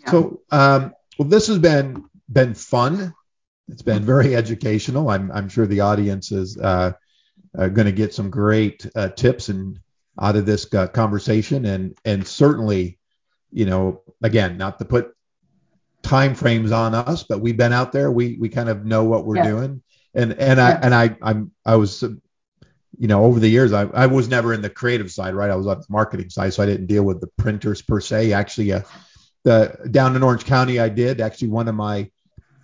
Yeah. 0.00 0.10
So, 0.10 0.40
um, 0.50 0.94
well, 1.18 1.28
this 1.28 1.46
has 1.46 1.58
been 1.58 2.04
been 2.30 2.54
fun. 2.54 3.14
It's 3.68 3.82
been 3.82 4.04
very 4.04 4.34
educational. 4.34 5.10
I'm 5.10 5.30
I'm 5.30 5.48
sure 5.48 5.66
the 5.66 5.80
audience 5.80 6.32
is 6.32 6.56
uh, 6.58 6.92
uh, 7.56 7.68
going 7.68 7.86
to 7.86 7.92
get 7.92 8.14
some 8.14 8.30
great 8.30 8.86
uh, 8.94 9.08
tips 9.10 9.48
and 9.48 9.78
out 10.20 10.36
of 10.36 10.46
this 10.46 10.72
uh, 10.74 10.88
conversation, 10.88 11.66
and 11.66 11.96
and 12.04 12.26
certainly, 12.26 12.98
you 13.52 13.66
know, 13.66 14.02
again, 14.22 14.56
not 14.56 14.78
to 14.78 14.84
put 14.84 15.14
time 16.02 16.34
frames 16.34 16.72
on 16.72 16.94
us, 16.94 17.24
but 17.24 17.40
we've 17.40 17.56
been 17.56 17.72
out 17.72 17.92
there. 17.92 18.10
We 18.10 18.36
we 18.38 18.48
kind 18.48 18.68
of 18.68 18.84
know 18.84 19.04
what 19.04 19.26
we're 19.26 19.36
yeah. 19.36 19.48
doing, 19.48 19.82
and 20.14 20.32
and 20.32 20.60
I 20.60 20.70
and 20.70 20.94
I 20.94 21.16
I'm 21.22 21.52
I 21.64 21.76
was 21.76 22.02
you 22.98 23.06
know, 23.06 23.24
over 23.24 23.38
the 23.38 23.48
years, 23.48 23.72
I, 23.72 23.82
I 23.82 24.06
was 24.06 24.28
never 24.28 24.52
in 24.52 24.60
the 24.60 24.70
creative 24.70 25.10
side, 25.10 25.34
right? 25.34 25.50
I 25.50 25.56
was 25.56 25.68
on 25.68 25.78
the 25.78 25.86
marketing 25.88 26.30
side, 26.30 26.52
so 26.52 26.62
I 26.62 26.66
didn't 26.66 26.86
deal 26.86 27.04
with 27.04 27.20
the 27.20 27.28
printers 27.28 27.80
per 27.80 28.00
se. 28.00 28.32
Actually, 28.32 28.72
uh, 28.72 28.80
the 29.44 29.88
down 29.90 30.16
in 30.16 30.22
Orange 30.22 30.44
County, 30.44 30.80
I 30.80 30.88
did. 30.88 31.20
Actually, 31.20 31.48
one 31.48 31.68
of 31.68 31.76
my 31.76 32.10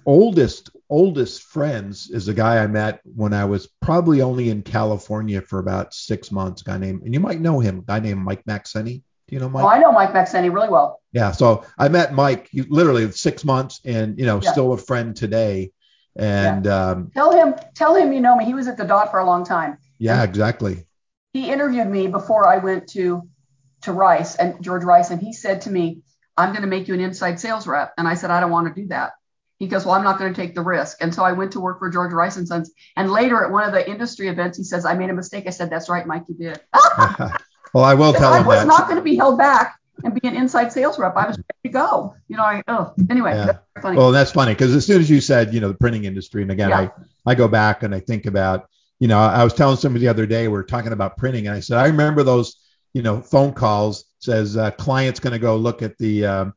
oldest 0.06 0.70
oldest 0.90 1.42
friends 1.42 2.10
is 2.10 2.28
a 2.28 2.34
guy 2.34 2.58
I 2.62 2.66
met 2.66 3.00
when 3.04 3.32
I 3.32 3.44
was 3.44 3.66
probably 3.80 4.20
only 4.20 4.50
in 4.50 4.62
California 4.62 5.40
for 5.40 5.58
about 5.58 5.94
six 5.94 6.30
months. 6.30 6.62
Guy 6.62 6.78
named, 6.78 7.02
and 7.02 7.14
you 7.14 7.20
might 7.20 7.40
know 7.40 7.60
him, 7.60 7.84
guy 7.86 8.00
named 8.00 8.20
Mike 8.20 8.44
Maxeni. 8.44 9.02
Do 9.26 9.34
you 9.34 9.40
know 9.40 9.48
Mike? 9.48 9.64
Oh, 9.64 9.68
I 9.68 9.78
know 9.78 9.92
Mike 9.92 10.12
Maxeni 10.12 10.52
really 10.52 10.68
well. 10.68 11.00
Yeah, 11.12 11.32
so 11.32 11.64
I 11.78 11.88
met 11.88 12.12
Mike 12.12 12.50
literally 12.52 13.10
six 13.12 13.44
months, 13.44 13.80
and 13.84 14.18
you 14.18 14.26
know, 14.26 14.40
yeah. 14.42 14.52
still 14.52 14.72
a 14.72 14.78
friend 14.78 15.16
today. 15.16 15.72
And 16.16 16.66
yeah. 16.66 16.90
um, 16.90 17.10
tell 17.12 17.32
him, 17.32 17.54
tell 17.74 17.94
him 17.94 18.12
you 18.12 18.20
know 18.20 18.36
me. 18.36 18.44
He 18.44 18.54
was 18.54 18.68
at 18.68 18.76
the 18.76 18.84
dot 18.84 19.10
for 19.10 19.18
a 19.18 19.26
long 19.26 19.44
time. 19.44 19.78
Yeah, 19.98 20.22
exactly. 20.22 20.86
He 21.32 21.50
interviewed 21.50 21.88
me 21.88 22.06
before 22.06 22.46
I 22.46 22.58
went 22.58 22.88
to 22.90 23.22
to 23.82 23.92
Rice 23.92 24.36
and 24.36 24.62
George 24.62 24.84
Rice, 24.84 25.10
and 25.10 25.20
he 25.20 25.32
said 25.32 25.62
to 25.62 25.70
me, 25.70 26.02
"I'm 26.36 26.50
going 26.50 26.62
to 26.62 26.68
make 26.68 26.86
you 26.86 26.94
an 26.94 27.00
inside 27.00 27.40
sales 27.40 27.66
rep." 27.66 27.94
And 27.96 28.06
I 28.06 28.14
said, 28.14 28.30
"I 28.30 28.40
don't 28.40 28.50
want 28.50 28.72
to 28.74 28.80
do 28.80 28.88
that." 28.88 29.12
He 29.58 29.66
goes, 29.66 29.84
"Well, 29.84 29.94
I'm 29.94 30.04
not 30.04 30.18
going 30.18 30.32
to 30.32 30.40
take 30.40 30.54
the 30.54 30.62
risk." 30.62 30.98
And 31.00 31.14
so 31.14 31.22
I 31.22 31.32
went 31.32 31.52
to 31.52 31.60
work 31.60 31.78
for 31.78 31.90
George 31.90 32.12
Rice 32.12 32.36
and 32.36 32.46
Sons. 32.46 32.72
And 32.96 33.10
later 33.10 33.44
at 33.44 33.50
one 33.50 33.64
of 33.64 33.72
the 33.72 33.88
industry 33.88 34.28
events, 34.28 34.58
he 34.58 34.64
says, 34.64 34.84
"I 34.84 34.94
made 34.94 35.10
a 35.10 35.14
mistake." 35.14 35.44
I 35.46 35.50
said, 35.50 35.70
"That's 35.70 35.88
right, 35.88 36.06
Mike, 36.06 36.24
you 36.28 36.34
did." 36.34 36.60
well, 37.72 37.84
I 37.84 37.94
will 37.94 38.12
tell 38.14 38.32
I 38.32 38.40
him 38.40 38.46
was 38.46 38.60
that. 38.60 38.66
not 38.66 38.84
going 38.84 38.96
to 38.96 39.02
be 39.02 39.16
held 39.16 39.38
back 39.38 39.78
and 40.02 40.14
be 40.20 40.26
an 40.26 40.36
inside 40.36 40.72
sales 40.72 40.98
rep. 40.98 41.16
I 41.16 41.28
was 41.28 41.36
ready 41.36 41.48
to 41.64 41.68
go. 41.68 42.14
You 42.28 42.36
know, 42.36 42.42
I 42.42 42.62
oh 42.68 42.94
anyway. 43.10 43.32
Yeah. 43.34 43.58
That's 43.74 43.96
well, 43.96 44.12
that's 44.12 44.32
funny 44.32 44.52
because 44.54 44.74
as 44.74 44.84
soon 44.86 45.00
as 45.00 45.08
you 45.08 45.20
said, 45.20 45.54
you 45.54 45.60
know, 45.60 45.68
the 45.68 45.74
printing 45.74 46.04
industry, 46.04 46.42
and 46.42 46.50
again, 46.50 46.70
yeah. 46.70 46.88
I 47.26 47.32
I 47.32 47.34
go 47.34 47.48
back 47.48 47.82
and 47.82 47.94
I 47.94 48.00
think 48.00 48.26
about 48.26 48.68
you 49.00 49.08
know, 49.08 49.18
I 49.18 49.42
was 49.44 49.52
telling 49.52 49.76
somebody 49.76 50.04
the 50.04 50.10
other 50.10 50.26
day, 50.26 50.48
we 50.48 50.56
are 50.56 50.62
talking 50.62 50.92
about 50.92 51.16
printing, 51.16 51.46
and 51.46 51.56
I 51.56 51.60
said, 51.60 51.78
I 51.78 51.86
remember 51.86 52.22
those, 52.22 52.56
you 52.92 53.02
know, 53.02 53.20
phone 53.20 53.52
calls 53.52 54.04
says 54.18 54.56
uh, 54.56 54.70
client's 54.72 55.20
going 55.20 55.32
to 55.32 55.38
go 55.38 55.56
look 55.56 55.82
at 55.82 55.98
the 55.98 56.24
um, 56.24 56.54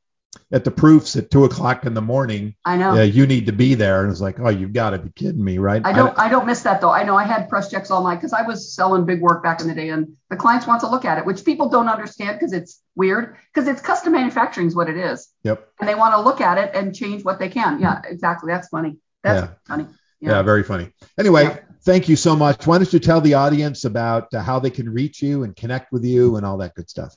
at 0.52 0.64
the 0.64 0.72
proofs 0.72 1.16
at 1.16 1.30
two 1.30 1.44
o'clock 1.46 1.86
in 1.86 1.94
the 1.94 2.02
morning. 2.02 2.56
I 2.66 2.78
know. 2.78 2.96
Yeah, 2.96 3.04
you 3.04 3.28
need 3.28 3.46
to 3.48 3.52
be 3.52 3.74
there, 3.76 4.02
and 4.04 4.12
it's 4.12 4.22
like, 4.22 4.40
oh, 4.40 4.50
you've 4.50 4.74
got 4.74 4.92
to 4.92 5.00
be 5.00 5.10
kidding 5.12 5.44
me, 5.44 5.58
right? 5.58 5.82
I 5.86 5.92
don't, 5.92 6.00
I 6.00 6.08
don't, 6.08 6.20
I 6.20 6.30
don't 6.30 6.46
miss 6.46 6.62
that 6.62 6.82
though. 6.82 6.92
I 6.92 7.04
know 7.04 7.16
I 7.16 7.24
had 7.24 7.50
press 7.50 7.70
checks 7.70 7.92
all 7.92 8.04
night 8.04 8.16
because 8.16 8.34
I 8.34 8.44
was 8.44 8.74
selling 8.74 9.06
big 9.06 9.22
work 9.22 9.44
back 9.44 9.62
in 9.62 9.68
the 9.68 9.76
day, 9.76 9.90
and 9.90 10.16
the 10.30 10.36
clients 10.36 10.68
want 10.68 10.82
to 10.82 10.88
look 10.88 11.06
at 11.06 11.18
it, 11.18 11.26
which 11.26 11.44
people 11.44 11.70
don't 11.70 11.90
understand 11.90 12.40
because 12.40 12.54
it's 12.54 12.82
weird 12.96 13.38
because 13.54 13.68
it's 13.68 13.82
custom 13.82 14.14
manufacturing 14.14 14.68
is 14.68 14.76
what 14.76 14.90
it 14.90 14.98
is. 14.98 15.28
Yep. 15.44 15.68
And 15.80 15.88
they 15.88 15.96
want 15.96 16.14
to 16.14 16.22
look 16.22 16.42
at 16.42 16.58
it 16.58 16.76
and 16.76 16.96
change 16.96 17.24
what 17.24 17.40
they 17.40 17.50
can. 17.50 17.80
Yeah, 17.80 18.02
exactly. 18.06 18.52
That's 18.52 18.68
funny. 18.70 18.98
That's 19.24 19.48
yeah. 19.48 19.54
funny. 19.68 19.88
Yeah. 20.20 20.32
yeah. 20.32 20.42
very 20.42 20.64
funny. 20.64 20.92
Anyway, 21.18 21.44
yeah 21.44 21.60
thank 21.88 22.10
you 22.10 22.18
so 22.18 22.36
much. 22.36 22.68
Why 22.68 22.78
don't 22.78 22.92
you 22.92 23.00
tell 23.00 23.22
the 23.22 23.36
audience 23.36 23.86
about 23.86 24.34
uh, 24.34 24.44
how 24.44 24.60
they 24.60 24.70
can 24.70 24.90
reach 24.90 25.22
you 25.22 25.44
and 25.44 25.56
connect 25.56 25.94
with 25.94 26.04
you 26.04 26.36
and 26.36 26.46
all 26.46 26.58
that 26.58 26.76
good 26.76 26.90
stuff? 26.90 27.16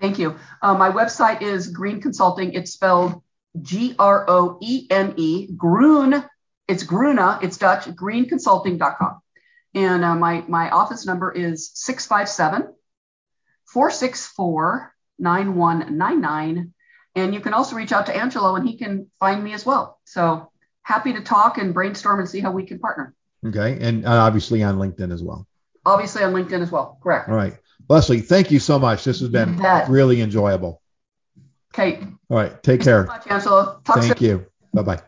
Thank 0.00 0.18
you. 0.18 0.36
Uh, 0.62 0.74
my 0.74 0.90
website 0.90 1.42
is 1.42 1.72
Groene 1.72 2.00
Consulting. 2.00 2.52
It's 2.52 2.72
spelled 2.72 3.22
G 3.60 3.94
R 3.98 4.24
O 4.28 4.58
E 4.60 4.86
N 4.90 5.14
E. 5.16 5.48
Groene. 5.56 6.28
It's 6.68 6.84
Groene. 6.84 7.42
It's 7.42 7.56
Dutch. 7.56 7.84
GroeneConsulting.com. 7.86 9.20
And 9.74 10.04
uh, 10.04 10.14
my 10.14 10.44
my 10.48 10.70
office 10.70 11.06
number 11.06 11.30
is 11.32 11.70
657 11.74 12.74
464 13.66 14.94
9199. 15.18 16.74
And 17.14 17.34
you 17.34 17.40
can 17.40 17.52
also 17.52 17.76
reach 17.76 17.92
out 17.92 18.06
to 18.06 18.16
Angelo 18.16 18.54
and 18.54 18.68
he 18.68 18.76
can 18.76 19.10
find 19.18 19.42
me 19.42 19.52
as 19.52 19.66
well. 19.66 19.98
So 20.04 20.50
happy 20.82 21.12
to 21.14 21.20
talk 21.20 21.58
and 21.58 21.74
brainstorm 21.74 22.20
and 22.20 22.28
see 22.28 22.40
how 22.40 22.52
we 22.52 22.64
can 22.64 22.78
partner. 22.78 23.14
Okay. 23.44 23.78
And 23.80 24.06
uh, 24.06 24.10
obviously 24.10 24.62
on 24.62 24.76
LinkedIn 24.76 25.12
as 25.12 25.22
well. 25.22 25.46
Obviously 25.84 26.22
on 26.22 26.32
LinkedIn 26.32 26.62
as 26.62 26.70
well. 26.70 26.98
Correct. 27.02 27.28
All 27.28 27.34
right. 27.34 27.56
Leslie, 27.88 28.20
thank 28.20 28.50
you 28.50 28.58
so 28.58 28.78
much. 28.78 29.04
This 29.04 29.20
has 29.20 29.28
been 29.28 29.58
really 29.88 30.20
enjoyable. 30.20 30.82
Kate. 31.72 32.00
All 32.30 32.36
right. 32.36 32.62
Take 32.62 32.82
care. 32.82 33.06
So 33.06 33.12
much, 33.12 33.26
Angelo. 33.28 33.80
Talk 33.84 34.00
thank 34.00 34.18
soon. 34.18 34.28
you. 34.28 34.46
Bye 34.74 34.82
bye. 34.82 35.02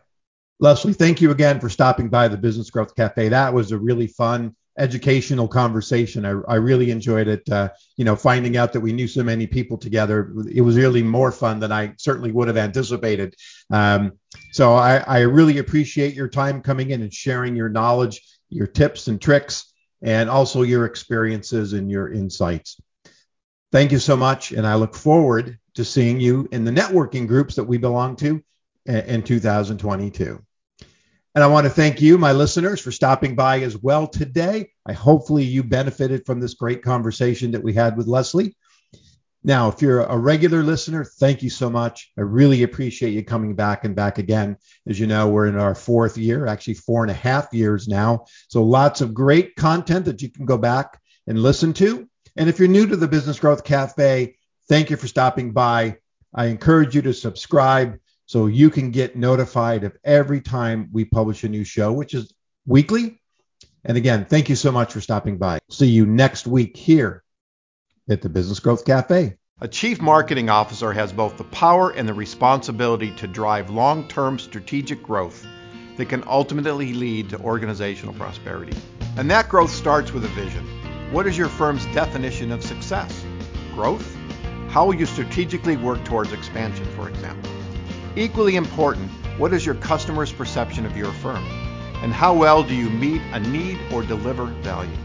Leslie, 0.60 0.92
thank 0.92 1.20
you 1.20 1.30
again 1.30 1.58
for 1.58 1.68
stopping 1.68 2.08
by 2.08 2.28
the 2.28 2.36
Business 2.36 2.70
Growth 2.70 2.94
Cafe. 2.94 3.30
That 3.30 3.52
was 3.54 3.72
a 3.72 3.78
really 3.78 4.06
fun, 4.06 4.54
educational 4.78 5.48
conversation. 5.48 6.26
I, 6.26 6.30
I 6.48 6.56
really 6.56 6.90
enjoyed 6.90 7.28
it. 7.28 7.48
Uh, 7.50 7.70
you 7.96 8.04
know, 8.04 8.14
finding 8.14 8.58
out 8.58 8.72
that 8.74 8.80
we 8.80 8.92
knew 8.92 9.08
so 9.08 9.22
many 9.22 9.46
people 9.46 9.78
together, 9.78 10.34
it 10.50 10.60
was 10.60 10.76
really 10.76 11.02
more 11.02 11.32
fun 11.32 11.60
than 11.60 11.72
I 11.72 11.94
certainly 11.96 12.30
would 12.30 12.48
have 12.48 12.58
anticipated. 12.58 13.34
Um, 13.70 14.12
so 14.52 14.74
I, 14.74 14.98
I 14.98 15.20
really 15.20 15.58
appreciate 15.58 16.14
your 16.14 16.28
time 16.28 16.60
coming 16.60 16.90
in 16.90 17.00
and 17.00 17.12
sharing 17.12 17.56
your 17.56 17.70
knowledge, 17.70 18.20
your 18.50 18.66
tips 18.66 19.08
and 19.08 19.20
tricks, 19.20 19.69
and 20.02 20.30
also 20.30 20.62
your 20.62 20.84
experiences 20.84 21.72
and 21.72 21.90
your 21.90 22.12
insights. 22.12 22.80
Thank 23.72 23.92
you 23.92 23.98
so 23.98 24.16
much. 24.16 24.52
And 24.52 24.66
I 24.66 24.74
look 24.74 24.94
forward 24.94 25.58
to 25.74 25.84
seeing 25.84 26.20
you 26.20 26.48
in 26.50 26.64
the 26.64 26.72
networking 26.72 27.28
groups 27.28 27.56
that 27.56 27.64
we 27.64 27.78
belong 27.78 28.16
to 28.16 28.42
in 28.86 29.22
2022. 29.22 30.42
And 31.34 31.44
I 31.44 31.46
want 31.46 31.64
to 31.64 31.70
thank 31.70 32.00
you, 32.00 32.18
my 32.18 32.32
listeners, 32.32 32.80
for 32.80 32.90
stopping 32.90 33.36
by 33.36 33.60
as 33.60 33.78
well 33.78 34.08
today. 34.08 34.70
I 34.84 34.92
hopefully 34.92 35.44
you 35.44 35.62
benefited 35.62 36.26
from 36.26 36.40
this 36.40 36.54
great 36.54 36.82
conversation 36.82 37.52
that 37.52 37.62
we 37.62 37.72
had 37.72 37.96
with 37.96 38.08
Leslie. 38.08 38.56
Now, 39.42 39.68
if 39.68 39.80
you're 39.80 40.02
a 40.02 40.18
regular 40.18 40.62
listener, 40.62 41.04
thank 41.04 41.42
you 41.42 41.48
so 41.48 41.70
much. 41.70 42.12
I 42.18 42.20
really 42.20 42.62
appreciate 42.62 43.12
you 43.12 43.24
coming 43.24 43.54
back 43.54 43.84
and 43.84 43.96
back 43.96 44.18
again. 44.18 44.58
As 44.86 45.00
you 45.00 45.06
know, 45.06 45.28
we're 45.28 45.46
in 45.46 45.56
our 45.56 45.74
fourth 45.74 46.18
year, 46.18 46.46
actually 46.46 46.74
four 46.74 47.02
and 47.02 47.10
a 47.10 47.14
half 47.14 47.48
years 47.52 47.88
now. 47.88 48.26
So 48.48 48.62
lots 48.62 49.00
of 49.00 49.14
great 49.14 49.56
content 49.56 50.04
that 50.04 50.20
you 50.20 50.30
can 50.30 50.44
go 50.44 50.58
back 50.58 51.00
and 51.26 51.42
listen 51.42 51.72
to. 51.74 52.06
And 52.36 52.50
if 52.50 52.58
you're 52.58 52.68
new 52.68 52.86
to 52.86 52.96
the 52.96 53.08
Business 53.08 53.38
Growth 53.38 53.64
Cafe, 53.64 54.36
thank 54.68 54.90
you 54.90 54.96
for 54.96 55.08
stopping 55.08 55.52
by. 55.52 55.96
I 56.34 56.46
encourage 56.46 56.94
you 56.94 57.02
to 57.02 57.14
subscribe 57.14 57.98
so 58.26 58.46
you 58.46 58.68
can 58.68 58.90
get 58.90 59.16
notified 59.16 59.84
of 59.84 59.96
every 60.04 60.42
time 60.42 60.90
we 60.92 61.06
publish 61.06 61.44
a 61.44 61.48
new 61.48 61.64
show, 61.64 61.92
which 61.92 62.12
is 62.12 62.32
weekly. 62.66 63.20
And 63.84 63.96
again, 63.96 64.26
thank 64.26 64.50
you 64.50 64.54
so 64.54 64.70
much 64.70 64.92
for 64.92 65.00
stopping 65.00 65.38
by. 65.38 65.60
See 65.70 65.88
you 65.88 66.04
next 66.04 66.46
week 66.46 66.76
here 66.76 67.24
at 68.10 68.22
the 68.22 68.28
Business 68.28 68.60
Growth 68.60 68.84
Cafe. 68.84 69.36
A 69.62 69.68
chief 69.68 70.00
marketing 70.00 70.48
officer 70.48 70.92
has 70.92 71.12
both 71.12 71.36
the 71.36 71.44
power 71.44 71.90
and 71.90 72.08
the 72.08 72.14
responsibility 72.14 73.10
to 73.16 73.26
drive 73.26 73.70
long 73.70 74.08
term 74.08 74.38
strategic 74.38 75.02
growth 75.02 75.46
that 75.96 76.08
can 76.08 76.24
ultimately 76.26 76.94
lead 76.94 77.28
to 77.30 77.38
organizational 77.40 78.14
prosperity. 78.14 78.76
And 79.16 79.30
that 79.30 79.48
growth 79.48 79.70
starts 79.70 80.12
with 80.12 80.24
a 80.24 80.28
vision. 80.28 80.66
What 81.12 81.26
is 81.26 81.36
your 81.36 81.48
firm's 81.48 81.84
definition 81.86 82.52
of 82.52 82.62
success? 82.62 83.24
Growth? 83.74 84.16
How 84.68 84.86
will 84.86 84.94
you 84.94 85.06
strategically 85.06 85.76
work 85.76 86.02
towards 86.04 86.32
expansion, 86.32 86.86
for 86.96 87.08
example? 87.08 87.50
Equally 88.16 88.56
important, 88.56 89.10
what 89.36 89.52
is 89.52 89.66
your 89.66 89.74
customer's 89.74 90.32
perception 90.32 90.86
of 90.86 90.96
your 90.96 91.12
firm? 91.12 91.44
And 92.02 92.14
how 92.14 92.32
well 92.32 92.62
do 92.62 92.74
you 92.74 92.88
meet 92.88 93.20
a 93.32 93.40
need 93.40 93.78
or 93.92 94.02
deliver 94.02 94.46
value? 94.46 94.96